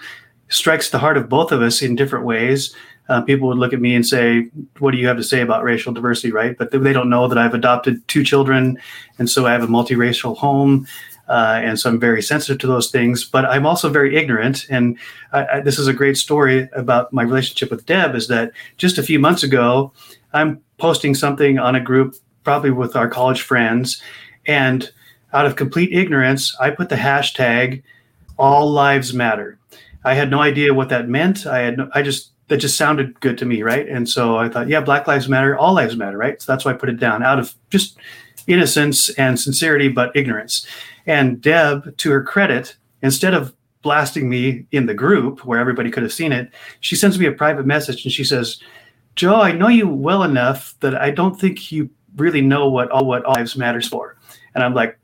strikes 0.49 0.89
the 0.89 0.99
heart 0.99 1.17
of 1.17 1.29
both 1.29 1.51
of 1.51 1.61
us 1.61 1.81
in 1.81 1.95
different 1.95 2.25
ways. 2.25 2.75
Uh, 3.09 3.21
people 3.21 3.47
would 3.47 3.57
look 3.57 3.73
at 3.73 3.79
me 3.79 3.95
and 3.95 4.05
say, 4.05 4.49
"What 4.79 4.91
do 4.91 4.97
you 4.97 5.07
have 5.07 5.17
to 5.17 5.23
say 5.23 5.41
about 5.41 5.63
racial 5.63 5.93
diversity?" 5.93 6.31
Right? 6.31 6.57
But 6.57 6.71
they 6.71 6.93
don't 6.93 7.09
know 7.09 7.27
that 7.27 7.37
I've 7.37 7.53
adopted 7.53 8.05
two 8.07 8.23
children, 8.23 8.77
and 9.17 9.29
so 9.29 9.45
I 9.45 9.51
have 9.51 9.63
a 9.63 9.67
multiracial 9.67 10.35
home, 10.37 10.85
uh, 11.27 11.59
and 11.63 11.79
so 11.79 11.89
I'm 11.89 11.99
very 11.99 12.21
sensitive 12.21 12.59
to 12.59 12.67
those 12.67 12.89
things. 12.89 13.23
But 13.23 13.45
I'm 13.45 13.65
also 13.65 13.89
very 13.89 14.15
ignorant, 14.15 14.65
and 14.69 14.97
I, 15.31 15.45
I, 15.45 15.59
this 15.61 15.79
is 15.79 15.87
a 15.87 15.93
great 15.93 16.17
story 16.17 16.69
about 16.73 17.11
my 17.13 17.23
relationship 17.23 17.71
with 17.71 17.85
Deb. 17.85 18.15
Is 18.15 18.27
that 18.27 18.51
just 18.77 18.97
a 18.97 19.03
few 19.03 19.19
months 19.19 19.43
ago, 19.43 19.91
I'm 20.33 20.61
posting 20.77 21.15
something 21.15 21.59
on 21.59 21.75
a 21.75 21.81
group, 21.81 22.15
probably 22.43 22.71
with 22.71 22.95
our 22.95 23.09
college 23.09 23.41
friends, 23.41 24.01
and 24.45 24.89
out 25.33 25.45
of 25.45 25.55
complete 25.55 25.91
ignorance, 25.91 26.55
I 26.59 26.69
put 26.69 26.89
the 26.89 26.95
hashtag 26.95 27.83
"All 28.37 28.71
Lives 28.71 29.13
Matter." 29.13 29.57
I 30.03 30.13
had 30.13 30.31
no 30.31 30.39
idea 30.39 30.73
what 30.73 30.89
that 30.89 31.09
meant. 31.09 31.45
I 31.45 31.59
had 31.59 31.77
no, 31.77 31.89
I 31.93 32.01
just 32.01 32.31
that 32.47 32.57
just 32.57 32.77
sounded 32.77 33.19
good 33.19 33.37
to 33.39 33.45
me, 33.45 33.61
right? 33.61 33.87
And 33.87 34.07
so 34.07 34.37
I 34.37 34.49
thought, 34.49 34.69
yeah, 34.69 34.81
Black 34.81 35.07
Lives 35.07 35.27
Matter, 35.27 35.57
all 35.57 35.73
lives 35.73 35.97
matter, 35.97 36.17
right? 36.17 36.41
So 36.41 36.51
that's 36.51 36.63
why 36.63 36.71
I 36.71 36.75
put 36.75 36.89
it 36.89 36.99
down 36.99 37.23
out 37.23 37.39
of 37.39 37.53
just 37.69 37.97
innocence 38.47 39.09
and 39.11 39.39
sincerity, 39.39 39.89
but 39.89 40.15
ignorance. 40.15 40.65
And 41.05 41.41
Deb, 41.41 41.95
to 41.97 42.11
her 42.11 42.23
credit, 42.23 42.75
instead 43.01 43.33
of 43.33 43.53
blasting 43.81 44.29
me 44.29 44.65
in 44.71 44.85
the 44.85 44.93
group 44.93 45.45
where 45.45 45.59
everybody 45.59 45.91
could 45.91 46.03
have 46.03 46.13
seen 46.13 46.31
it, 46.31 46.51
she 46.79 46.95
sends 46.95 47.19
me 47.19 47.25
a 47.25 47.31
private 47.31 47.65
message 47.65 48.03
and 48.03 48.11
she 48.11 48.23
says, 48.23 48.61
Joe, 49.15 49.41
I 49.41 49.51
know 49.51 49.67
you 49.67 49.87
well 49.87 50.23
enough 50.23 50.75
that 50.81 50.95
I 50.95 51.11
don't 51.11 51.39
think 51.39 51.71
you 51.71 51.89
really 52.15 52.41
know 52.41 52.69
what 52.69 52.89
all 52.91 53.05
what 53.05 53.25
all 53.25 53.35
lives 53.35 53.55
matters 53.55 53.87
for. 53.87 54.17
And 54.55 54.63
I'm 54.63 54.73
like, 54.73 54.97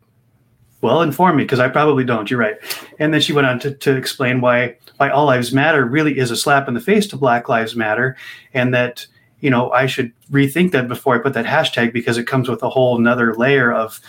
well, 0.82 1.02
inform 1.02 1.38
me 1.38 1.44
because 1.46 1.60
I 1.60 1.70
probably 1.70 2.04
don't. 2.04 2.30
You're 2.30 2.40
right. 2.40 2.58
And 3.00 3.14
then 3.14 3.22
she 3.22 3.32
went 3.32 3.48
on 3.48 3.60
to, 3.60 3.74
to 3.74 3.96
explain 3.96 4.42
why 4.42 4.78
why 4.98 5.10
All 5.10 5.26
Lives 5.26 5.54
Matter 5.54 5.86
really 5.86 6.18
is 6.20 6.30
a 6.30 6.36
slap 6.36 6.68
in 6.68 6.74
the 6.74 6.82
face 6.82 7.08
to 7.08 7.18
Black 7.18 7.50
Lives 7.50 7.76
Matter, 7.76 8.18
and 8.54 8.74
that 8.74 9.08
you 9.44 9.50
know 9.50 9.70
I 9.72 9.86
should 9.86 10.12
rethink 10.32 10.72
that 10.72 10.88
before 10.88 11.16
I 11.16 11.20
put 11.20 11.34
that 11.34 11.46
hashtag 11.46 11.92
because 11.92 12.18
it 12.18 12.26
comes 12.26 12.50
with 12.50 12.64
a 12.64 12.70
whole 12.70 12.98
another 12.98 13.36
layer 13.36 13.72
of 13.72 14.00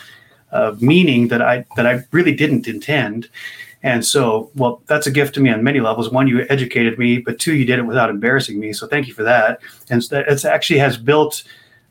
of 0.52 0.80
meaning 0.80 1.28
that 1.28 1.42
I 1.42 1.66
that 1.76 1.86
I 1.86 2.04
really 2.12 2.34
didn't 2.34 2.68
intend. 2.68 3.28
And 3.82 4.02
so, 4.02 4.50
well, 4.54 4.80
that's 4.86 5.06
a 5.06 5.10
gift 5.10 5.34
to 5.34 5.40
me 5.40 5.50
on 5.50 5.62
many 5.62 5.80
levels. 5.80 6.10
One, 6.10 6.26
you 6.26 6.46
educated 6.48 6.98
me, 6.98 7.18
but 7.18 7.38
two, 7.38 7.54
you 7.54 7.66
did 7.66 7.78
it 7.78 7.82
without 7.82 8.08
embarrassing 8.08 8.58
me. 8.58 8.72
So 8.72 8.86
thank 8.86 9.06
you 9.06 9.12
for 9.12 9.24
that. 9.24 9.60
And 9.90 10.02
it 10.10 10.44
actually 10.46 10.78
has 10.78 10.96
built 10.96 11.44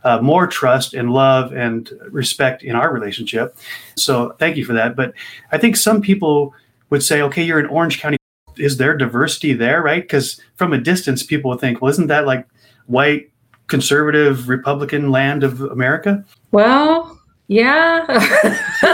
uh, 0.04 0.20
more 0.20 0.48
trust 0.48 0.96
and 0.96 1.12
love 1.12 1.54
and 1.54 1.92
respect 2.10 2.64
in 2.64 2.76
our 2.76 2.92
relationship. 2.92 3.56
So 3.96 4.32
thank 4.40 4.58
you 4.58 4.66
for 4.66 4.74
that. 4.74 4.96
But 4.96 5.14
I 5.52 5.60
think 5.60 5.76
some 5.76 6.02
people 6.02 6.56
would 6.90 7.04
say, 7.04 7.22
okay, 7.22 7.44
you're 7.44 7.60
in 7.60 7.68
Orange 7.68 8.00
County. 8.00 8.18
Is 8.58 8.78
there 8.78 8.98
diversity 8.98 9.54
there, 9.54 9.84
right? 9.84 10.02
Because 10.02 10.42
from 10.56 10.74
a 10.74 10.80
distance, 10.80 11.22
people 11.22 11.52
would 11.52 11.60
think, 11.60 11.80
well, 11.80 11.92
isn't 11.92 12.08
that 12.08 12.26
like 12.26 12.48
white, 12.88 13.30
conservative, 13.74 14.50
Republican 14.50 15.10
land 15.10 15.44
of 15.44 15.60
America? 15.62 16.24
Well, 16.52 17.20
yeah. 17.48 18.06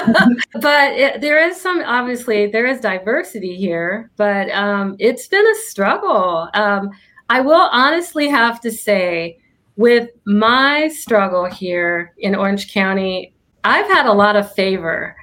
but 0.62 0.94
it, 0.94 1.20
there 1.20 1.46
is 1.46 1.60
some, 1.60 1.84
obviously, 1.84 2.48
there 2.48 2.66
is 2.66 2.80
diversity 2.80 3.58
here, 3.58 4.10
but 4.16 4.50
um, 4.52 4.96
it's 4.98 5.28
been 5.28 5.46
a 5.46 5.56
struggle. 5.56 6.48
Um, 6.54 6.92
I 7.28 7.42
will 7.42 7.68
honestly 7.74 8.30
have 8.30 8.62
to 8.62 8.72
say, 8.72 9.40
with 9.76 10.12
my 10.26 10.88
struggle 10.88 11.44
here 11.44 12.14
in 12.20 12.34
Orange 12.34 12.72
County, 12.72 13.34
I've 13.66 13.88
had 13.88 14.06
a 14.06 14.14
lot 14.14 14.38
of 14.38 14.50
favor 14.54 15.14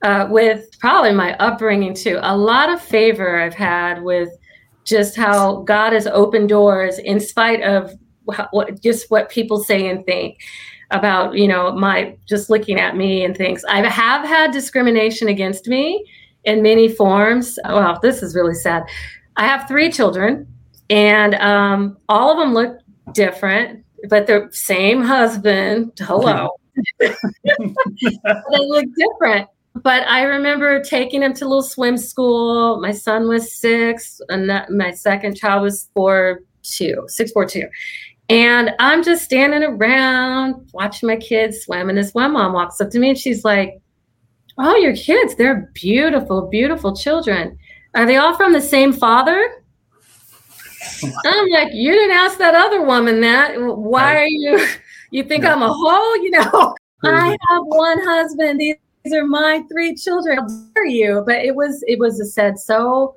uh, 0.00 0.26
with 0.30 0.78
probably 0.78 1.12
my 1.12 1.36
upbringing 1.36 1.92
too. 1.92 2.18
A 2.22 2.34
lot 2.34 2.70
of 2.70 2.80
favor 2.80 3.42
I've 3.42 3.52
had 3.52 4.02
with 4.02 4.30
just 4.84 5.16
how 5.16 5.62
God 5.64 5.92
has 5.92 6.06
opened 6.06 6.48
doors 6.48 6.98
in 6.98 7.20
spite 7.20 7.60
of 7.60 7.94
what, 8.24 8.80
just 8.82 9.10
what 9.10 9.28
people 9.30 9.62
say 9.62 9.88
and 9.88 10.04
think 10.06 10.38
about 10.90 11.34
you 11.34 11.48
know 11.48 11.72
my 11.72 12.14
just 12.28 12.50
looking 12.50 12.78
at 12.78 12.96
me 12.96 13.24
and 13.24 13.36
things. 13.36 13.64
I 13.68 13.88
have 13.88 14.26
had 14.26 14.50
discrimination 14.52 15.28
against 15.28 15.66
me 15.66 16.04
in 16.44 16.62
many 16.62 16.88
forms. 16.88 17.58
Well, 17.64 17.98
this 18.02 18.22
is 18.22 18.34
really 18.34 18.54
sad. 18.54 18.82
I 19.36 19.46
have 19.46 19.66
three 19.66 19.90
children, 19.90 20.46
and 20.90 21.34
um, 21.36 21.96
all 22.08 22.30
of 22.30 22.38
them 22.38 22.54
look 22.54 22.78
different 23.14 23.82
but 24.08 24.26
the 24.26 24.48
same 24.50 25.02
husband. 25.02 25.92
Hello. 25.98 26.50
they 26.98 27.14
look 28.50 28.86
different. 28.96 29.48
But 29.82 30.06
I 30.06 30.22
remember 30.22 30.82
taking 30.82 31.22
him 31.22 31.32
to 31.34 31.46
little 31.46 31.62
swim 31.62 31.96
school. 31.96 32.80
My 32.80 32.92
son 32.92 33.26
was 33.26 33.54
six, 33.54 34.20
and 34.28 34.48
that, 34.50 34.70
my 34.70 34.92
second 34.92 35.36
child 35.36 35.62
was 35.62 35.88
four 35.94 36.40
two, 36.62 37.04
six 37.08 37.32
four 37.32 37.46
two. 37.46 37.66
And 38.32 38.70
I'm 38.78 39.02
just 39.04 39.24
standing 39.24 39.62
around 39.62 40.70
watching 40.72 41.06
my 41.06 41.16
kids 41.16 41.60
swim. 41.60 41.90
And 41.90 41.98
this 41.98 42.14
one 42.14 42.32
mom 42.32 42.54
walks 42.54 42.80
up 42.80 42.88
to 42.92 42.98
me 42.98 43.10
and 43.10 43.18
she's 43.18 43.44
like, 43.44 43.78
Oh, 44.56 44.74
your 44.76 44.96
kids, 44.96 45.34
they're 45.34 45.70
beautiful, 45.74 46.48
beautiful 46.48 46.96
children. 46.96 47.58
Are 47.94 48.06
they 48.06 48.16
all 48.16 48.34
from 48.34 48.54
the 48.54 48.60
same 48.60 48.94
father? 48.94 49.62
I'm 51.26 51.48
like, 51.50 51.74
you 51.74 51.92
didn't 51.92 52.16
ask 52.16 52.38
that 52.38 52.54
other 52.54 52.82
woman 52.82 53.20
that. 53.20 53.54
Why 53.56 54.16
are 54.16 54.26
you? 54.26 54.66
You 55.14 55.22
think 55.22 55.44
I'm 55.44 55.60
a 55.60 55.68
hoe? 55.70 56.14
You 56.22 56.30
know, 56.30 56.40
mm-hmm. 57.04 57.06
I 57.06 57.36
have 57.50 57.62
one 57.64 58.02
husband. 58.02 58.58
These, 58.58 58.76
these 59.04 59.12
are 59.12 59.26
my 59.26 59.62
three 59.70 59.94
children. 59.94 60.38
How 60.38 60.46
dare 60.72 60.86
you? 60.86 61.22
But 61.26 61.44
it 61.44 61.54
was 61.54 61.84
it 61.86 61.98
was 61.98 62.32
said 62.32 62.58
so 62.58 63.16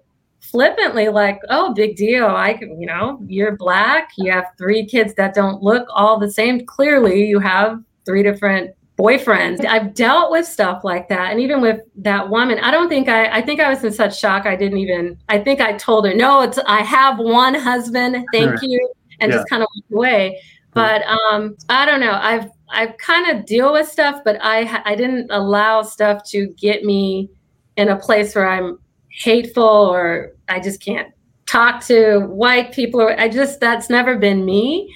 flippantly, 0.56 1.10
like, 1.10 1.42
oh, 1.50 1.74
big 1.74 1.98
deal. 1.98 2.28
I 2.28 2.54
can, 2.54 2.80
you 2.80 2.88
know, 2.88 3.20
you're 3.28 3.58
black. 3.58 4.12
You 4.18 4.32
have 4.32 4.46
three 4.58 4.86
kids 4.86 5.14
that 5.16 5.34
don't 5.34 5.62
look 5.62 5.86
all 5.94 6.18
the 6.18 6.32
same. 6.32 6.66
Clearly, 6.66 7.26
you 7.26 7.40
have 7.40 7.84
three 8.06 8.24
different 8.24 8.74
boyfriends. 8.98 9.66
I've 9.66 9.94
dealt 9.94 10.32
with 10.32 10.46
stuff 10.46 10.86
like 10.86 11.10
that. 11.10 11.32
And 11.32 11.42
even 11.42 11.60
with 11.60 11.82
that 11.98 12.30
woman, 12.30 12.58
I 12.60 12.72
don't 12.72 12.88
think 12.88 13.10
I, 13.10 13.40
I 13.40 13.42
think 13.42 13.60
I 13.60 13.70
was 13.70 13.84
in 13.84 13.92
such 13.92 14.18
shock. 14.18 14.46
I 14.46 14.56
didn't 14.56 14.78
even, 14.78 15.18
I 15.28 15.40
think 15.40 15.60
I 15.60 15.74
told 15.74 16.08
her, 16.08 16.14
no, 16.14 16.44
it's, 16.44 16.58
I 16.66 16.84
have 16.84 17.20
one 17.20 17.54
husband. 17.54 18.26
Thank 18.32 18.62
you. 18.62 18.90
And 19.20 19.30
yeah. 19.30 19.40
just 19.40 19.50
kind 19.50 19.62
of 19.62 19.68
walked 19.76 19.92
away. 19.92 20.42
But 20.72 21.04
um, 21.04 21.58
I 21.68 21.86
don't 21.86 22.00
know. 22.00 22.14
I've, 22.14 22.48
I've 22.70 22.98
kind 22.98 23.38
of 23.38 23.46
deal 23.46 23.74
with 23.74 23.90
stuff, 23.90 24.22
but 24.24 24.38
I, 24.42 24.82
I 24.86 24.96
didn't 24.96 25.30
allow 25.32 25.82
stuff 25.82 26.24
to 26.30 26.48
get 26.58 26.86
me 26.86 27.30
in 27.76 27.90
a 27.90 27.98
place 27.98 28.34
where 28.36 28.48
I'm 28.48 28.80
hateful 29.20 29.64
or 29.64 30.34
I 30.50 30.60
just 30.60 30.82
can't 30.82 31.14
talk 31.48 31.84
to 31.86 32.20
white 32.22 32.74
people. 32.74 33.02
Or 33.02 33.20
I 33.20 33.30
just, 33.30 33.60
that's 33.60 33.90
never 33.90 34.18
been 34.18 34.46
me 34.46 34.94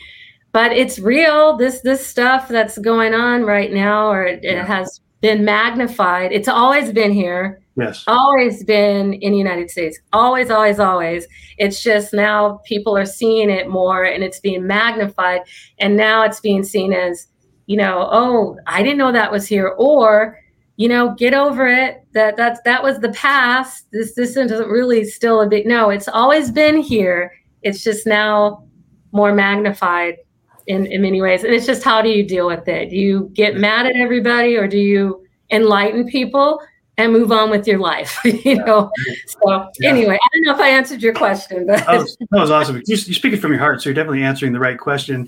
but 0.52 0.72
it's 0.72 1.00
real. 1.00 1.58
This 1.58 1.82
this 1.82 2.06
stuff 2.06 2.48
that's 2.48 2.78
going 2.80 3.14
on 3.14 3.44
right 3.44 3.72
now, 3.72 4.12
or 4.12 4.26
it, 4.26 4.40
yeah. 4.44 4.62
it 4.62 4.66
has 4.66 5.02
been 5.22 5.46
magnified. 5.46 6.32
It's 6.32 6.48
always 6.48 6.92
been 6.92 7.12
here. 7.12 7.62
Yes. 7.76 8.04
Always 8.08 8.64
been 8.64 9.14
in 9.14 9.32
the 9.32 9.38
United 9.38 9.70
States. 9.70 10.00
Always, 10.12 10.50
always, 10.50 10.80
always. 10.80 11.28
It's 11.58 11.82
just 11.82 12.14
now 12.14 12.62
people 12.66 12.98
are 12.98 13.06
seeing 13.06 13.50
it 13.50 13.70
more 13.70 14.04
and 14.04 14.24
it's 14.24 14.40
being 14.40 14.68
magnified. 14.68 15.42
And 15.80 15.96
now 15.96 16.24
it's 16.24 16.42
being 16.42 16.64
seen 16.64 16.92
as, 16.92 17.28
you 17.68 17.78
know, 17.78 18.10
oh, 18.12 18.58
I 18.68 18.84
didn't 18.84 18.98
know 18.98 19.14
that 19.14 19.32
was 19.32 19.48
here. 19.48 19.76
Or, 19.78 20.40
you 20.80 20.88
know, 20.88 21.14
get 21.14 21.34
over 21.34 21.68
it. 21.68 22.06
That 22.14 22.38
that's 22.38 22.62
that 22.64 22.82
was 22.82 23.00
the 23.00 23.10
past. 23.10 23.92
This 23.92 24.16
this 24.16 24.38
isn't 24.38 24.66
really 24.70 25.04
still 25.04 25.42
a 25.42 25.48
big 25.48 25.66
no, 25.66 25.90
it's 25.90 26.08
always 26.08 26.52
been 26.52 26.78
here. 26.78 27.34
It's 27.64 27.84
just 27.84 28.08
now 28.08 28.64
more 29.12 29.34
magnified 29.34 30.20
in, 30.68 30.86
in 30.86 31.02
many 31.02 31.22
ways. 31.22 31.44
And 31.44 31.54
it's 31.54 31.66
just 31.66 31.84
how 31.84 32.02
do 32.02 32.08
you 32.08 32.26
deal 32.26 32.48
with 32.48 32.66
it? 32.70 32.92
Do 32.92 32.96
you 32.96 33.30
get 33.34 33.58
mad 33.58 33.88
at 33.88 33.98
everybody 33.98 34.56
or 34.56 34.70
do 34.70 34.78
you 34.78 35.28
enlighten 35.52 36.08
people 36.08 36.62
and 36.98 37.12
move 37.12 37.34
on 37.34 37.50
with 37.50 37.68
your 37.68 37.80
life? 37.80 38.18
you 38.24 38.56
know. 38.56 38.90
So 39.26 39.68
yeah. 39.82 39.90
anyway, 39.90 40.16
I 40.16 40.28
don't 40.32 40.46
know 40.46 40.54
if 40.54 40.62
I 40.62 40.70
answered 40.70 41.02
your 41.02 41.14
question, 41.14 41.68
but 41.68 41.86
that 41.86 41.98
was, 42.00 42.16
that 42.18 42.40
was 42.40 42.52
awesome. 42.52 42.82
You're, 42.86 43.00
you're 43.00 43.16
speaking 43.16 43.42
from 43.42 43.52
your 43.52 43.60
heart, 43.60 43.82
so 43.82 43.90
you're 43.90 43.96
definitely 43.96 44.24
answering 44.24 44.54
the 44.54 44.60
right 44.60 44.80
question. 44.80 45.28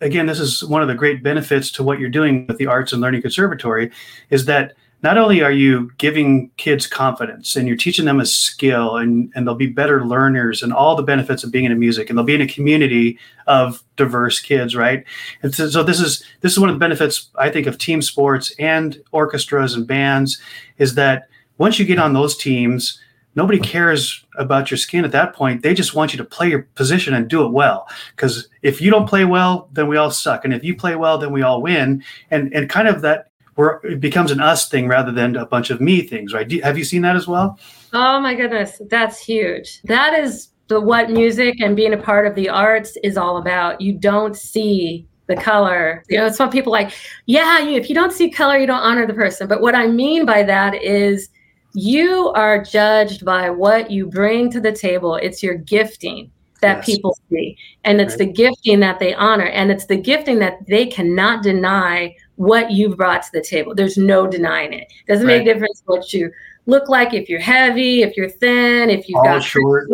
Again, 0.00 0.26
this 0.26 0.38
is 0.38 0.62
one 0.62 0.80
of 0.80 0.86
the 0.86 0.94
great 0.94 1.24
benefits 1.24 1.72
to 1.72 1.82
what 1.82 1.98
you're 1.98 2.08
doing 2.08 2.46
with 2.46 2.58
the 2.58 2.68
Arts 2.68 2.92
and 2.92 3.02
Learning 3.02 3.20
Conservatory, 3.20 3.90
is 4.30 4.44
that 4.44 4.74
not 5.02 5.18
only 5.18 5.42
are 5.42 5.52
you 5.52 5.90
giving 5.98 6.50
kids 6.56 6.86
confidence 6.86 7.56
and 7.56 7.66
you're 7.66 7.76
teaching 7.76 8.04
them 8.04 8.20
a 8.20 8.26
skill 8.26 8.96
and, 8.96 9.32
and 9.34 9.46
they'll 9.46 9.54
be 9.54 9.66
better 9.66 10.06
learners 10.06 10.62
and 10.62 10.72
all 10.72 10.94
the 10.94 11.02
benefits 11.02 11.42
of 11.42 11.50
being 11.50 11.64
in 11.64 11.72
a 11.72 11.76
music 11.76 12.08
and 12.08 12.16
they'll 12.16 12.24
be 12.24 12.34
in 12.34 12.40
a 12.40 12.46
community 12.46 13.18
of 13.46 13.82
diverse 13.96 14.38
kids 14.38 14.76
right? 14.76 15.04
And 15.42 15.54
so, 15.54 15.68
so 15.68 15.82
this 15.82 16.00
is 16.00 16.24
this 16.40 16.52
is 16.52 16.58
one 16.58 16.68
of 16.68 16.74
the 16.74 16.80
benefits 16.80 17.30
i 17.36 17.50
think 17.50 17.66
of 17.66 17.78
team 17.78 18.02
sports 18.02 18.52
and 18.58 19.02
orchestras 19.12 19.74
and 19.74 19.86
bands 19.86 20.40
is 20.78 20.94
that 20.94 21.28
once 21.58 21.78
you 21.78 21.84
get 21.84 21.98
on 21.98 22.12
those 22.12 22.36
teams 22.36 23.00
nobody 23.34 23.58
cares 23.58 24.24
about 24.36 24.70
your 24.70 24.78
skin 24.78 25.04
at 25.04 25.12
that 25.12 25.34
point. 25.34 25.62
They 25.62 25.74
just 25.74 25.94
want 25.94 26.12
you 26.12 26.18
to 26.18 26.24
play 26.24 26.48
your 26.48 26.62
position 26.74 27.14
and 27.14 27.28
do 27.28 27.44
it 27.44 27.50
well. 27.50 27.88
Because 28.14 28.48
if 28.62 28.80
you 28.80 28.90
don't 28.90 29.08
play 29.08 29.24
well 29.24 29.68
then 29.72 29.88
we 29.88 29.96
all 29.96 30.10
suck. 30.10 30.44
And 30.44 30.52
if 30.52 30.62
you 30.64 30.76
play 30.76 30.96
well 30.96 31.18
then 31.18 31.32
we 31.32 31.42
all 31.42 31.62
win. 31.62 32.04
And 32.30 32.52
and 32.54 32.68
kind 32.68 32.88
of 32.88 33.02
that 33.02 33.31
where 33.62 33.80
it 33.84 34.00
becomes 34.00 34.32
an 34.32 34.40
us 34.40 34.68
thing 34.68 34.88
rather 34.88 35.12
than 35.12 35.36
a 35.36 35.46
bunch 35.46 35.70
of 35.70 35.80
me 35.80 36.02
things, 36.02 36.34
right? 36.34 36.48
Do, 36.48 36.60
have 36.62 36.76
you 36.76 36.82
seen 36.82 37.02
that 37.02 37.14
as 37.14 37.28
well? 37.28 37.60
Oh 37.92 38.18
my 38.18 38.34
goodness, 38.34 38.82
that's 38.90 39.24
huge. 39.24 39.80
That 39.82 40.18
is 40.18 40.48
the 40.66 40.80
what 40.80 41.10
music 41.10 41.60
and 41.60 41.76
being 41.76 41.92
a 41.92 41.96
part 41.96 42.26
of 42.26 42.34
the 42.34 42.48
arts 42.48 42.96
is 43.04 43.16
all 43.16 43.36
about. 43.36 43.80
You 43.80 43.92
don't 43.92 44.36
see 44.36 45.06
the 45.28 45.36
color. 45.36 46.02
You 46.08 46.18
know, 46.18 46.28
some 46.28 46.50
people 46.50 46.72
like, 46.72 46.92
yeah, 47.26 47.60
you, 47.60 47.76
if 47.76 47.88
you 47.88 47.94
don't 47.94 48.12
see 48.12 48.30
color, 48.30 48.58
you 48.58 48.66
don't 48.66 48.80
honor 48.80 49.06
the 49.06 49.14
person. 49.14 49.46
But 49.46 49.60
what 49.60 49.76
I 49.76 49.86
mean 49.86 50.26
by 50.26 50.42
that 50.42 50.74
is 50.74 51.28
you 51.72 52.32
are 52.34 52.64
judged 52.64 53.24
by 53.24 53.48
what 53.48 53.92
you 53.92 54.06
bring 54.06 54.50
to 54.50 54.60
the 54.60 54.72
table. 54.72 55.14
It's 55.14 55.40
your 55.40 55.54
gifting 55.54 56.32
that 56.62 56.78
yes. 56.78 56.86
people 56.86 57.16
see. 57.30 57.56
And 57.84 58.00
it's 58.00 58.14
right. 58.14 58.26
the 58.26 58.32
gifting 58.32 58.80
that 58.80 58.98
they 58.98 59.14
honor. 59.14 59.46
And 59.46 59.70
it's 59.70 59.86
the 59.86 59.96
gifting 59.96 60.40
that 60.40 60.66
they 60.66 60.86
cannot 60.86 61.44
deny 61.44 62.16
what 62.42 62.72
you've 62.72 62.96
brought 62.96 63.22
to 63.22 63.30
the 63.32 63.40
table. 63.40 63.72
There's 63.72 63.96
no 63.96 64.26
denying 64.26 64.72
it. 64.72 64.92
Doesn't 65.06 65.26
right. 65.26 65.38
make 65.38 65.46
a 65.46 65.54
difference 65.54 65.82
what 65.86 66.12
you 66.12 66.32
look 66.66 66.88
like, 66.88 67.14
if 67.14 67.28
you're 67.28 67.40
heavy, 67.40 68.02
if 68.02 68.16
you're 68.16 68.28
thin, 68.28 68.90
if 68.90 69.08
you've 69.08 69.18
All 69.18 69.24
got 69.24 69.44
short. 69.44 69.88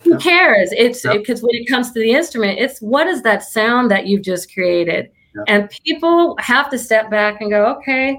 Who 0.00 0.18
cares? 0.18 0.70
It's 0.72 1.02
because 1.02 1.42
when 1.42 1.54
it 1.54 1.66
comes 1.66 1.92
to 1.92 2.00
the 2.00 2.12
instrument, 2.12 2.58
it's 2.58 2.80
what 2.80 3.06
is 3.06 3.22
that 3.22 3.42
sound 3.42 3.90
that 3.90 4.06
you've 4.06 4.22
just 4.22 4.52
created? 4.52 5.10
And 5.46 5.70
people 5.84 6.36
have 6.40 6.68
to 6.70 6.78
step 6.78 7.10
back 7.10 7.40
and 7.40 7.50
go, 7.50 7.64
okay, 7.76 8.18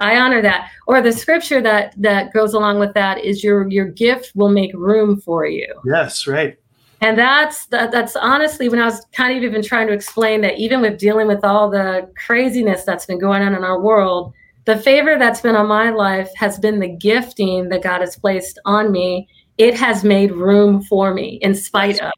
I 0.00 0.16
honor 0.16 0.42
that. 0.42 0.70
Or 0.86 1.00
the 1.00 1.12
scripture 1.12 1.60
that 1.62 1.94
that 1.98 2.32
goes 2.32 2.54
along 2.54 2.78
with 2.78 2.94
that 2.94 3.18
is 3.24 3.44
your 3.44 3.68
your 3.70 3.86
gift 3.86 4.32
will 4.34 4.50
make 4.50 4.72
room 4.74 5.20
for 5.20 5.46
you. 5.46 5.72
Yes, 5.84 6.26
right 6.26 6.58
and 7.04 7.18
that's 7.18 7.66
that, 7.66 7.92
that's 7.92 8.16
honestly 8.16 8.68
when 8.68 8.80
i 8.80 8.84
was 8.84 9.04
kind 9.12 9.36
of 9.36 9.44
even 9.44 9.62
trying 9.62 9.86
to 9.86 9.92
explain 9.92 10.40
that 10.40 10.58
even 10.58 10.80
with 10.80 10.98
dealing 10.98 11.26
with 11.26 11.44
all 11.44 11.70
the 11.70 12.10
craziness 12.16 12.84
that's 12.84 13.06
been 13.06 13.18
going 13.18 13.42
on 13.42 13.54
in 13.54 13.62
our 13.62 13.80
world 13.80 14.32
the 14.64 14.78
favor 14.78 15.18
that's 15.18 15.42
been 15.42 15.54
on 15.54 15.66
my 15.66 15.90
life 15.90 16.30
has 16.34 16.58
been 16.58 16.80
the 16.80 16.88
gifting 16.88 17.68
that 17.68 17.82
god 17.82 18.00
has 18.00 18.16
placed 18.16 18.58
on 18.64 18.90
me 18.90 19.28
it 19.58 19.74
has 19.74 20.02
made 20.02 20.32
room 20.32 20.82
for 20.82 21.12
me 21.14 21.38
in 21.42 21.54
spite 21.54 22.00
of 22.00 22.12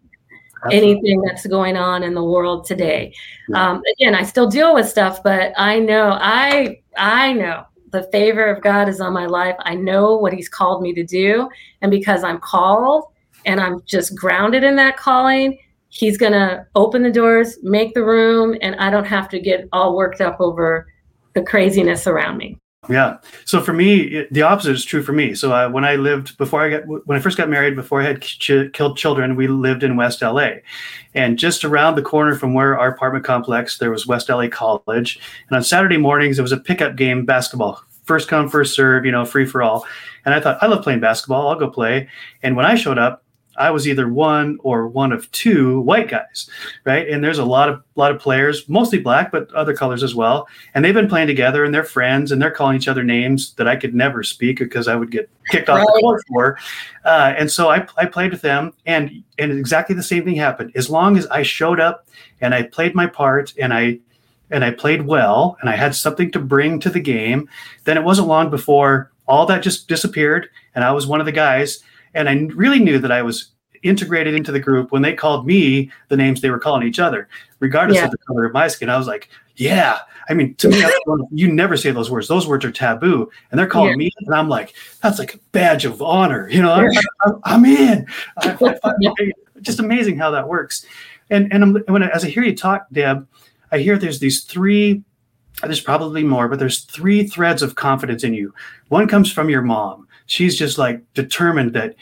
Absolutely. 0.64 0.90
anything 0.90 1.20
that's 1.22 1.46
going 1.46 1.76
on 1.76 2.02
in 2.02 2.14
the 2.14 2.24
world 2.24 2.64
today 2.64 3.12
yeah. 3.48 3.70
um, 3.70 3.82
again 3.94 4.14
i 4.14 4.22
still 4.22 4.48
deal 4.48 4.74
with 4.74 4.88
stuff 4.88 5.22
but 5.22 5.52
i 5.56 5.78
know 5.78 6.16
i 6.20 6.80
i 6.96 7.32
know 7.32 7.64
the 7.90 8.04
favor 8.12 8.46
of 8.46 8.62
god 8.62 8.88
is 8.88 9.00
on 9.00 9.12
my 9.12 9.26
life 9.26 9.56
i 9.60 9.74
know 9.74 10.16
what 10.16 10.32
he's 10.32 10.48
called 10.48 10.80
me 10.80 10.92
to 10.92 11.04
do 11.04 11.48
and 11.82 11.90
because 11.90 12.24
i'm 12.24 12.38
called 12.38 13.06
and 13.46 13.60
I'm 13.60 13.80
just 13.86 14.14
grounded 14.16 14.64
in 14.64 14.76
that 14.76 14.96
calling, 14.96 15.58
he's 15.88 16.18
going 16.18 16.32
to 16.32 16.66
open 16.74 17.02
the 17.02 17.10
doors, 17.10 17.58
make 17.62 17.94
the 17.94 18.04
room, 18.04 18.56
and 18.60 18.76
I 18.76 18.90
don't 18.90 19.06
have 19.06 19.28
to 19.30 19.40
get 19.40 19.68
all 19.72 19.96
worked 19.96 20.20
up 20.20 20.40
over 20.40 20.86
the 21.34 21.42
craziness 21.42 22.06
around 22.06 22.36
me. 22.36 22.58
Yeah. 22.88 23.18
So 23.44 23.60
for 23.60 23.72
me, 23.72 24.00
it, 24.02 24.32
the 24.32 24.42
opposite 24.42 24.72
is 24.72 24.84
true 24.84 25.02
for 25.02 25.12
me. 25.12 25.34
So 25.34 25.52
uh, 25.52 25.68
when 25.68 25.84
I 25.84 25.96
lived 25.96 26.38
before 26.38 26.62
I 26.62 26.70
got 26.70 26.86
when 26.86 27.18
I 27.18 27.20
first 27.20 27.36
got 27.36 27.48
married, 27.48 27.74
before 27.74 28.00
I 28.00 28.04
had 28.04 28.22
ch- 28.22 28.72
killed 28.72 28.96
children, 28.96 29.34
we 29.34 29.48
lived 29.48 29.82
in 29.82 29.96
West 29.96 30.22
LA, 30.22 30.50
and 31.14 31.38
just 31.38 31.64
around 31.64 31.96
the 31.96 32.02
corner 32.02 32.36
from 32.36 32.54
where 32.54 32.78
our 32.78 32.88
apartment 32.88 33.24
complex, 33.24 33.78
there 33.78 33.90
was 33.90 34.06
West 34.06 34.28
LA 34.28 34.48
College, 34.48 35.18
and 35.48 35.56
on 35.56 35.64
Saturday 35.64 35.96
mornings 35.96 36.38
it 36.38 36.42
was 36.42 36.52
a 36.52 36.58
pickup 36.58 36.94
game 36.94 37.24
basketball, 37.24 37.82
first 38.04 38.28
come 38.28 38.48
first 38.48 38.74
serve, 38.74 39.04
you 39.04 39.12
know, 39.12 39.24
free 39.24 39.46
for 39.46 39.62
all. 39.62 39.84
And 40.24 40.34
I 40.34 40.40
thought 40.40 40.58
I 40.62 40.66
love 40.66 40.82
playing 40.82 41.00
basketball. 41.00 41.48
I'll 41.48 41.58
go 41.58 41.68
play. 41.68 42.08
And 42.42 42.56
when 42.56 42.66
I 42.66 42.76
showed 42.76 42.98
up, 42.98 43.24
I 43.58 43.70
was 43.70 43.88
either 43.88 44.08
one 44.08 44.58
or 44.62 44.86
one 44.86 45.12
of 45.12 45.30
two 45.32 45.80
white 45.80 46.08
guys, 46.08 46.48
right? 46.84 47.08
And 47.08 47.22
there's 47.22 47.38
a 47.38 47.44
lot 47.44 47.68
of 47.68 47.82
lot 47.94 48.12
of 48.12 48.20
players, 48.20 48.68
mostly 48.68 48.98
black, 48.98 49.32
but 49.32 49.52
other 49.52 49.74
colors 49.74 50.02
as 50.02 50.14
well. 50.14 50.48
And 50.74 50.84
they've 50.84 50.94
been 50.94 51.08
playing 51.08 51.26
together, 51.26 51.64
and 51.64 51.74
they're 51.74 51.84
friends, 51.84 52.32
and 52.32 52.40
they're 52.40 52.50
calling 52.50 52.76
each 52.76 52.88
other 52.88 53.02
names 53.02 53.54
that 53.54 53.66
I 53.66 53.76
could 53.76 53.94
never 53.94 54.22
speak 54.22 54.58
because 54.58 54.88
I 54.88 54.96
would 54.96 55.10
get 55.10 55.30
kicked 55.50 55.68
off 55.68 55.78
right. 55.78 55.86
the 55.86 56.00
court 56.00 56.22
for. 56.28 56.58
Uh, 57.04 57.34
and 57.36 57.50
so 57.50 57.70
I, 57.70 57.86
I 57.96 58.06
played 58.06 58.32
with 58.32 58.42
them, 58.42 58.72
and 58.84 59.22
and 59.38 59.52
exactly 59.52 59.96
the 59.96 60.02
same 60.02 60.24
thing 60.24 60.36
happened. 60.36 60.72
As 60.74 60.90
long 60.90 61.16
as 61.16 61.26
I 61.28 61.42
showed 61.42 61.80
up 61.80 62.06
and 62.40 62.54
I 62.54 62.62
played 62.62 62.94
my 62.94 63.06
part, 63.06 63.54
and 63.58 63.72
I 63.72 63.98
and 64.50 64.64
I 64.64 64.70
played 64.70 65.02
well, 65.02 65.56
and 65.60 65.70
I 65.70 65.76
had 65.76 65.94
something 65.94 66.30
to 66.32 66.38
bring 66.38 66.78
to 66.80 66.90
the 66.90 67.00
game, 67.00 67.48
then 67.84 67.96
it 67.96 68.04
wasn't 68.04 68.28
long 68.28 68.50
before 68.50 69.10
all 69.26 69.46
that 69.46 69.62
just 69.62 69.88
disappeared, 69.88 70.48
and 70.74 70.84
I 70.84 70.92
was 70.92 71.06
one 71.06 71.20
of 71.20 71.26
the 71.26 71.32
guys 71.32 71.82
and 72.16 72.28
I 72.28 72.34
really 72.54 72.80
knew 72.80 72.98
that 72.98 73.12
I 73.12 73.22
was 73.22 73.52
integrated 73.82 74.34
into 74.34 74.52
the 74.52 74.60
group 74.60 74.90
when 74.90 75.02
they 75.02 75.14
called 75.14 75.46
me 75.46 75.90
the 76.08 76.16
names 76.16 76.40
they 76.40 76.50
were 76.50 76.58
calling 76.58 76.86
each 76.86 76.98
other, 76.98 77.28
regardless 77.60 77.98
yeah. 77.98 78.06
of 78.06 78.10
the 78.10 78.18
color 78.18 78.44
of 78.44 78.52
my 78.52 78.68
skin. 78.68 78.88
I 78.88 78.96
was 78.96 79.06
like, 79.06 79.28
yeah. 79.56 80.00
I 80.28 80.34
mean, 80.34 80.54
to 80.56 80.68
me, 80.68 80.84
you 81.30 81.52
never 81.52 81.76
say 81.76 81.92
those 81.92 82.10
words. 82.10 82.26
Those 82.26 82.48
words 82.48 82.64
are 82.64 82.72
taboo, 82.72 83.30
and 83.50 83.58
they're 83.58 83.68
calling 83.68 83.90
yeah. 83.90 83.96
me, 83.96 84.10
and 84.18 84.34
I'm 84.34 84.48
like, 84.48 84.74
that's 85.00 85.20
like 85.20 85.34
a 85.34 85.38
badge 85.52 85.84
of 85.84 86.02
honor. 86.02 86.48
You 86.50 86.62
know, 86.62 86.72
I'm, 86.72 86.90
I'm, 87.44 87.64
in. 87.64 88.06
I, 88.38 88.74
I, 88.82 89.32
just 89.60 89.78
amazing 89.78 90.18
how 90.18 90.32
that 90.32 90.48
works. 90.48 90.84
And 91.30 91.52
and 91.52 91.62
I'm, 91.62 91.74
when 91.86 92.02
I, 92.02 92.08
as 92.08 92.24
I 92.24 92.28
hear 92.28 92.42
you 92.42 92.56
talk, 92.56 92.86
Deb, 92.90 93.26
I 93.70 93.78
hear 93.78 93.98
there's 93.98 94.18
these 94.18 94.42
three. 94.42 95.04
There's 95.62 95.80
probably 95.80 96.22
more, 96.22 96.48
but 96.48 96.58
there's 96.58 96.80
three 96.80 97.26
threads 97.26 97.62
of 97.62 97.74
confidence 97.74 98.24
in 98.24 98.34
you. 98.34 98.54
One 98.88 99.08
comes 99.08 99.32
from 99.32 99.48
your 99.48 99.62
mom. 99.62 100.06
She's 100.26 100.56
just 100.56 100.76
like 100.76 101.00
determined 101.14 101.72
that 101.74 101.94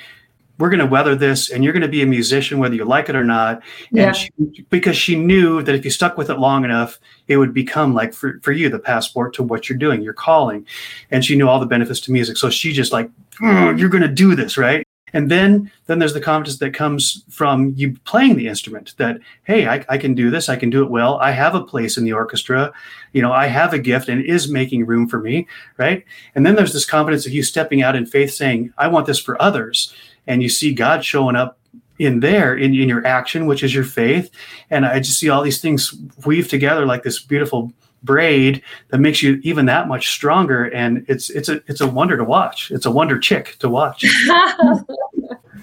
we're 0.58 0.70
going 0.70 0.80
to 0.80 0.86
weather 0.86 1.16
this 1.16 1.50
and 1.50 1.64
you're 1.64 1.72
going 1.72 1.82
to 1.82 1.88
be 1.88 2.02
a 2.02 2.06
musician 2.06 2.58
whether 2.58 2.74
you 2.74 2.84
like 2.84 3.08
it 3.08 3.16
or 3.16 3.24
not. 3.24 3.62
Yeah. 3.90 4.06
and 4.06 4.16
she, 4.16 4.30
because 4.70 4.96
she 4.96 5.16
knew 5.16 5.62
that 5.62 5.74
if 5.74 5.84
you 5.84 5.90
stuck 5.90 6.16
with 6.16 6.30
it 6.30 6.38
long 6.38 6.64
enough 6.64 6.98
it 7.26 7.36
would 7.38 7.52
become 7.52 7.92
like 7.92 8.14
for, 8.14 8.38
for 8.42 8.52
you 8.52 8.68
the 8.68 8.78
passport 8.78 9.34
to 9.34 9.42
what 9.42 9.68
you're 9.68 9.78
doing 9.78 10.00
your 10.00 10.12
calling. 10.12 10.66
And 11.10 11.24
she 11.24 11.36
knew 11.36 11.48
all 11.48 11.58
the 11.58 11.66
benefits 11.66 12.00
to 12.02 12.12
music. 12.12 12.36
So 12.36 12.50
she 12.50 12.72
just 12.72 12.92
like 12.92 13.10
mm, 13.40 13.78
you're 13.78 13.88
going 13.88 14.02
to 14.02 14.08
do 14.08 14.34
this 14.34 14.56
right 14.56 14.86
and 15.14 15.30
then 15.30 15.70
then 15.86 16.00
there's 16.00 16.12
the 16.12 16.20
confidence 16.20 16.58
that 16.58 16.74
comes 16.74 17.24
from 17.30 17.72
you 17.76 17.96
playing 18.04 18.36
the 18.36 18.48
instrument 18.48 18.94
that 18.98 19.18
hey 19.44 19.66
I, 19.66 19.84
I, 19.88 19.96
can 19.96 20.14
do 20.14 20.28
this. 20.28 20.48
I 20.50 20.56
can 20.56 20.68
do 20.68 20.82
it 20.82 20.90
well. 20.90 21.18
I 21.20 21.30
have 21.30 21.54
a 21.54 21.64
place 21.64 21.96
in 21.96 22.04
the 22.04 22.12
orchestra. 22.12 22.72
You 23.12 23.22
know 23.22 23.32
i 23.32 23.46
have 23.46 23.72
a 23.72 23.78
gift 23.78 24.08
and 24.08 24.22
is 24.22 24.50
making 24.50 24.84
room 24.84 25.08
for 25.08 25.20
me 25.20 25.46
right? 25.78 26.04
And 26.34 26.44
then 26.44 26.56
there's 26.56 26.74
this 26.74 26.84
confidence 26.84 27.26
of 27.26 27.32
you 27.32 27.42
stepping 27.42 27.80
out 27.80 27.96
in 27.96 28.04
faith 28.04 28.34
saying 28.34 28.74
i 28.76 28.88
want 28.88 29.06
this 29.06 29.20
for 29.20 29.40
others. 29.40 29.94
And 30.26 30.42
you 30.42 30.48
see 30.48 30.74
god 30.74 31.04
showing 31.04 31.36
up 31.36 31.58
in 32.00 32.18
there 32.18 32.56
in, 32.56 32.74
in 32.74 32.88
your 32.88 33.06
action 33.06 33.46
which 33.46 33.62
is 33.62 33.72
your 33.74 33.84
faith. 33.84 34.30
And 34.68 34.84
i 34.84 34.98
just 34.98 35.18
see 35.18 35.30
all 35.30 35.42
these 35.42 35.62
things 35.62 35.94
weave 36.26 36.48
together 36.48 36.84
like 36.84 37.04
this 37.04 37.22
beautiful 37.22 37.72
braid 38.04 38.62
that 38.90 38.98
makes 38.98 39.22
you 39.22 39.40
even 39.42 39.66
that 39.66 39.88
much 39.88 40.08
stronger 40.08 40.64
and 40.66 41.04
it's 41.08 41.30
it's 41.30 41.48
a 41.48 41.62
it's 41.66 41.80
a 41.80 41.86
wonder 41.86 42.16
to 42.16 42.24
watch. 42.24 42.70
It's 42.70 42.86
a 42.86 42.90
wonder 42.90 43.18
chick 43.18 43.56
to 43.60 43.68
watch. 43.68 44.04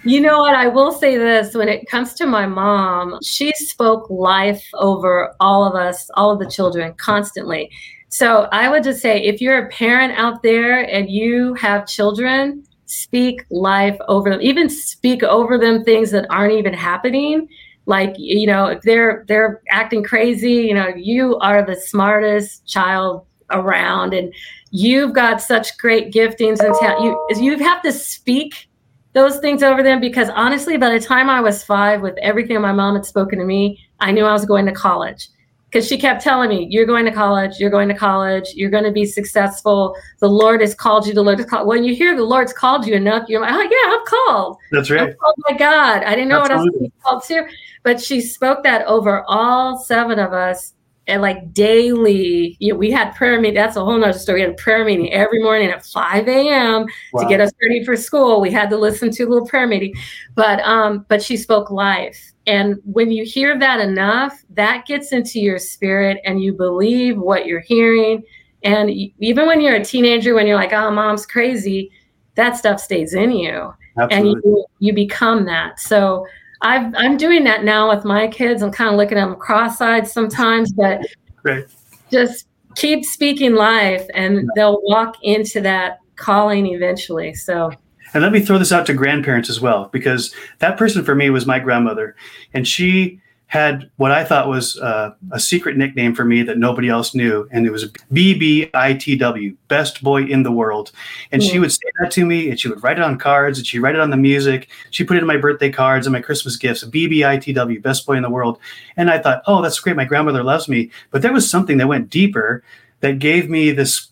You 0.03 0.19
know 0.19 0.39
what? 0.39 0.55
I 0.55 0.67
will 0.67 0.91
say 0.91 1.15
this. 1.15 1.53
When 1.53 1.69
it 1.69 1.87
comes 1.87 2.15
to 2.15 2.25
my 2.25 2.47
mom 2.47 3.19
she 3.23 3.51
spoke 3.53 4.09
life 4.09 4.65
over 4.73 5.35
all 5.39 5.63
of 5.63 5.75
us 5.75 6.09
all 6.15 6.31
of 6.31 6.39
the 6.39 6.49
children 6.49 6.93
constantly. 6.97 7.69
So 8.09 8.47
i 8.51 8.67
would 8.67 8.83
just 8.83 9.01
say 9.01 9.21
if 9.21 9.41
you're 9.41 9.65
a 9.65 9.69
parent 9.69 10.17
out 10.17 10.41
there 10.41 10.81
and 10.89 11.09
you 11.09 11.53
have 11.53 11.87
children 11.87 12.63
speak 12.91 13.45
life 13.49 13.97
over 14.09 14.29
them. 14.29 14.41
Even 14.41 14.69
speak 14.69 15.23
over 15.23 15.57
them 15.57 15.83
things 15.83 16.11
that 16.11 16.27
aren't 16.29 16.53
even 16.53 16.73
happening 16.73 17.47
like 17.85 18.13
you 18.17 18.45
know 18.45 18.65
if 18.65 18.81
they're 18.83 19.25
they're 19.27 19.61
acting 19.69 20.03
crazy 20.03 20.53
you 20.53 20.73
know 20.73 20.87
you 20.95 21.37
are 21.39 21.65
the 21.65 21.75
smartest 21.75 22.65
child 22.67 23.25
around 23.51 24.13
and 24.13 24.33
you've 24.71 25.13
got 25.13 25.41
such 25.41 25.77
great 25.77 26.13
giftings 26.13 26.59
and 26.59 26.73
talent 26.75 27.03
you 27.03 27.27
you 27.37 27.57
have 27.57 27.81
to 27.81 27.91
speak 27.91 28.69
those 29.13 29.39
things 29.39 29.61
over 29.61 29.83
them 29.83 29.99
because 29.99 30.29
honestly 30.29 30.77
by 30.77 30.89
the 30.89 30.99
time 30.99 31.29
i 31.29 31.41
was 31.41 31.63
five 31.63 32.01
with 32.01 32.17
everything 32.19 32.59
my 32.61 32.71
mom 32.71 32.95
had 32.95 33.05
spoken 33.05 33.39
to 33.39 33.45
me 33.45 33.79
i 33.99 34.11
knew 34.11 34.25
i 34.25 34.31
was 34.31 34.45
going 34.45 34.65
to 34.65 34.71
college 34.71 35.27
because 35.71 35.87
she 35.87 35.97
kept 35.97 36.21
telling 36.21 36.49
me, 36.49 36.67
"You're 36.69 36.85
going 36.85 37.05
to 37.05 37.11
college. 37.11 37.59
You're 37.59 37.69
going 37.69 37.87
to 37.87 37.95
college. 37.95 38.53
You're 38.55 38.69
going 38.69 38.83
to 38.83 38.91
be 38.91 39.05
successful. 39.05 39.95
The 40.19 40.29
Lord 40.29 40.61
has 40.61 40.75
called 40.75 41.07
you. 41.07 41.13
The 41.13 41.23
Lord 41.23 41.39
has 41.39 41.47
called." 41.47 41.67
When 41.67 41.83
you 41.83 41.95
hear 41.95 42.15
the 42.15 42.23
Lord's 42.23 42.53
called 42.53 42.85
you 42.85 42.93
enough, 42.93 43.29
you're 43.29 43.41
like, 43.41 43.53
"Oh 43.53 43.61
yeah, 43.61 43.95
I'm 43.95 44.05
called." 44.05 44.57
That's 44.71 44.89
right. 44.89 45.15
Oh 45.23 45.33
my 45.49 45.57
God, 45.57 46.03
I 46.03 46.11
didn't 46.11 46.29
know 46.29 46.41
Absolutely. 46.41 46.71
what 46.71 46.81
I 46.81 47.13
was 47.13 47.27
called 47.29 47.47
to. 47.47 47.55
But 47.83 48.01
she 48.01 48.21
spoke 48.21 48.63
that 48.63 48.85
over 48.85 49.23
all 49.27 49.77
seven 49.77 50.19
of 50.19 50.33
us 50.33 50.73
and 51.07 51.21
like 51.21 51.53
daily, 51.53 52.55
you 52.59 52.73
know, 52.73 52.77
we 52.77 52.91
had 52.91 53.15
prayer 53.15 53.39
meeting. 53.39 53.55
That's 53.55 53.75
a 53.75 53.83
whole 53.83 53.97
nother 53.97 54.17
story. 54.17 54.39
We 54.39 54.41
had 54.41 54.51
a 54.51 54.55
prayer 54.55 54.85
meeting 54.85 55.11
every 55.11 55.41
morning 55.41 55.69
at 55.69 55.85
5 55.85 56.27
a.m. 56.27 56.85
Wow. 57.11 57.23
to 57.23 57.27
get 57.27 57.41
us 57.41 57.51
ready 57.61 57.83
for 57.83 57.95
school. 57.97 58.39
We 58.39 58.51
had 58.51 58.69
to 58.69 58.77
listen 58.77 59.09
to 59.11 59.23
a 59.23 59.27
little 59.27 59.47
prayer 59.47 59.67
meeting. 59.67 59.93
But 60.35 60.59
um, 60.61 61.05
but 61.09 61.21
she 61.21 61.37
spoke 61.37 61.71
life. 61.71 62.30
And 62.47 62.79
when 62.85 63.11
you 63.11 63.23
hear 63.23 63.59
that 63.59 63.79
enough, 63.79 64.41
that 64.51 64.87
gets 64.87 65.11
into 65.11 65.39
your 65.39 65.59
spirit 65.59 66.19
and 66.25 66.41
you 66.41 66.53
believe 66.53 67.17
what 67.17 67.45
you're 67.45 67.59
hearing. 67.59 68.23
And 68.63 68.89
even 68.89 69.45
when 69.45 69.61
you're 69.61 69.75
a 69.75 69.85
teenager, 69.85 70.33
when 70.33 70.47
you're 70.47 70.55
like, 70.55 70.73
oh, 70.73 70.89
mom's 70.89 71.25
crazy, 71.25 71.91
that 72.35 72.57
stuff 72.57 72.79
stays 72.79 73.13
in 73.13 73.31
you. 73.31 73.73
Absolutely. 73.97 74.31
And 74.31 74.41
you, 74.43 74.65
you 74.79 74.93
become 74.93 75.45
that. 75.45 75.79
So 75.79 76.25
I've, 76.61 76.93
I'm 76.95 77.17
doing 77.17 77.43
that 77.43 77.63
now 77.63 77.89
with 77.89 78.05
my 78.05 78.27
kids. 78.27 78.63
I'm 78.63 78.71
kind 78.71 78.89
of 78.89 78.95
looking 78.95 79.17
at 79.17 79.25
them 79.27 79.35
cross-eyed 79.35 80.07
sometimes, 80.07 80.73
but 80.73 81.01
right. 81.43 81.65
just 82.11 82.47
keep 82.75 83.05
speaking 83.05 83.53
life, 83.53 84.05
and 84.13 84.49
they'll 84.55 84.81
walk 84.83 85.17
into 85.21 85.61
that 85.61 85.99
calling 86.15 86.65
eventually. 86.67 87.33
So. 87.35 87.71
And 88.13 88.23
let 88.23 88.31
me 88.31 88.41
throw 88.41 88.57
this 88.57 88.71
out 88.71 88.85
to 88.87 88.93
grandparents 88.93 89.49
as 89.49 89.61
well, 89.61 89.89
because 89.91 90.33
that 90.59 90.77
person 90.77 91.03
for 91.03 91.15
me 91.15 91.29
was 91.29 91.45
my 91.45 91.59
grandmother, 91.59 92.15
and 92.53 92.67
she 92.67 93.21
had 93.47 93.91
what 93.97 94.11
I 94.11 94.23
thought 94.23 94.47
was 94.47 94.79
uh, 94.79 95.13
a 95.33 95.39
secret 95.39 95.75
nickname 95.75 96.15
for 96.15 96.23
me 96.23 96.41
that 96.43 96.57
nobody 96.57 96.87
else 96.87 97.13
knew, 97.13 97.49
and 97.51 97.67
it 97.67 97.69
was 97.69 97.91
BBITW, 98.13 99.57
Best 99.67 100.01
Boy 100.01 100.23
in 100.23 100.43
the 100.43 100.51
World. 100.53 100.93
And 101.33 101.43
she 101.43 101.59
would 101.59 101.73
say 101.73 101.91
that 101.99 102.11
to 102.11 102.25
me, 102.25 102.49
and 102.49 102.57
she 102.57 102.69
would 102.69 102.81
write 102.81 102.97
it 102.97 103.03
on 103.03 103.19
cards, 103.19 103.57
and 103.57 103.67
she 103.67 103.77
write 103.77 103.95
it 103.95 103.99
on 103.99 104.09
the 104.09 104.15
music. 104.15 104.69
She 104.91 105.03
put 105.03 105.17
it 105.17 105.19
in 105.19 105.27
my 105.27 105.35
birthday 105.35 105.69
cards 105.69 106.07
and 106.07 106.13
my 106.13 106.21
Christmas 106.21 106.55
gifts. 106.55 106.85
BBITW, 106.85 107.81
Best 107.81 108.05
Boy 108.05 108.13
in 108.13 108.23
the 108.23 108.29
World. 108.29 108.57
And 108.95 109.11
I 109.11 109.19
thought, 109.19 109.43
oh, 109.45 109.61
that's 109.61 109.81
great. 109.81 109.97
My 109.97 110.05
grandmother 110.05 110.43
loves 110.43 110.69
me. 110.69 110.89
But 111.09 111.21
there 111.21 111.33
was 111.33 111.49
something 111.49 111.75
that 111.79 111.89
went 111.89 112.09
deeper 112.09 112.63
that 113.01 113.19
gave 113.19 113.49
me 113.49 113.71
this 113.71 114.11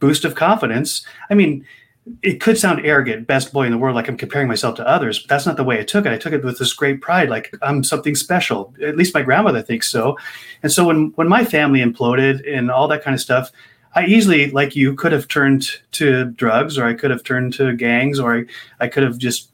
boost 0.00 0.24
of 0.24 0.34
confidence. 0.34 1.04
I 1.28 1.34
mean, 1.34 1.62
it 2.22 2.40
could 2.40 2.58
sound 2.58 2.84
arrogant, 2.84 3.26
best 3.26 3.52
boy 3.52 3.64
in 3.64 3.72
the 3.72 3.78
world, 3.78 3.94
like 3.94 4.08
I'm 4.08 4.16
comparing 4.16 4.48
myself 4.48 4.76
to 4.76 4.88
others, 4.88 5.18
but 5.18 5.28
that's 5.28 5.46
not 5.46 5.56
the 5.56 5.64
way 5.64 5.78
I 5.80 5.84
took 5.84 6.06
it. 6.06 6.12
I 6.12 6.18
took 6.18 6.32
it 6.32 6.44
with 6.44 6.58
this 6.58 6.72
great 6.72 7.00
pride, 7.00 7.30
like 7.30 7.54
I'm 7.62 7.84
something 7.84 8.14
special. 8.14 8.74
At 8.82 8.96
least 8.96 9.14
my 9.14 9.22
grandmother 9.22 9.62
thinks 9.62 9.90
so. 9.90 10.16
And 10.62 10.72
so 10.72 10.84
when 10.84 11.12
when 11.16 11.28
my 11.28 11.44
family 11.44 11.80
imploded 11.80 12.42
and 12.46 12.70
all 12.70 12.88
that 12.88 13.02
kind 13.02 13.14
of 13.14 13.20
stuff, 13.20 13.50
I 13.94 14.06
easily, 14.06 14.50
like 14.50 14.76
you, 14.76 14.94
could 14.94 15.12
have 15.12 15.28
turned 15.28 15.68
to 15.92 16.26
drugs, 16.26 16.78
or 16.78 16.84
I 16.84 16.94
could 16.94 17.10
have 17.10 17.24
turned 17.24 17.54
to 17.54 17.72
gangs, 17.74 18.20
or 18.20 18.36
I, 18.38 18.44
I 18.80 18.88
could 18.88 19.02
have 19.02 19.18
just 19.18 19.50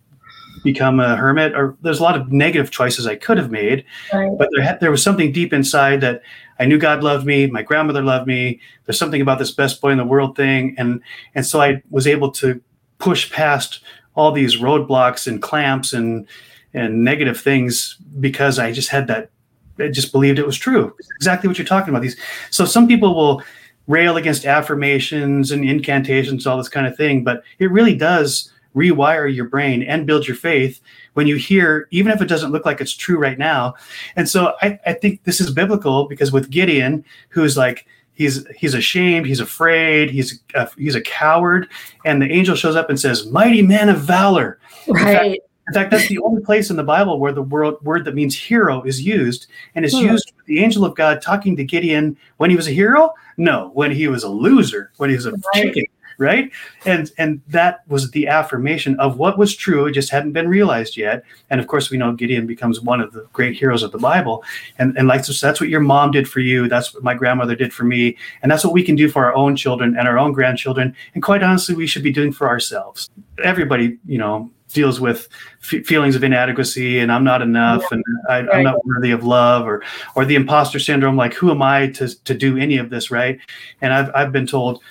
become 0.62 1.00
a 1.00 1.16
hermit. 1.16 1.54
Or 1.54 1.76
there's 1.82 2.00
a 2.00 2.02
lot 2.02 2.18
of 2.18 2.32
negative 2.32 2.70
choices 2.70 3.06
I 3.06 3.16
could 3.16 3.38
have 3.38 3.50
made, 3.50 3.84
right. 4.12 4.36
but 4.36 4.48
there 4.52 4.64
had, 4.64 4.80
there 4.80 4.90
was 4.90 5.02
something 5.02 5.32
deep 5.32 5.52
inside 5.52 6.00
that 6.00 6.22
I 6.58 6.66
knew 6.66 6.78
God 6.78 7.02
loved 7.02 7.26
me. 7.26 7.46
My 7.46 7.62
grandmother 7.62 8.02
loved 8.02 8.26
me. 8.26 8.60
There's 8.84 8.98
something 8.98 9.20
about 9.20 9.38
this 9.38 9.50
best 9.50 9.80
boy 9.80 9.90
in 9.90 9.98
the 9.98 10.04
world 10.04 10.36
thing, 10.36 10.74
and 10.78 11.00
and 11.34 11.46
so 11.46 11.60
I 11.60 11.82
was 11.90 12.06
able 12.06 12.30
to 12.32 12.60
push 12.98 13.32
past 13.32 13.80
all 14.14 14.32
these 14.32 14.56
roadblocks 14.56 15.26
and 15.26 15.42
clamps 15.42 15.92
and 15.92 16.26
and 16.72 17.04
negative 17.04 17.40
things 17.40 17.96
because 18.20 18.58
I 18.58 18.72
just 18.72 18.88
had 18.88 19.06
that. 19.08 19.30
I 19.78 19.88
just 19.88 20.12
believed 20.12 20.38
it 20.38 20.46
was 20.46 20.56
true. 20.56 20.94
exactly 21.16 21.48
what 21.48 21.58
you're 21.58 21.66
talking 21.66 21.90
about. 21.90 22.02
These. 22.02 22.16
So 22.50 22.64
some 22.64 22.86
people 22.86 23.14
will 23.14 23.42
rail 23.86 24.16
against 24.16 24.46
affirmations 24.46 25.50
and 25.50 25.64
incantations, 25.64 26.46
all 26.46 26.56
this 26.56 26.68
kind 26.68 26.86
of 26.86 26.96
thing, 26.96 27.22
but 27.22 27.42
it 27.58 27.70
really 27.70 27.94
does 27.94 28.50
rewire 28.74 29.32
your 29.32 29.46
brain 29.46 29.82
and 29.82 30.06
build 30.06 30.26
your 30.26 30.36
faith 30.36 30.80
when 31.14 31.26
you 31.26 31.36
hear, 31.36 31.88
even 31.90 32.12
if 32.12 32.20
it 32.20 32.26
doesn't 32.26 32.52
look 32.52 32.66
like 32.66 32.80
it's 32.80 32.94
true 32.94 33.18
right 33.18 33.38
now. 33.38 33.74
And 34.16 34.28
so 34.28 34.54
I, 34.62 34.78
I 34.86 34.92
think 34.94 35.24
this 35.24 35.40
is 35.40 35.50
biblical 35.50 36.06
because 36.06 36.32
with 36.32 36.50
Gideon, 36.50 37.04
who's 37.28 37.56
like, 37.56 37.86
he's 38.14 38.46
he's 38.56 38.74
ashamed 38.74 39.26
he's 39.26 39.40
afraid 39.40 40.08
he's 40.08 40.40
a, 40.54 40.70
he's 40.78 40.94
a 40.94 41.00
coward 41.00 41.68
and 42.04 42.22
the 42.22 42.30
angel 42.30 42.54
shows 42.54 42.76
up 42.76 42.88
and 42.88 42.98
says 42.98 43.26
mighty 43.26 43.60
man 43.60 43.88
of 43.88 44.00
valor 44.00 44.58
right 44.88 45.00
in 45.00 45.14
fact, 45.14 45.38
in 45.66 45.74
fact 45.74 45.90
that's 45.90 46.08
the 46.08 46.18
only 46.20 46.40
place 46.40 46.70
in 46.70 46.76
the 46.76 46.84
bible 46.84 47.18
where 47.18 47.32
the 47.32 47.42
word, 47.42 47.74
word 47.82 48.04
that 48.04 48.14
means 48.14 48.38
hero 48.38 48.82
is 48.82 49.02
used 49.02 49.48
and 49.74 49.84
it's 49.84 49.98
hmm. 49.98 50.06
used 50.06 50.32
with 50.36 50.46
the 50.46 50.62
angel 50.62 50.84
of 50.84 50.94
god 50.94 51.20
talking 51.20 51.56
to 51.56 51.64
gideon 51.64 52.16
when 52.36 52.50
he 52.50 52.56
was 52.56 52.68
a 52.68 52.72
hero 52.72 53.12
no 53.36 53.70
when 53.74 53.90
he 53.90 54.06
was 54.06 54.22
a 54.22 54.28
loser 54.28 54.92
when 54.96 55.10
he 55.10 55.16
was 55.16 55.26
a 55.26 55.32
right. 55.32 55.40
chicken 55.54 55.84
right? 56.18 56.50
And 56.84 57.10
and 57.18 57.40
that 57.48 57.80
was 57.88 58.10
the 58.10 58.26
affirmation 58.28 58.98
of 59.00 59.18
what 59.18 59.38
was 59.38 59.54
true 59.54 59.86
it 59.86 59.92
just 59.92 60.10
hadn't 60.10 60.32
been 60.32 60.48
realized 60.48 60.96
yet. 60.96 61.24
And 61.50 61.60
of 61.60 61.66
course 61.66 61.90
we 61.90 61.98
know 61.98 62.12
gideon 62.12 62.46
becomes 62.46 62.80
one 62.80 63.00
of 63.00 63.12
the 63.12 63.26
great 63.32 63.56
heroes 63.56 63.82
of 63.82 63.92
the 63.92 63.98
bible. 63.98 64.44
And 64.78 64.96
and 64.96 65.08
like 65.08 65.24
so 65.24 65.46
that's 65.46 65.60
what 65.60 65.70
your 65.70 65.80
mom 65.80 66.10
did 66.10 66.28
for 66.28 66.40
you 66.40 66.68
that's 66.68 66.94
what 66.94 67.02
my 67.02 67.14
grandmother 67.14 67.56
did 67.56 67.72
for 67.72 67.84
me 67.84 68.16
and 68.42 68.50
that's 68.50 68.64
what 68.64 68.72
we 68.72 68.82
can 68.82 68.96
do 68.96 69.08
for 69.08 69.24
our 69.24 69.34
own 69.34 69.56
children 69.56 69.96
and 69.96 70.08
our 70.08 70.18
own 70.18 70.32
grandchildren. 70.32 70.94
And 71.14 71.22
quite 71.22 71.42
honestly 71.42 71.74
we 71.74 71.86
should 71.86 72.02
be 72.02 72.12
doing 72.12 72.32
for 72.32 72.48
ourselves. 72.48 73.10
Everybody 73.42 73.98
you 74.06 74.18
know 74.18 74.50
deals 74.74 75.00
with 75.00 75.28
f- 75.62 75.86
feelings 75.86 76.16
of 76.16 76.24
inadequacy 76.24 76.98
and 76.98 77.10
I'm 77.10 77.24
not 77.24 77.40
enough 77.40 77.82
yeah. 77.82 77.98
and 77.98 78.04
I, 78.28 78.58
am 78.58 78.64
not 78.64 78.84
worthy 78.84 79.12
of 79.12 79.24
love 79.24 79.66
or 79.66 79.82
or 80.14 80.24
the 80.24 80.34
imposter 80.34 80.78
syndrome 80.78 81.16
like 81.16 81.32
who 81.32 81.50
am 81.50 81.62
I 81.62 81.86
to 81.88 82.08
to 82.24 82.34
do 82.34 82.58
any 82.58 82.76
of 82.76 82.90
this 82.90 83.10
right? 83.10 83.38
And 83.80 83.94
I've 83.94 84.10
I've 84.14 84.32
been 84.32 84.46
told 84.46 84.82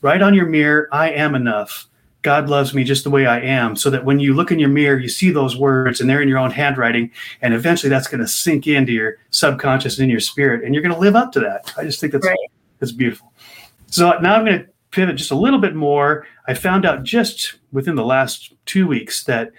write 0.00 0.22
on 0.22 0.34
your 0.34 0.46
mirror, 0.46 0.88
I 0.92 1.10
am 1.10 1.34
enough. 1.34 1.86
God 2.22 2.48
loves 2.48 2.74
me 2.74 2.82
just 2.82 3.04
the 3.04 3.10
way 3.10 3.26
I 3.26 3.40
am, 3.40 3.76
so 3.76 3.90
that 3.90 4.04
when 4.04 4.18
you 4.18 4.34
look 4.34 4.50
in 4.50 4.58
your 4.58 4.68
mirror, 4.68 4.98
you 4.98 5.08
see 5.08 5.30
those 5.30 5.56
words 5.56 6.00
and 6.00 6.10
they're 6.10 6.20
in 6.20 6.28
your 6.28 6.38
own 6.38 6.50
handwriting. 6.50 7.10
And 7.42 7.54
eventually 7.54 7.88
that's 7.90 8.08
going 8.08 8.20
to 8.20 8.26
sink 8.26 8.66
into 8.66 8.92
your 8.92 9.18
subconscious 9.30 9.98
and 9.98 10.04
in 10.04 10.10
your 10.10 10.20
spirit, 10.20 10.64
and 10.64 10.74
you're 10.74 10.82
going 10.82 10.94
to 10.94 11.00
live 11.00 11.14
up 11.14 11.30
to 11.32 11.40
that. 11.40 11.72
I 11.76 11.84
just 11.84 12.00
think 12.00 12.12
that's, 12.12 12.26
right. 12.26 12.36
that's 12.80 12.92
beautiful. 12.92 13.32
So 13.86 14.18
now 14.18 14.34
I'm 14.34 14.44
going 14.44 14.58
to 14.58 14.66
pivot 14.90 15.16
just 15.16 15.30
a 15.30 15.36
little 15.36 15.60
bit 15.60 15.74
more. 15.74 16.26
I 16.48 16.54
found 16.54 16.84
out 16.84 17.04
just 17.04 17.54
within 17.72 17.94
the 17.94 18.04
last 18.04 18.52
two 18.66 18.86
weeks 18.86 19.24
that 19.24 19.52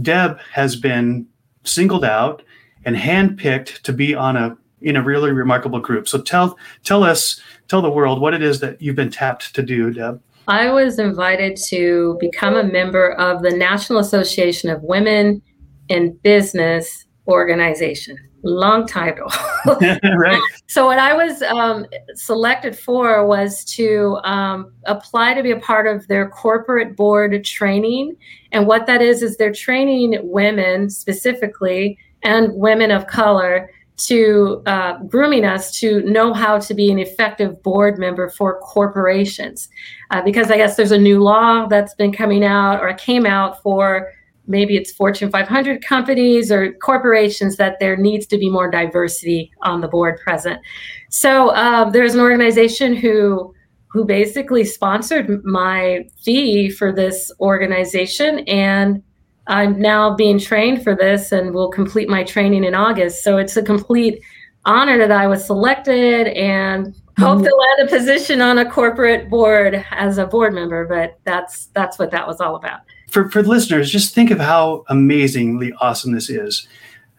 Deb 0.00 0.38
has 0.52 0.74
been 0.74 1.26
singled 1.64 2.04
out 2.04 2.42
and 2.84 2.96
handpicked 2.96 3.82
to 3.82 3.92
be 3.92 4.14
on 4.14 4.36
a 4.36 4.56
in 4.86 4.94
a 4.94 5.02
really 5.02 5.32
remarkable 5.32 5.80
group. 5.80 6.06
So 6.06 6.22
tell 6.22 6.56
tell 6.84 7.02
us, 7.02 7.40
tell 7.68 7.82
the 7.82 7.90
world 7.90 8.20
what 8.20 8.32
it 8.32 8.42
is 8.42 8.60
that 8.60 8.80
you've 8.80 8.96
been 8.96 9.10
tapped 9.10 9.54
to 9.54 9.62
do, 9.62 9.92
Deb. 9.92 10.22
I 10.48 10.70
was 10.70 11.00
invited 11.00 11.56
to 11.68 12.16
become 12.20 12.54
a 12.54 12.62
member 12.62 13.12
of 13.14 13.42
the 13.42 13.50
National 13.50 13.98
Association 13.98 14.70
of 14.70 14.80
Women 14.84 15.42
in 15.88 16.12
Business 16.22 17.04
Organization. 17.26 18.16
Long 18.44 18.86
title. 18.86 19.28
right. 19.66 20.40
So, 20.68 20.86
what 20.86 21.00
I 21.00 21.14
was 21.14 21.42
um, 21.42 21.84
selected 22.14 22.78
for 22.78 23.26
was 23.26 23.64
to 23.74 24.20
um, 24.22 24.72
apply 24.84 25.34
to 25.34 25.42
be 25.42 25.50
a 25.50 25.58
part 25.58 25.88
of 25.88 26.06
their 26.06 26.28
corporate 26.28 26.94
board 26.94 27.44
training. 27.44 28.14
And 28.52 28.68
what 28.68 28.86
that 28.86 29.02
is, 29.02 29.24
is 29.24 29.36
they're 29.36 29.52
training 29.52 30.20
women 30.22 30.90
specifically 30.90 31.98
and 32.22 32.54
women 32.54 32.92
of 32.92 33.08
color 33.08 33.68
to 33.96 34.62
uh, 34.66 34.98
grooming 35.04 35.44
us 35.44 35.78
to 35.78 36.02
know 36.02 36.34
how 36.34 36.58
to 36.58 36.74
be 36.74 36.90
an 36.90 36.98
effective 36.98 37.62
board 37.62 37.98
member 37.98 38.28
for 38.28 38.60
corporations. 38.60 39.68
Uh, 40.10 40.22
because 40.22 40.50
I 40.50 40.56
guess 40.56 40.76
there's 40.76 40.92
a 40.92 40.98
new 40.98 41.22
law 41.22 41.66
that's 41.66 41.94
been 41.94 42.12
coming 42.12 42.44
out 42.44 42.80
or 42.80 42.92
came 42.94 43.26
out 43.26 43.62
for 43.62 44.12
maybe 44.46 44.76
it's 44.76 44.92
Fortune 44.92 45.30
500 45.30 45.82
companies 45.82 46.52
or 46.52 46.72
corporations 46.74 47.56
that 47.56 47.78
there 47.80 47.96
needs 47.96 48.26
to 48.26 48.38
be 48.38 48.48
more 48.48 48.70
diversity 48.70 49.50
on 49.62 49.80
the 49.80 49.88
board 49.88 50.20
present. 50.20 50.60
So 51.08 51.48
uh, 51.48 51.90
there's 51.90 52.14
an 52.14 52.20
organization 52.20 52.94
who 52.94 53.52
who 53.88 54.04
basically 54.04 54.62
sponsored 54.62 55.42
my 55.42 56.06
fee 56.22 56.68
for 56.68 56.92
this 56.92 57.32
organization 57.40 58.40
and 58.40 59.02
I'm 59.46 59.80
now 59.80 60.14
being 60.14 60.38
trained 60.38 60.82
for 60.82 60.94
this 60.94 61.32
and 61.32 61.54
will 61.54 61.70
complete 61.70 62.08
my 62.08 62.24
training 62.24 62.64
in 62.64 62.74
August. 62.74 63.22
So 63.22 63.36
it's 63.38 63.56
a 63.56 63.62
complete 63.62 64.20
honor 64.64 64.98
that 64.98 65.12
I 65.12 65.26
was 65.26 65.44
selected 65.44 66.28
and 66.28 66.94
hope 67.18 67.42
to 67.42 67.54
land 67.54 67.80
a 67.80 67.86
position 67.86 68.42
on 68.42 68.58
a 68.58 68.68
corporate 68.68 69.30
board 69.30 69.84
as 69.92 70.18
a 70.18 70.26
board 70.26 70.52
member. 70.52 70.86
But 70.86 71.18
that's 71.24 71.66
that's 71.66 71.98
what 71.98 72.10
that 72.10 72.26
was 72.26 72.40
all 72.40 72.56
about. 72.56 72.80
For 73.08 73.30
for 73.30 73.42
listeners, 73.42 73.90
just 73.90 74.14
think 74.14 74.30
of 74.30 74.40
how 74.40 74.84
amazingly 74.88 75.72
awesome 75.80 76.12
this 76.12 76.28
is. 76.28 76.66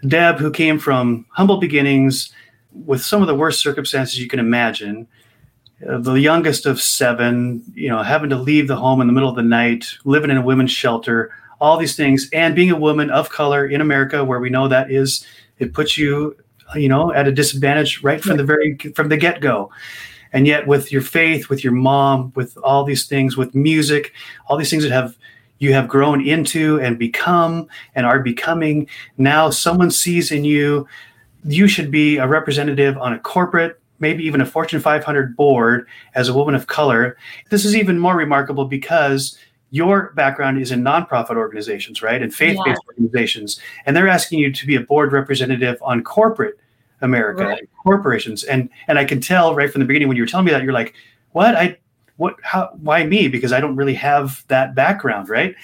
Deb, 0.07 0.37
who 0.37 0.51
came 0.51 0.77
from 0.77 1.25
humble 1.31 1.57
beginnings 1.57 2.31
with 2.71 3.03
some 3.03 3.21
of 3.21 3.27
the 3.27 3.35
worst 3.35 3.61
circumstances 3.61 4.19
you 4.19 4.27
can 4.27 4.39
imagine, 4.39 5.07
uh, 5.87 5.97
the 5.97 6.13
youngest 6.13 6.65
of 6.65 6.81
seven, 6.81 7.63
you 7.73 7.89
know, 7.89 8.03
having 8.03 8.29
to 8.29 8.35
leave 8.35 8.67
the 8.67 8.75
home 8.75 9.01
in 9.01 9.07
the 9.07 9.13
middle 9.13 9.29
of 9.29 9.35
the 9.35 9.41
night, 9.41 9.87
living 10.05 10.29
in 10.29 10.37
a 10.37 10.41
women's 10.41 10.71
shelter, 10.71 11.31
all 11.59 11.77
these 11.77 11.95
things, 11.95 12.29
and 12.33 12.55
being 12.55 12.71
a 12.71 12.77
woman 12.77 13.09
of 13.09 13.29
color 13.29 13.65
in 13.65 13.81
America, 13.81 14.23
where 14.23 14.39
we 14.39 14.49
know 14.49 14.67
that 14.67 14.91
is, 14.91 15.25
it 15.59 15.73
puts 15.73 15.97
you, 15.97 16.35
you 16.75 16.87
know, 16.87 17.11
at 17.13 17.27
a 17.27 17.31
disadvantage 17.31 18.03
right 18.03 18.21
from 18.21 18.37
the 18.37 18.43
very 18.43 18.77
from 18.95 19.09
the 19.09 19.17
get 19.17 19.41
go. 19.41 19.71
And 20.33 20.45
yet, 20.45 20.67
with 20.67 20.91
your 20.91 21.01
faith, 21.01 21.49
with 21.49 21.63
your 21.63 21.73
mom, 21.73 22.31
with 22.35 22.57
all 22.57 22.83
these 22.83 23.07
things, 23.07 23.37
with 23.37 23.55
music, 23.55 24.13
all 24.47 24.57
these 24.57 24.69
things 24.69 24.83
that 24.83 24.91
have 24.91 25.17
you 25.59 25.73
have 25.73 25.87
grown 25.87 26.25
into 26.25 26.79
and 26.79 26.99
become 26.99 27.67
and 27.95 28.05
are 28.05 28.19
becoming, 28.19 28.87
now 29.17 29.49
someone 29.49 29.89
sees 29.89 30.31
in 30.31 30.43
you, 30.43 30.87
you 31.43 31.67
should 31.67 31.89
be 31.89 32.17
a 32.17 32.27
representative 32.27 32.95
on 32.97 33.13
a 33.13 33.19
corporate 33.19 33.81
maybe 33.99 34.23
even 34.23 34.41
a 34.41 34.45
Fortune 34.45 34.79
500 34.79 35.35
board 35.35 35.87
as 36.15 36.29
a 36.29 36.33
woman 36.33 36.55
of 36.55 36.67
color. 36.67 37.17
This 37.49 37.65
is 37.65 37.75
even 37.75 37.99
more 37.99 38.15
remarkable 38.15 38.65
because 38.65 39.37
your 39.71 40.13
background 40.15 40.61
is 40.61 40.71
in 40.71 40.81
nonprofit 40.81 41.35
organizations, 41.35 42.01
right? 42.01 42.21
And 42.21 42.33
faith 42.33 42.57
based 42.65 42.81
yeah. 42.83 42.87
organizations. 42.93 43.59
And 43.85 43.95
they're 43.95 44.07
asking 44.07 44.39
you 44.39 44.51
to 44.51 44.65
be 44.65 44.75
a 44.75 44.81
board 44.81 45.11
representative 45.11 45.77
on 45.81 46.03
corporate 46.03 46.59
America, 47.01 47.43
right. 47.43 47.69
corporations. 47.83 48.43
And 48.43 48.69
and 48.87 48.97
I 48.97 49.05
can 49.05 49.21
tell 49.21 49.55
right 49.55 49.71
from 49.71 49.79
the 49.79 49.85
beginning 49.85 50.07
when 50.07 50.17
you 50.17 50.23
were 50.23 50.27
telling 50.27 50.45
me 50.45 50.51
that, 50.51 50.63
you're 50.63 50.73
like, 50.73 50.95
what? 51.31 51.55
I 51.55 51.77
what 52.15 52.35
how 52.41 52.71
why 52.81 53.05
me? 53.05 53.27
Because 53.27 53.51
I 53.51 53.59
don't 53.59 53.75
really 53.75 53.93
have 53.93 54.43
that 54.47 54.73
background, 54.73 55.29
right? 55.29 55.55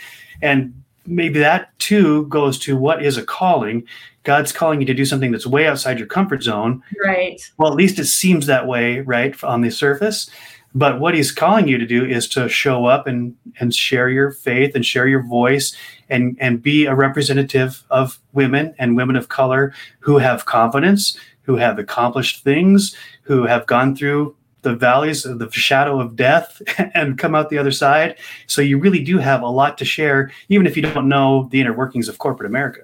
And 0.41 0.73
maybe 1.05 1.39
that 1.39 1.77
too 1.79 2.27
goes 2.27 2.57
to 2.59 2.77
what 2.77 3.03
is 3.03 3.17
a 3.17 3.25
calling. 3.25 3.85
God's 4.23 4.53
calling 4.53 4.79
you 4.79 4.87
to 4.87 4.93
do 4.93 5.05
something 5.05 5.31
that's 5.31 5.45
way 5.45 5.67
outside 5.67 5.97
your 5.97 6.07
comfort 6.07 6.43
zone. 6.43 6.81
Right. 7.03 7.41
Well, 7.57 7.69
at 7.69 7.75
least 7.75 7.99
it 7.99 8.05
seems 8.05 8.45
that 8.45 8.67
way, 8.67 9.01
right, 9.01 9.41
on 9.43 9.61
the 9.61 9.69
surface. 9.69 10.29
But 10.75 10.99
what 10.99 11.13
he's 11.13 11.31
calling 11.31 11.67
you 11.67 11.77
to 11.77 11.85
do 11.85 12.03
is 12.03 12.27
to 12.29 12.49
show 12.49 12.85
up 12.85 13.07
and 13.07 13.35
and 13.59 13.73
share 13.73 14.09
your 14.09 14.31
faith 14.31 14.75
and 14.75 14.85
share 14.85 15.07
your 15.07 15.23
voice 15.23 15.75
and 16.09 16.35
and 16.39 16.61
be 16.61 16.85
a 16.85 16.95
representative 16.95 17.83
of 17.89 18.19
women 18.33 18.73
and 18.79 18.97
women 18.97 19.15
of 19.15 19.29
color 19.29 19.73
who 19.99 20.17
have 20.17 20.45
confidence, 20.45 21.17
who 21.43 21.57
have 21.57 21.77
accomplished 21.77 22.43
things, 22.43 22.95
who 23.23 23.45
have 23.45 23.67
gone 23.67 23.95
through 23.95 24.35
the 24.63 24.75
valleys 24.75 25.25
of 25.25 25.39
the 25.39 25.51
shadow 25.51 25.99
of 25.99 26.15
death 26.15 26.61
and 26.95 27.17
come 27.17 27.35
out 27.35 27.49
the 27.49 27.57
other 27.57 27.71
side. 27.71 28.17
So 28.47 28.61
you 28.61 28.79
really 28.79 29.03
do 29.03 29.19
have 29.19 29.41
a 29.41 29.47
lot 29.47 29.77
to 29.77 29.85
share, 29.85 30.31
even 30.49 30.65
if 30.65 30.75
you 30.75 30.83
don't 30.83 31.07
know 31.07 31.49
the 31.51 31.61
inner 31.61 31.73
workings 31.73 32.09
of 32.09 32.17
corporate 32.17 32.49
America. 32.49 32.81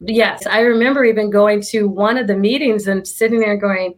Yes, 0.00 0.46
I 0.46 0.60
remember 0.60 1.04
even 1.04 1.30
going 1.30 1.62
to 1.62 1.88
one 1.88 2.18
of 2.18 2.26
the 2.26 2.36
meetings 2.36 2.86
and 2.86 3.06
sitting 3.06 3.40
there 3.40 3.56
going, 3.56 3.94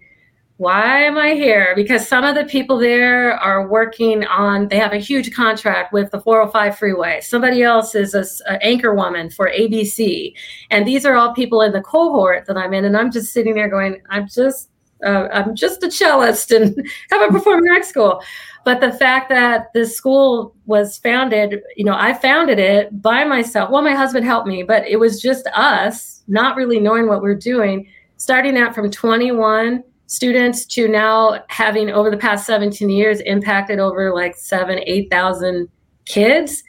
why 0.59 1.03
am 1.03 1.19
I 1.19 1.35
here? 1.35 1.75
Because 1.77 2.09
some 2.09 2.25
of 2.25 2.35
the 2.35 2.45
people 2.45 2.79
there 2.79 3.35
are 3.35 3.69
working 3.69 4.25
on, 4.25 4.69
they 4.69 4.79
have 4.79 4.95
a 4.95 4.99
huge 4.99 5.35
contract 5.35 5.93
with 5.93 6.11
the 6.11 6.21
405 6.21 6.79
freeway. 6.79 7.21
Somebody 7.21 7.63
else 7.63 7.95
is 7.95 8.15
an 8.15 8.59
anchor 8.63 8.95
woman 8.95 9.29
for 9.29 9.51
ABC. 9.51 10.33
And 10.71 10.87
these 10.87 11.05
are 11.05 11.15
all 11.15 11.35
people 11.35 11.61
in 11.61 11.73
the 11.73 11.83
cohort 11.83 12.47
that 12.47 12.57
I'm 12.57 12.73
in. 12.73 12.87
And 12.87 12.97
I'm 12.97 13.13
just 13.13 13.35
sitting 13.35 13.55
there 13.55 13.69
going, 13.69 14.01
I'm 14.09 14.27
just 14.29 14.71
uh, 15.05 15.29
I'm 15.31 15.55
just 15.55 15.83
a 15.83 15.91
cellist 15.91 16.51
and 16.53 16.75
have 17.11 17.29
a 17.29 17.31
performing 17.31 17.71
arts 17.71 17.89
school. 17.89 18.23
But 18.65 18.81
the 18.81 18.93
fact 18.93 19.29
that 19.29 19.73
this 19.75 19.95
school 19.95 20.55
was 20.65 20.97
founded, 20.97 21.61
you 21.77 21.85
know, 21.85 21.95
I 21.95 22.15
founded 22.15 22.59
it 22.59 23.03
by 23.03 23.25
myself. 23.25 23.71
Well, 23.71 23.83
my 23.83 23.95
husband 23.95 24.25
helped 24.25 24.49
me, 24.49 24.63
but 24.63 24.87
it 24.87 24.97
was 24.97 25.21
just 25.21 25.47
us, 25.49 26.23
not 26.29 26.57
really 26.57 26.81
knowing 26.81 27.09
what 27.09 27.21
we're 27.21 27.35
doing. 27.35 27.89
Starting 28.17 28.57
out 28.57 28.75
from 28.75 28.91
21 28.91 29.85
students 30.07 30.65
to 30.67 30.89
now 30.89 31.45
having 31.49 31.91
over 31.91 32.11
the 32.11 32.17
past 32.17 32.47
17 32.47 32.89
years 32.89 33.21
impacted 33.21 33.79
over 33.79 34.15
like 34.15 34.37
seven, 34.37 34.81
8,000 34.87 35.69
kids 36.05 36.63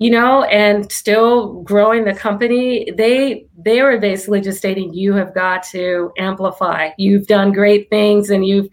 you 0.00 0.10
know, 0.10 0.44
and 0.44 0.90
still 0.90 1.60
growing 1.60 2.04
the 2.04 2.14
company, 2.14 2.90
they 2.96 3.46
they 3.62 3.82
were 3.82 3.98
basically 3.98 4.40
just 4.40 4.56
stating 4.56 4.94
you 4.94 5.12
have 5.12 5.34
got 5.34 5.62
to 5.64 6.10
amplify. 6.16 6.88
You've 6.96 7.26
done 7.26 7.52
great 7.52 7.90
things 7.90 8.30
and 8.30 8.46
you've 8.46 8.68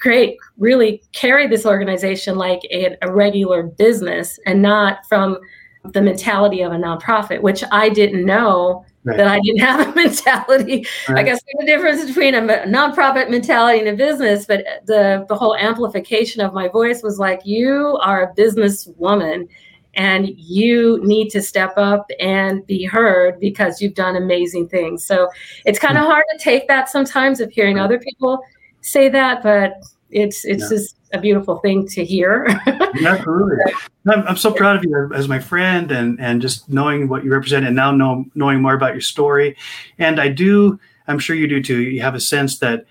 great 0.00 0.38
really 0.56 1.02
carried 1.12 1.50
this 1.52 1.66
organization 1.66 2.36
like 2.36 2.60
a, 2.70 2.96
a 3.02 3.12
regular 3.12 3.64
business 3.64 4.38
and 4.46 4.62
not 4.62 5.06
from 5.06 5.38
the 5.84 6.00
mentality 6.00 6.62
of 6.62 6.72
a 6.72 6.76
nonprofit, 6.76 7.42
which 7.42 7.62
I 7.70 7.90
didn't 7.90 8.24
know 8.24 8.86
Right. 9.04 9.16
that 9.16 9.26
I 9.26 9.40
didn't 9.40 9.60
have 9.60 9.88
a 9.88 9.92
mentality. 9.96 10.86
Right. 11.08 11.18
I 11.18 11.22
guess 11.24 11.40
the 11.58 11.66
difference 11.66 12.04
between 12.04 12.34
a 12.36 12.40
nonprofit 12.40 13.30
mentality 13.30 13.80
and 13.80 13.88
a 13.88 13.96
business, 13.96 14.46
but 14.46 14.64
the 14.86 15.26
the 15.28 15.34
whole 15.34 15.56
amplification 15.56 16.40
of 16.40 16.54
my 16.54 16.68
voice 16.68 17.02
was 17.02 17.18
like, 17.18 17.44
you 17.44 17.98
are 18.00 18.30
a 18.30 18.34
business 18.34 18.88
woman 18.98 19.48
and 19.94 20.28
you 20.36 21.00
need 21.04 21.30
to 21.30 21.42
step 21.42 21.74
up 21.76 22.10
and 22.20 22.64
be 22.66 22.84
heard 22.84 23.38
because 23.40 23.82
you've 23.82 23.94
done 23.94 24.16
amazing 24.16 24.68
things. 24.68 25.04
So 25.04 25.28
it's 25.66 25.78
kind 25.78 25.98
of 25.98 26.04
hmm. 26.04 26.10
hard 26.10 26.24
to 26.32 26.38
take 26.38 26.68
that 26.68 26.88
sometimes 26.88 27.40
of 27.40 27.50
hearing 27.50 27.78
other 27.78 27.98
people 27.98 28.42
say 28.80 29.08
that, 29.08 29.42
but 29.42 29.74
it's 30.12 30.44
it's 30.44 30.62
yeah. 30.64 30.68
just 30.68 30.96
a 31.12 31.20
beautiful 31.20 31.58
thing 31.58 31.86
to 31.88 32.04
hear. 32.04 32.46
Absolutely. 32.66 33.72
I'm, 34.06 34.26
I'm 34.26 34.36
so 34.36 34.52
proud 34.52 34.76
of 34.76 34.84
you 34.84 35.10
as 35.14 35.28
my 35.28 35.38
friend 35.38 35.90
and 35.90 36.20
and 36.20 36.40
just 36.40 36.68
knowing 36.68 37.08
what 37.08 37.24
you 37.24 37.32
represent 37.32 37.66
and 37.66 37.76
now 37.76 37.90
know, 37.90 38.24
knowing 38.34 38.60
more 38.62 38.74
about 38.74 38.92
your 38.92 39.00
story. 39.00 39.56
And 39.98 40.20
I 40.20 40.28
do, 40.28 40.78
I'm 41.08 41.18
sure 41.18 41.36
you 41.36 41.48
do 41.48 41.62
too. 41.62 41.80
You 41.80 42.00
have 42.02 42.14
a 42.14 42.20
sense 42.20 42.58
that 42.58 42.86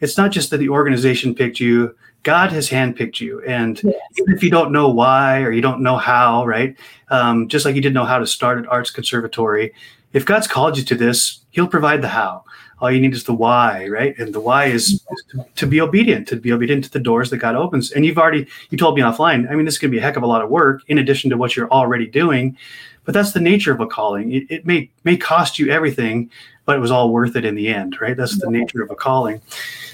it's 0.00 0.16
not 0.16 0.30
just 0.30 0.50
that 0.50 0.58
the 0.58 0.68
organization 0.68 1.34
picked 1.34 1.60
you, 1.60 1.96
God 2.22 2.50
has 2.52 2.68
handpicked 2.68 3.20
you. 3.20 3.42
And 3.44 3.80
yes. 3.82 3.94
even 4.18 4.34
if 4.34 4.42
you 4.42 4.50
don't 4.50 4.72
know 4.72 4.88
why 4.88 5.42
or 5.42 5.52
you 5.52 5.62
don't 5.62 5.80
know 5.80 5.96
how, 5.96 6.44
right? 6.44 6.76
Um, 7.08 7.48
just 7.48 7.64
like 7.64 7.74
you 7.74 7.80
didn't 7.80 7.94
know 7.94 8.04
how 8.04 8.18
to 8.18 8.26
start 8.26 8.58
an 8.58 8.66
arts 8.66 8.90
conservatory, 8.90 9.72
if 10.12 10.24
God's 10.24 10.48
called 10.48 10.76
you 10.76 10.84
to 10.84 10.94
this, 10.94 11.40
He'll 11.50 11.68
provide 11.68 12.02
the 12.02 12.08
how. 12.08 12.44
All 12.80 12.90
you 12.90 13.00
need 13.00 13.14
is 13.14 13.24
the 13.24 13.34
why, 13.34 13.88
right? 13.88 14.16
And 14.18 14.34
the 14.34 14.40
why 14.40 14.66
is, 14.66 15.00
mm-hmm. 15.00 15.14
is 15.14 15.24
to, 15.30 15.60
to, 15.60 15.66
be 15.66 15.80
obedient, 15.80 16.28
to 16.28 16.36
be 16.36 16.52
obedient 16.52 16.84
to 16.84 16.90
the 16.90 17.00
doors 17.00 17.30
that 17.30 17.38
God 17.38 17.54
opens. 17.54 17.92
And 17.92 18.04
you've 18.04 18.18
already, 18.18 18.46
you 18.70 18.76
told 18.76 18.96
me 18.96 19.02
offline, 19.02 19.50
I 19.50 19.54
mean, 19.54 19.64
this 19.64 19.74
is 19.74 19.78
going 19.78 19.90
to 19.90 19.94
be 19.94 19.98
a 19.98 20.02
heck 20.02 20.16
of 20.16 20.22
a 20.22 20.26
lot 20.26 20.42
of 20.42 20.50
work 20.50 20.82
in 20.88 20.98
addition 20.98 21.30
to 21.30 21.36
what 21.36 21.56
you're 21.56 21.70
already 21.70 22.06
doing. 22.06 22.56
But 23.04 23.14
that's 23.14 23.32
the 23.32 23.40
nature 23.40 23.72
of 23.72 23.80
a 23.80 23.86
calling. 23.86 24.32
It, 24.32 24.50
it 24.50 24.66
may 24.66 24.90
may 25.04 25.16
cost 25.16 25.60
you 25.60 25.70
everything, 25.70 26.28
but 26.64 26.76
it 26.76 26.80
was 26.80 26.90
all 26.90 27.10
worth 27.10 27.36
it 27.36 27.44
in 27.44 27.54
the 27.54 27.68
end, 27.68 28.00
right? 28.00 28.16
That's 28.16 28.36
the 28.36 28.46
mm-hmm. 28.46 28.60
nature 28.60 28.82
of 28.82 28.90
a 28.90 28.96
calling. 28.96 29.40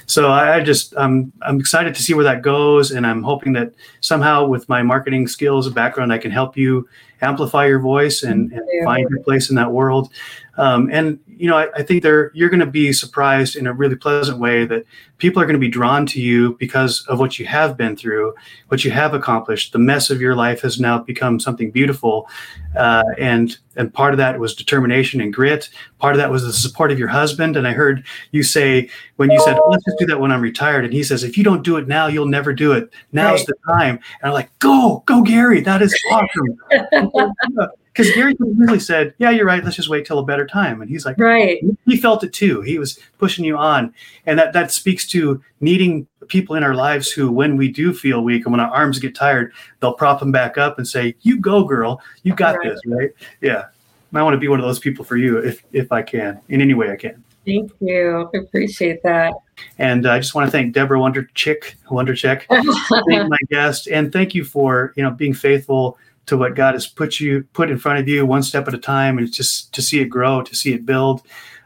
So 0.06 0.30
I, 0.30 0.56
I 0.56 0.60
just 0.62 0.94
I'm 0.96 1.30
I'm 1.42 1.60
excited 1.60 1.94
to 1.94 2.02
see 2.02 2.14
where 2.14 2.24
that 2.24 2.40
goes, 2.40 2.90
and 2.90 3.06
I'm 3.06 3.22
hoping 3.22 3.52
that 3.52 3.72
somehow 4.00 4.46
with 4.46 4.66
my 4.68 4.82
marketing 4.82 5.28
skills 5.28 5.66
and 5.66 5.74
background, 5.74 6.10
I 6.10 6.18
can 6.18 6.30
help 6.30 6.56
you 6.56 6.88
amplify 7.22 7.66
your 7.66 7.78
voice 7.78 8.22
and, 8.22 8.52
and 8.52 8.84
find 8.84 9.08
your 9.08 9.22
place 9.22 9.48
in 9.48 9.56
that 9.56 9.72
world. 9.72 10.10
Um, 10.58 10.90
and 10.92 11.18
you 11.26 11.48
know, 11.48 11.56
I, 11.56 11.68
I 11.76 11.82
think 11.82 12.02
there 12.02 12.30
you're 12.34 12.50
going 12.50 12.60
to 12.60 12.66
be 12.66 12.92
surprised 12.92 13.56
in 13.56 13.66
a 13.66 13.72
really 13.72 13.96
pleasant 13.96 14.38
way 14.38 14.66
that 14.66 14.84
people 15.16 15.40
are 15.40 15.46
going 15.46 15.54
to 15.54 15.60
be 15.60 15.68
drawn 15.68 16.04
to 16.06 16.20
you 16.20 16.56
because 16.58 17.06
of 17.06 17.18
what 17.18 17.38
you 17.38 17.46
have 17.46 17.76
been 17.76 17.96
through, 17.96 18.34
what 18.68 18.84
you 18.84 18.90
have 18.90 19.14
accomplished. 19.14 19.72
The 19.72 19.78
mess 19.78 20.10
of 20.10 20.20
your 20.20 20.34
life 20.34 20.60
has 20.60 20.78
now 20.78 20.98
become 20.98 21.40
something 21.40 21.70
beautiful, 21.70 22.28
uh, 22.76 23.04
and 23.18 23.56
and 23.76 23.92
part 23.92 24.12
of 24.12 24.18
that 24.18 24.38
was 24.38 24.54
determination 24.54 25.22
and 25.22 25.32
grit. 25.32 25.70
Part 25.98 26.14
of 26.14 26.18
that 26.18 26.30
was 26.30 26.42
the 26.42 26.52
support 26.52 26.92
of 26.92 26.98
your 26.98 27.08
husband. 27.08 27.56
And 27.56 27.66
I 27.66 27.72
heard 27.72 28.04
you 28.32 28.42
say 28.42 28.90
when 29.16 29.30
you 29.30 29.40
said, 29.40 29.58
"Let's 29.68 29.84
just 29.84 29.98
do 29.98 30.06
that 30.06 30.20
when 30.20 30.32
I'm 30.32 30.42
retired," 30.42 30.84
and 30.84 30.92
he 30.92 31.02
says, 31.02 31.24
"If 31.24 31.38
you 31.38 31.44
don't 31.44 31.62
do 31.62 31.78
it 31.78 31.88
now, 31.88 32.08
you'll 32.08 32.26
never 32.26 32.52
do 32.52 32.72
it. 32.72 32.92
Now's 33.12 33.40
right. 33.40 33.46
the 33.46 33.72
time." 33.72 33.94
And 34.20 34.28
I'm 34.28 34.32
like, 34.32 34.50
"Go, 34.58 35.02
go, 35.06 35.22
Gary! 35.22 35.62
That 35.62 35.80
is 35.80 35.94
awesome." 36.12 37.10
because 37.92 38.10
Gary 38.12 38.34
usually 38.38 38.80
said, 38.80 39.14
"Yeah, 39.18 39.30
you're 39.30 39.46
right. 39.46 39.62
Let's 39.62 39.76
just 39.76 39.88
wait 39.88 40.06
till 40.06 40.18
a 40.18 40.24
better 40.24 40.46
time." 40.46 40.80
And 40.80 40.90
he's 40.90 41.04
like, 41.04 41.18
"Right." 41.18 41.62
He 41.86 41.96
felt 41.96 42.24
it 42.24 42.32
too. 42.32 42.60
He 42.62 42.78
was 42.78 42.98
pushing 43.18 43.44
you 43.44 43.56
on, 43.56 43.92
and 44.26 44.38
that 44.38 44.52
that 44.52 44.72
speaks 44.72 45.06
to 45.08 45.42
needing 45.60 46.06
people 46.28 46.56
in 46.56 46.62
our 46.62 46.74
lives 46.74 47.10
who, 47.10 47.30
when 47.30 47.56
we 47.56 47.70
do 47.70 47.92
feel 47.92 48.22
weak 48.22 48.44
and 48.46 48.52
when 48.52 48.60
our 48.60 48.70
arms 48.70 48.98
get 48.98 49.14
tired, 49.14 49.52
they'll 49.80 49.94
prop 49.94 50.20
them 50.20 50.32
back 50.32 50.56
up 50.58 50.78
and 50.78 50.88
say, 50.88 51.14
"You 51.22 51.38
go, 51.38 51.64
girl. 51.64 52.00
You 52.22 52.34
got 52.34 52.56
right. 52.56 52.70
this." 52.70 52.80
Right? 52.86 53.10
Yeah. 53.40 53.66
I 54.14 54.22
want 54.22 54.34
to 54.34 54.38
be 54.38 54.48
one 54.48 54.60
of 54.60 54.66
those 54.66 54.78
people 54.78 55.04
for 55.04 55.16
you, 55.16 55.38
if 55.38 55.64
if 55.72 55.90
I 55.90 56.02
can, 56.02 56.40
in 56.48 56.60
any 56.60 56.74
way 56.74 56.90
I 56.90 56.96
can. 56.96 57.22
Thank 57.44 57.72
you. 57.80 58.30
I 58.34 58.38
appreciate 58.38 59.02
that. 59.02 59.34
And 59.78 60.06
uh, 60.06 60.12
I 60.12 60.18
just 60.18 60.34
want 60.34 60.46
to 60.46 60.50
thank 60.50 60.74
Debora 60.74 60.98
Wondercheck, 60.98 61.74
Wonderchick, 61.88 62.44
thank 63.08 63.28
my 63.28 63.38
guest, 63.48 63.88
and 63.88 64.12
thank 64.12 64.34
you 64.34 64.44
for 64.44 64.92
you 64.96 65.02
know 65.02 65.10
being 65.10 65.34
faithful 65.34 65.98
to 66.32 66.38
what 66.38 66.54
God 66.54 66.72
has 66.72 66.86
put 66.86 67.20
you 67.20 67.44
put 67.52 67.70
in 67.70 67.76
front 67.76 67.98
of 67.98 68.08
you 68.08 68.24
one 68.24 68.42
step 68.42 68.66
at 68.66 68.72
a 68.72 68.78
time, 68.78 69.18
and 69.18 69.30
just 69.30 69.72
to 69.74 69.82
see 69.82 70.00
it 70.00 70.06
grow, 70.06 70.40
to 70.40 70.56
see 70.56 70.72
it 70.72 70.86
build. 70.86 71.22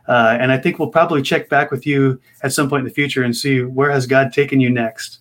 Uh, 0.09 0.37
and 0.41 0.51
I 0.51 0.59
think 0.59 0.79
we'll 0.79 0.91
probably 0.91 1.23
check 1.23 1.49
back 1.49 1.71
with 1.71 1.87
you 1.87 2.21
at 2.43 2.53
some 2.53 2.69
point 2.69 2.81
in 2.81 2.89
the 2.89 2.95
future 2.95 3.23
and 3.23 3.35
see 3.35 3.63
where 3.63 3.91
has 3.91 4.07
God 4.07 4.33
taken 4.33 4.61
you 4.61 4.71
next. 4.71 5.21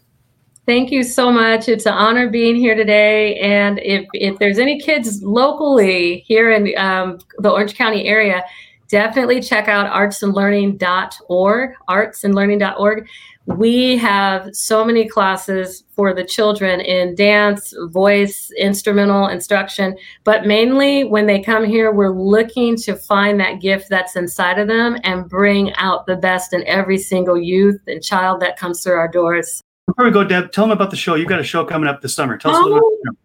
Thank 0.65 0.91
you 0.91 1.03
so 1.03 1.31
much. 1.31 1.69
It's 1.69 1.85
an 1.85 1.93
honor 1.93 2.27
being 2.27 2.55
here 2.55 2.73
today. 2.73 3.39
And 3.39 3.79
if 3.79 4.07
if 4.13 4.39
there's 4.39 4.57
any 4.57 4.79
kids 4.79 5.21
locally 5.21 6.23
here 6.27 6.51
in 6.51 6.75
um, 6.77 7.19
the 7.37 7.51
Orange 7.51 7.75
County 7.75 8.07
area, 8.07 8.43
definitely 8.87 9.41
check 9.41 9.67
out 9.67 9.91
artsandlearning.org. 9.93 11.71
Artsandlearning.org 11.87 13.07
we 13.45 13.97
have 13.97 14.49
so 14.55 14.83
many 14.83 15.07
classes 15.07 15.83
for 15.95 16.13
the 16.13 16.23
children 16.23 16.81
in 16.81 17.15
dance, 17.15 17.73
voice, 17.89 18.51
instrumental 18.57 19.27
instruction, 19.27 19.95
but 20.23 20.45
mainly 20.45 21.03
when 21.03 21.27
they 21.27 21.39
come 21.39 21.63
here, 21.63 21.91
we're 21.91 22.11
looking 22.11 22.75
to 22.77 22.95
find 22.95 23.39
that 23.39 23.61
gift 23.61 23.89
that's 23.89 24.15
inside 24.15 24.57
of 24.57 24.67
them 24.67 24.97
and 25.03 25.29
bring 25.29 25.73
out 25.75 26.05
the 26.07 26.15
best 26.15 26.53
in 26.53 26.65
every 26.65 26.97
single 26.97 27.37
youth 27.37 27.79
and 27.87 28.03
child 28.03 28.41
that 28.41 28.57
comes 28.57 28.83
through 28.83 28.95
our 28.95 29.07
doors. 29.07 29.61
Before 29.87 30.05
we 30.05 30.11
go, 30.11 30.23
Deb, 30.23 30.51
tell 30.51 30.63
them 30.63 30.71
about 30.71 30.89
the 30.89 30.97
show. 30.97 31.13
You've 31.13 31.29
got 31.29 31.39
a 31.39 31.43
show 31.43 31.63
coming 31.63 31.87
up 31.87 32.01
this 32.01 32.15
summer. 32.15 32.37
Tell 32.37 32.51
us 32.51 32.57
oh, 32.59 32.63
a 32.63 32.73
little 32.73 32.81
oh, 32.83 32.97
bit. 33.03 33.24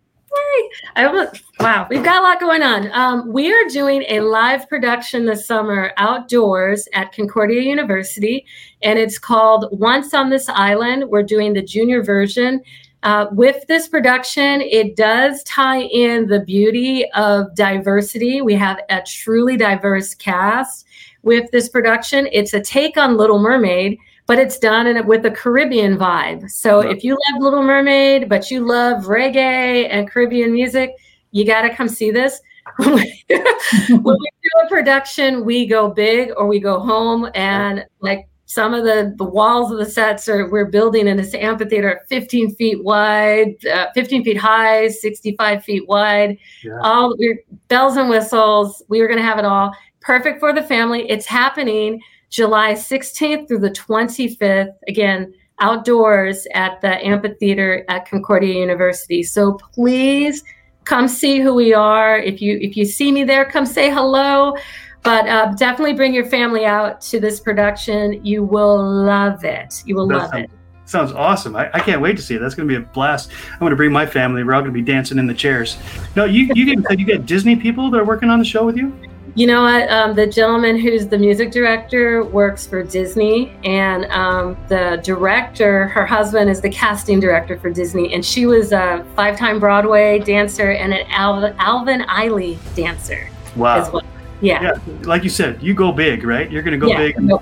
I 0.97 1.05
almost, 1.05 1.43
wow, 1.59 1.87
we've 1.89 2.05
got 2.05 2.21
a 2.21 2.23
lot 2.23 2.41
going 2.41 2.63
on. 2.63 2.91
Um, 2.93 3.33
we 3.33 3.53
are 3.53 3.69
doing 3.69 4.05
a 4.09 4.21
live 4.21 4.69
production 4.69 5.27
this 5.27 5.47
summer 5.47 5.93
outdoors 5.97 6.89
at 6.95 7.13
Concordia 7.13 7.63
University, 7.63 8.45
and 8.83 8.99
it's 8.99 9.19
called 9.19 9.69
Once 9.73 10.15
on 10.15 10.31
This 10.31 10.49
Island. 10.49 11.09
We're 11.09 11.23
doing 11.23 11.53
the 11.53 11.63
junior 11.63 12.03
version. 12.03 12.63
Uh, 13.03 13.27
with 13.33 13.67
this 13.67 13.89
production, 13.89 14.61
it 14.61 14.95
does 14.95 15.43
tie 15.45 15.83
in 15.83 16.27
the 16.27 16.41
beauty 16.41 17.11
of 17.13 17.55
diversity. 17.55 18.43
We 18.43 18.55
have 18.55 18.81
a 18.91 19.03
truly 19.03 19.57
diverse 19.57 20.15
cast 20.15 20.87
with 21.23 21.51
this 21.51 21.69
production. 21.69 22.29
It's 22.31 22.53
a 22.53 22.61
take 22.61 22.97
on 22.97 23.17
Little 23.17 23.39
Mermaid, 23.39 23.99
but 24.31 24.39
it's 24.39 24.61
done 24.61 24.87
in 24.87 25.05
with 25.09 25.27
a 25.27 25.31
Caribbean 25.33 25.99
vibe. 25.99 26.49
So 26.49 26.79
if 26.79 27.03
you 27.03 27.15
love 27.15 27.43
Little 27.43 27.65
Mermaid, 27.65 28.29
but 28.29 28.49
you 28.49 28.65
love 28.65 29.07
reggae 29.07 29.89
and 29.91 30.09
Caribbean 30.09 30.53
music, 30.53 30.93
you 31.33 31.45
got 31.45 31.63
to 31.63 31.75
come 31.75 31.89
see 31.89 32.13
this. 32.13 32.41
when 32.79 32.95
we 32.95 33.99
do 33.99 34.51
a 34.63 34.69
production, 34.69 35.45
we 35.45 35.67
go 35.67 35.91
big 35.91 36.31
or 36.37 36.47
we 36.47 36.61
go 36.61 36.79
home, 36.79 37.29
and 37.35 37.85
like 38.03 38.29
some 38.47 38.73
of 38.73 38.85
the, 38.85 39.17
the 39.19 39.25
walls 39.25 39.73
of 39.73 39.79
the 39.79 39.85
sets 39.85 40.29
are 40.29 40.49
we're 40.49 40.67
building 40.67 41.09
in 41.09 41.17
this 41.17 41.35
amphitheater 41.35 42.01
15 42.09 42.55
feet 42.55 42.85
wide 42.85 43.57
uh, 43.67 43.87
15 43.95 44.23
feet 44.23 44.37
high 44.37 44.87
65 44.87 45.65
feet 45.65 45.89
wide. 45.89 46.39
Yeah. 46.63 46.79
all 46.83 47.17
we're 47.19 47.43
bells 47.67 47.97
and 47.97 48.09
whistles. 48.09 48.81
We 48.87 49.01
were 49.01 49.09
going 49.09 49.19
to 49.19 49.25
have 49.25 49.41
it 49.41 49.45
all. 49.45 49.75
Perfect 50.01 50.39
for 50.39 50.53
the 50.53 50.63
family. 50.63 51.11
It's 51.11 51.27
happening 51.27 52.01
july 52.31 52.73
16th 52.73 53.47
through 53.47 53.59
the 53.59 53.71
25th 53.71 54.73
again 54.89 55.33
outdoors 55.61 56.47
at 56.55 56.81
the 56.81 57.07
amphitheater 57.07 57.85
at 57.89 58.09
concordia 58.09 58.55
university 58.55 59.23
so 59.23 59.55
please 59.75 60.43
come 60.85 61.07
see 61.07 61.41
who 61.41 61.55
we 61.55 61.75
are 61.75 62.19
if 62.19 62.41
you 62.41 62.59
if 62.63 62.77
you 62.77 62.85
see 62.85 63.13
me 63.13 63.25
there 63.25 63.45
come 63.45 63.67
say 63.67 63.91
hello 63.91 64.55
but 65.03 65.29
uh, 65.29 65.53
definitely 65.55 65.95
bring 65.95 66.13
your 66.13 66.27
family 66.27 66.67
out 66.67 67.01
to 67.03 67.21
this 67.21 67.41
production. 67.41 68.25
You 68.25 68.45
will 68.45 68.83
love 68.83 69.45
it. 69.45 69.83
You 69.87 69.97
will 69.97 70.07
that 70.09 70.17
love 70.17 70.31
sounds, 70.31 70.45
it. 70.45 70.51
Sounds 70.85 71.13
awesome. 71.13 71.57
I, 71.57 71.71
I, 71.73 71.81
can't 71.81 72.03
wait 72.03 72.17
to 72.17 72.23
see 72.23 72.35
it. 72.35 72.41
That's 72.41 72.55
going 72.55 72.69
to 72.69 72.79
be 72.79 72.83
a 72.83 72.87
blast. 72.93 73.31
I'm 73.53 73.61
going 73.61 73.71
to 73.71 73.77
bring 73.77 73.93
my 73.93 74.05
family. 74.05 74.45
We're 74.45 74.55
all 74.55 74.61
going 74.61 74.73
to 74.73 74.79
be 74.79 74.85
dancing 74.85 75.19
in 75.19 75.27
the 75.27 75.35
chairs. 75.35 75.79
No, 76.17 76.25
you 76.25 76.53
you 76.55 76.83
said 76.83 77.01
you 77.01 77.07
get 77.07 77.27
Disney 77.27 77.57
people 77.57 77.91
that 77.91 77.99
are 77.99 78.05
working 78.05 78.29
on 78.29 78.39
the 78.39 78.45
show 78.45 78.67
with 78.67 78.77
you. 78.77 78.93
You 79.35 79.47
know 79.47 79.63
what? 79.63 79.91
Um, 79.91 80.15
the 80.15 80.27
gentleman 80.27 80.79
who's 80.79 81.07
the 81.07 81.19
music 81.19 81.53
director 81.53 82.25
works 82.25 82.67
for 82.67 82.83
Disney, 82.83 83.57
and 83.65 84.07
um, 84.07 84.57
the 84.69 85.01
director, 85.05 85.89
her 85.89 86.05
husband, 86.05 86.51
is 86.51 86.61
the 86.61 86.71
casting 86.71 87.21
director 87.21 87.59
for 87.59 87.71
Disney, 87.71 88.13
and 88.13 88.25
she 88.25 88.47
was 88.47 88.73
a 88.73 89.07
five-time 89.15 89.61
Broadway 89.61 90.19
dancer 90.19 90.73
and 90.73 90.93
an 90.93 91.07
Alvin, 91.11 91.55
Alvin 91.59 92.01
Ailey 92.03 92.59
dancer. 92.75 93.29
Wow. 93.57 93.91
Well. 93.93 94.03
Yeah. 94.41 94.63
yeah. 94.63 94.95
Like 95.03 95.23
you 95.23 95.29
said, 95.29 95.63
you 95.63 95.75
go 95.75 95.93
big, 95.93 96.25
right? 96.25 96.51
You're 96.51 96.63
going 96.63 96.79
to 96.79 96.87
go 96.87 96.89
yeah, 96.89 96.97
big. 96.97 97.29
Go 97.29 97.39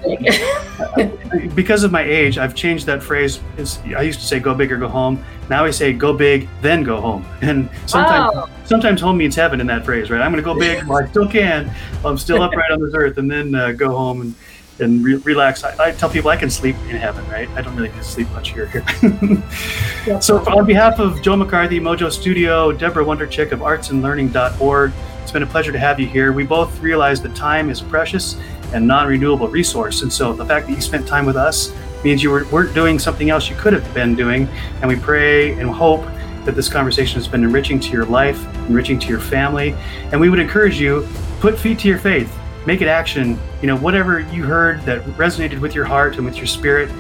big. 0.97 1.55
because 1.55 1.85
of 1.85 1.93
my 1.93 2.03
age, 2.03 2.39
I've 2.39 2.57
changed 2.57 2.87
that 2.87 3.03
phrase. 3.03 3.41
It's, 3.57 3.79
I 3.97 4.03
used 4.03 4.19
to 4.21 4.27
say 4.27 4.41
go 4.41 4.53
big 4.53 4.73
or 4.73 4.79
go 4.79 4.89
home. 4.89 5.25
Now 5.49 5.65
I 5.65 5.71
say 5.71 5.93
go 5.93 6.13
big, 6.13 6.49
then 6.61 6.83
go 6.83 7.01
home. 7.01 7.27
And 7.41 7.71
sometimes, 7.87 8.33
oh. 8.37 8.51
sometimes 8.65 9.01
home 9.01 9.17
means 9.17 9.35
heaven 9.35 9.61
in 9.61 9.67
that 9.69 9.85
phrase, 9.85 10.11
right? 10.11 10.21
I'm 10.21 10.31
going 10.33 10.43
to 10.43 10.47
go 10.47 10.59
big 10.59 10.85
while 10.85 11.03
I 11.03 11.09
still 11.09 11.29
can. 11.29 11.69
While 12.01 12.13
I'm 12.13 12.19
still 12.19 12.43
upright 12.43 12.71
on 12.71 12.81
this 12.81 12.95
earth, 12.95 13.17
and 13.19 13.31
then 13.31 13.55
uh, 13.55 13.73
go 13.73 13.91
home 13.91 14.21
and 14.21 14.35
and 14.81 15.05
re- 15.05 15.17
relax. 15.17 15.65
I, 15.65 15.87
I, 15.87 15.91
tell 15.93 16.09
people 16.09 16.31
I 16.31 16.37
can 16.37 16.51
sleep 16.51 16.77
in 16.89 16.97
heaven, 16.97 17.27
right? 17.29 17.49
I 17.51 17.63
don't 17.63 17.75
really 17.77 17.89
need 17.89 17.97
to 17.97 18.05
sleep 18.05 18.31
much 18.31 18.53
here. 18.53 18.67
here. 18.67 20.21
so, 20.21 20.39
on 20.49 20.67
behalf 20.67 20.99
of 20.99 21.21
Joe 21.23 21.37
McCarthy, 21.37 21.81
MoJOE 21.81 22.13
Studio, 22.13 22.73
Debora 22.73 23.05
Wondercheck 23.05 23.53
of 23.53 23.61
artsandlearning.org, 23.61 24.93
it's 25.23 25.33
been 25.33 25.43
a 25.43 25.47
pleasure 25.47 25.73
to 25.73 25.79
have 25.79 25.99
you 25.99 26.07
here. 26.07 26.33
We 26.33 26.45
both 26.45 26.81
realize 26.81 27.21
that 27.23 27.35
time 27.35 27.71
is 27.71 27.81
precious 27.81 28.37
and 28.73 28.87
non-renewable 28.87 29.49
resource, 29.49 30.03
and 30.03 30.13
so 30.13 30.33
the 30.33 30.45
fact 30.45 30.69
that 30.69 30.75
you 30.75 30.81
spent 30.81 31.07
time 31.07 31.27
with 31.27 31.37
us 31.37 31.73
means 32.05 32.23
you 32.23 32.31
were, 32.31 32.47
weren't 32.47 32.75
doing 32.75 32.99
something 32.99 33.31
else 33.31 33.49
you 33.49 33.57
could 33.57 33.73
have 33.73 33.93
been 33.95 34.15
doing. 34.15 34.49
And 34.81 34.89
we 34.89 34.97
pray 34.97 35.53
and 35.59 35.71
hope 35.71 36.05
that 36.45 36.55
this 36.55 36.69
conversation 36.69 37.15
has 37.17 37.29
been 37.29 37.45
enriching 37.45 37.81
to 37.81 37.91
your 37.91 38.07
life, 38.07 38.43
enriching 38.69 38.99
to 39.01 39.09
your 39.09 39.21
family, 39.21 39.75
and 40.13 40.21
we 40.21 40.31
would 40.31 40.39
encourage 40.39 40.81
you 40.81 41.07
put 41.41 41.59
feet 41.59 41.79
to 41.81 41.89
your 41.89 41.99
faith, 41.99 42.35
make 42.67 42.81
it 42.81 42.89
action. 42.89 43.39
You 43.61 43.67
know, 43.67 43.77
whatever 43.77 44.21
you 44.21 44.45
heard 44.45 44.81
that 44.83 45.03
resonated 45.17 45.61
with 45.61 45.75
your 45.75 45.85
heart 45.85 46.17
and 46.17 46.25
with 46.25 46.37
your 46.37 46.47
spirit, 46.47 46.91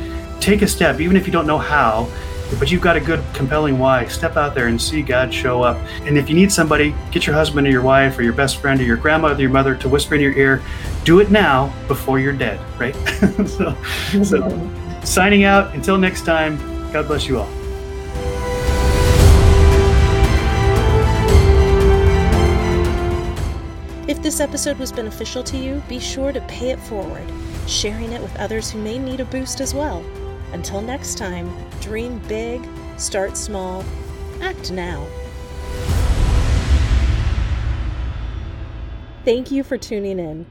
take 0.40 0.62
a 0.62 0.66
step, 0.66 1.00
even 1.00 1.16
if 1.16 1.26
you 1.26 1.32
don't 1.32 1.46
know 1.46 1.58
how 1.58 2.08
but 2.58 2.70
you've 2.70 2.80
got 2.80 2.96
a 2.96 3.00
good, 3.00 3.22
compelling 3.34 3.78
why. 3.78 4.06
Step 4.06 4.36
out 4.36 4.54
there 4.54 4.68
and 4.68 4.80
see 4.80 5.02
God 5.02 5.32
show 5.32 5.62
up. 5.62 5.76
And 6.02 6.16
if 6.16 6.28
you 6.28 6.34
need 6.34 6.50
somebody, 6.50 6.94
get 7.10 7.26
your 7.26 7.34
husband 7.34 7.66
or 7.66 7.70
your 7.70 7.82
wife 7.82 8.18
or 8.18 8.22
your 8.22 8.32
best 8.32 8.56
friend 8.56 8.80
or 8.80 8.84
your 8.84 8.96
grandmother 8.96 9.34
or 9.34 9.40
your 9.40 9.50
mother 9.50 9.74
to 9.76 9.88
whisper 9.88 10.14
in 10.14 10.20
your 10.20 10.32
ear. 10.32 10.62
Do 11.04 11.20
it 11.20 11.30
now 11.30 11.72
before 11.88 12.18
you're 12.18 12.32
dead, 12.32 12.58
right? 12.78 12.94
so, 13.46 13.76
so, 14.22 14.48
signing 15.04 15.44
out. 15.44 15.74
Until 15.74 15.98
next 15.98 16.24
time, 16.24 16.56
God 16.92 17.06
bless 17.06 17.26
you 17.26 17.38
all. 17.38 17.48
If 24.08 24.22
this 24.22 24.40
episode 24.40 24.78
was 24.78 24.90
beneficial 24.90 25.42
to 25.44 25.58
you, 25.58 25.82
be 25.86 25.98
sure 25.98 26.32
to 26.32 26.40
pay 26.42 26.70
it 26.70 26.80
forward, 26.80 27.30
sharing 27.66 28.12
it 28.12 28.22
with 28.22 28.34
others 28.36 28.70
who 28.70 28.80
may 28.80 28.98
need 28.98 29.20
a 29.20 29.24
boost 29.26 29.60
as 29.60 29.74
well. 29.74 30.02
Until 30.52 30.80
next 30.80 31.18
time, 31.18 31.50
dream 31.80 32.18
big, 32.26 32.66
start 32.96 33.36
small, 33.36 33.84
act 34.40 34.72
now. 34.72 35.06
Thank 39.26 39.50
you 39.50 39.62
for 39.62 39.76
tuning 39.76 40.18
in. 40.18 40.46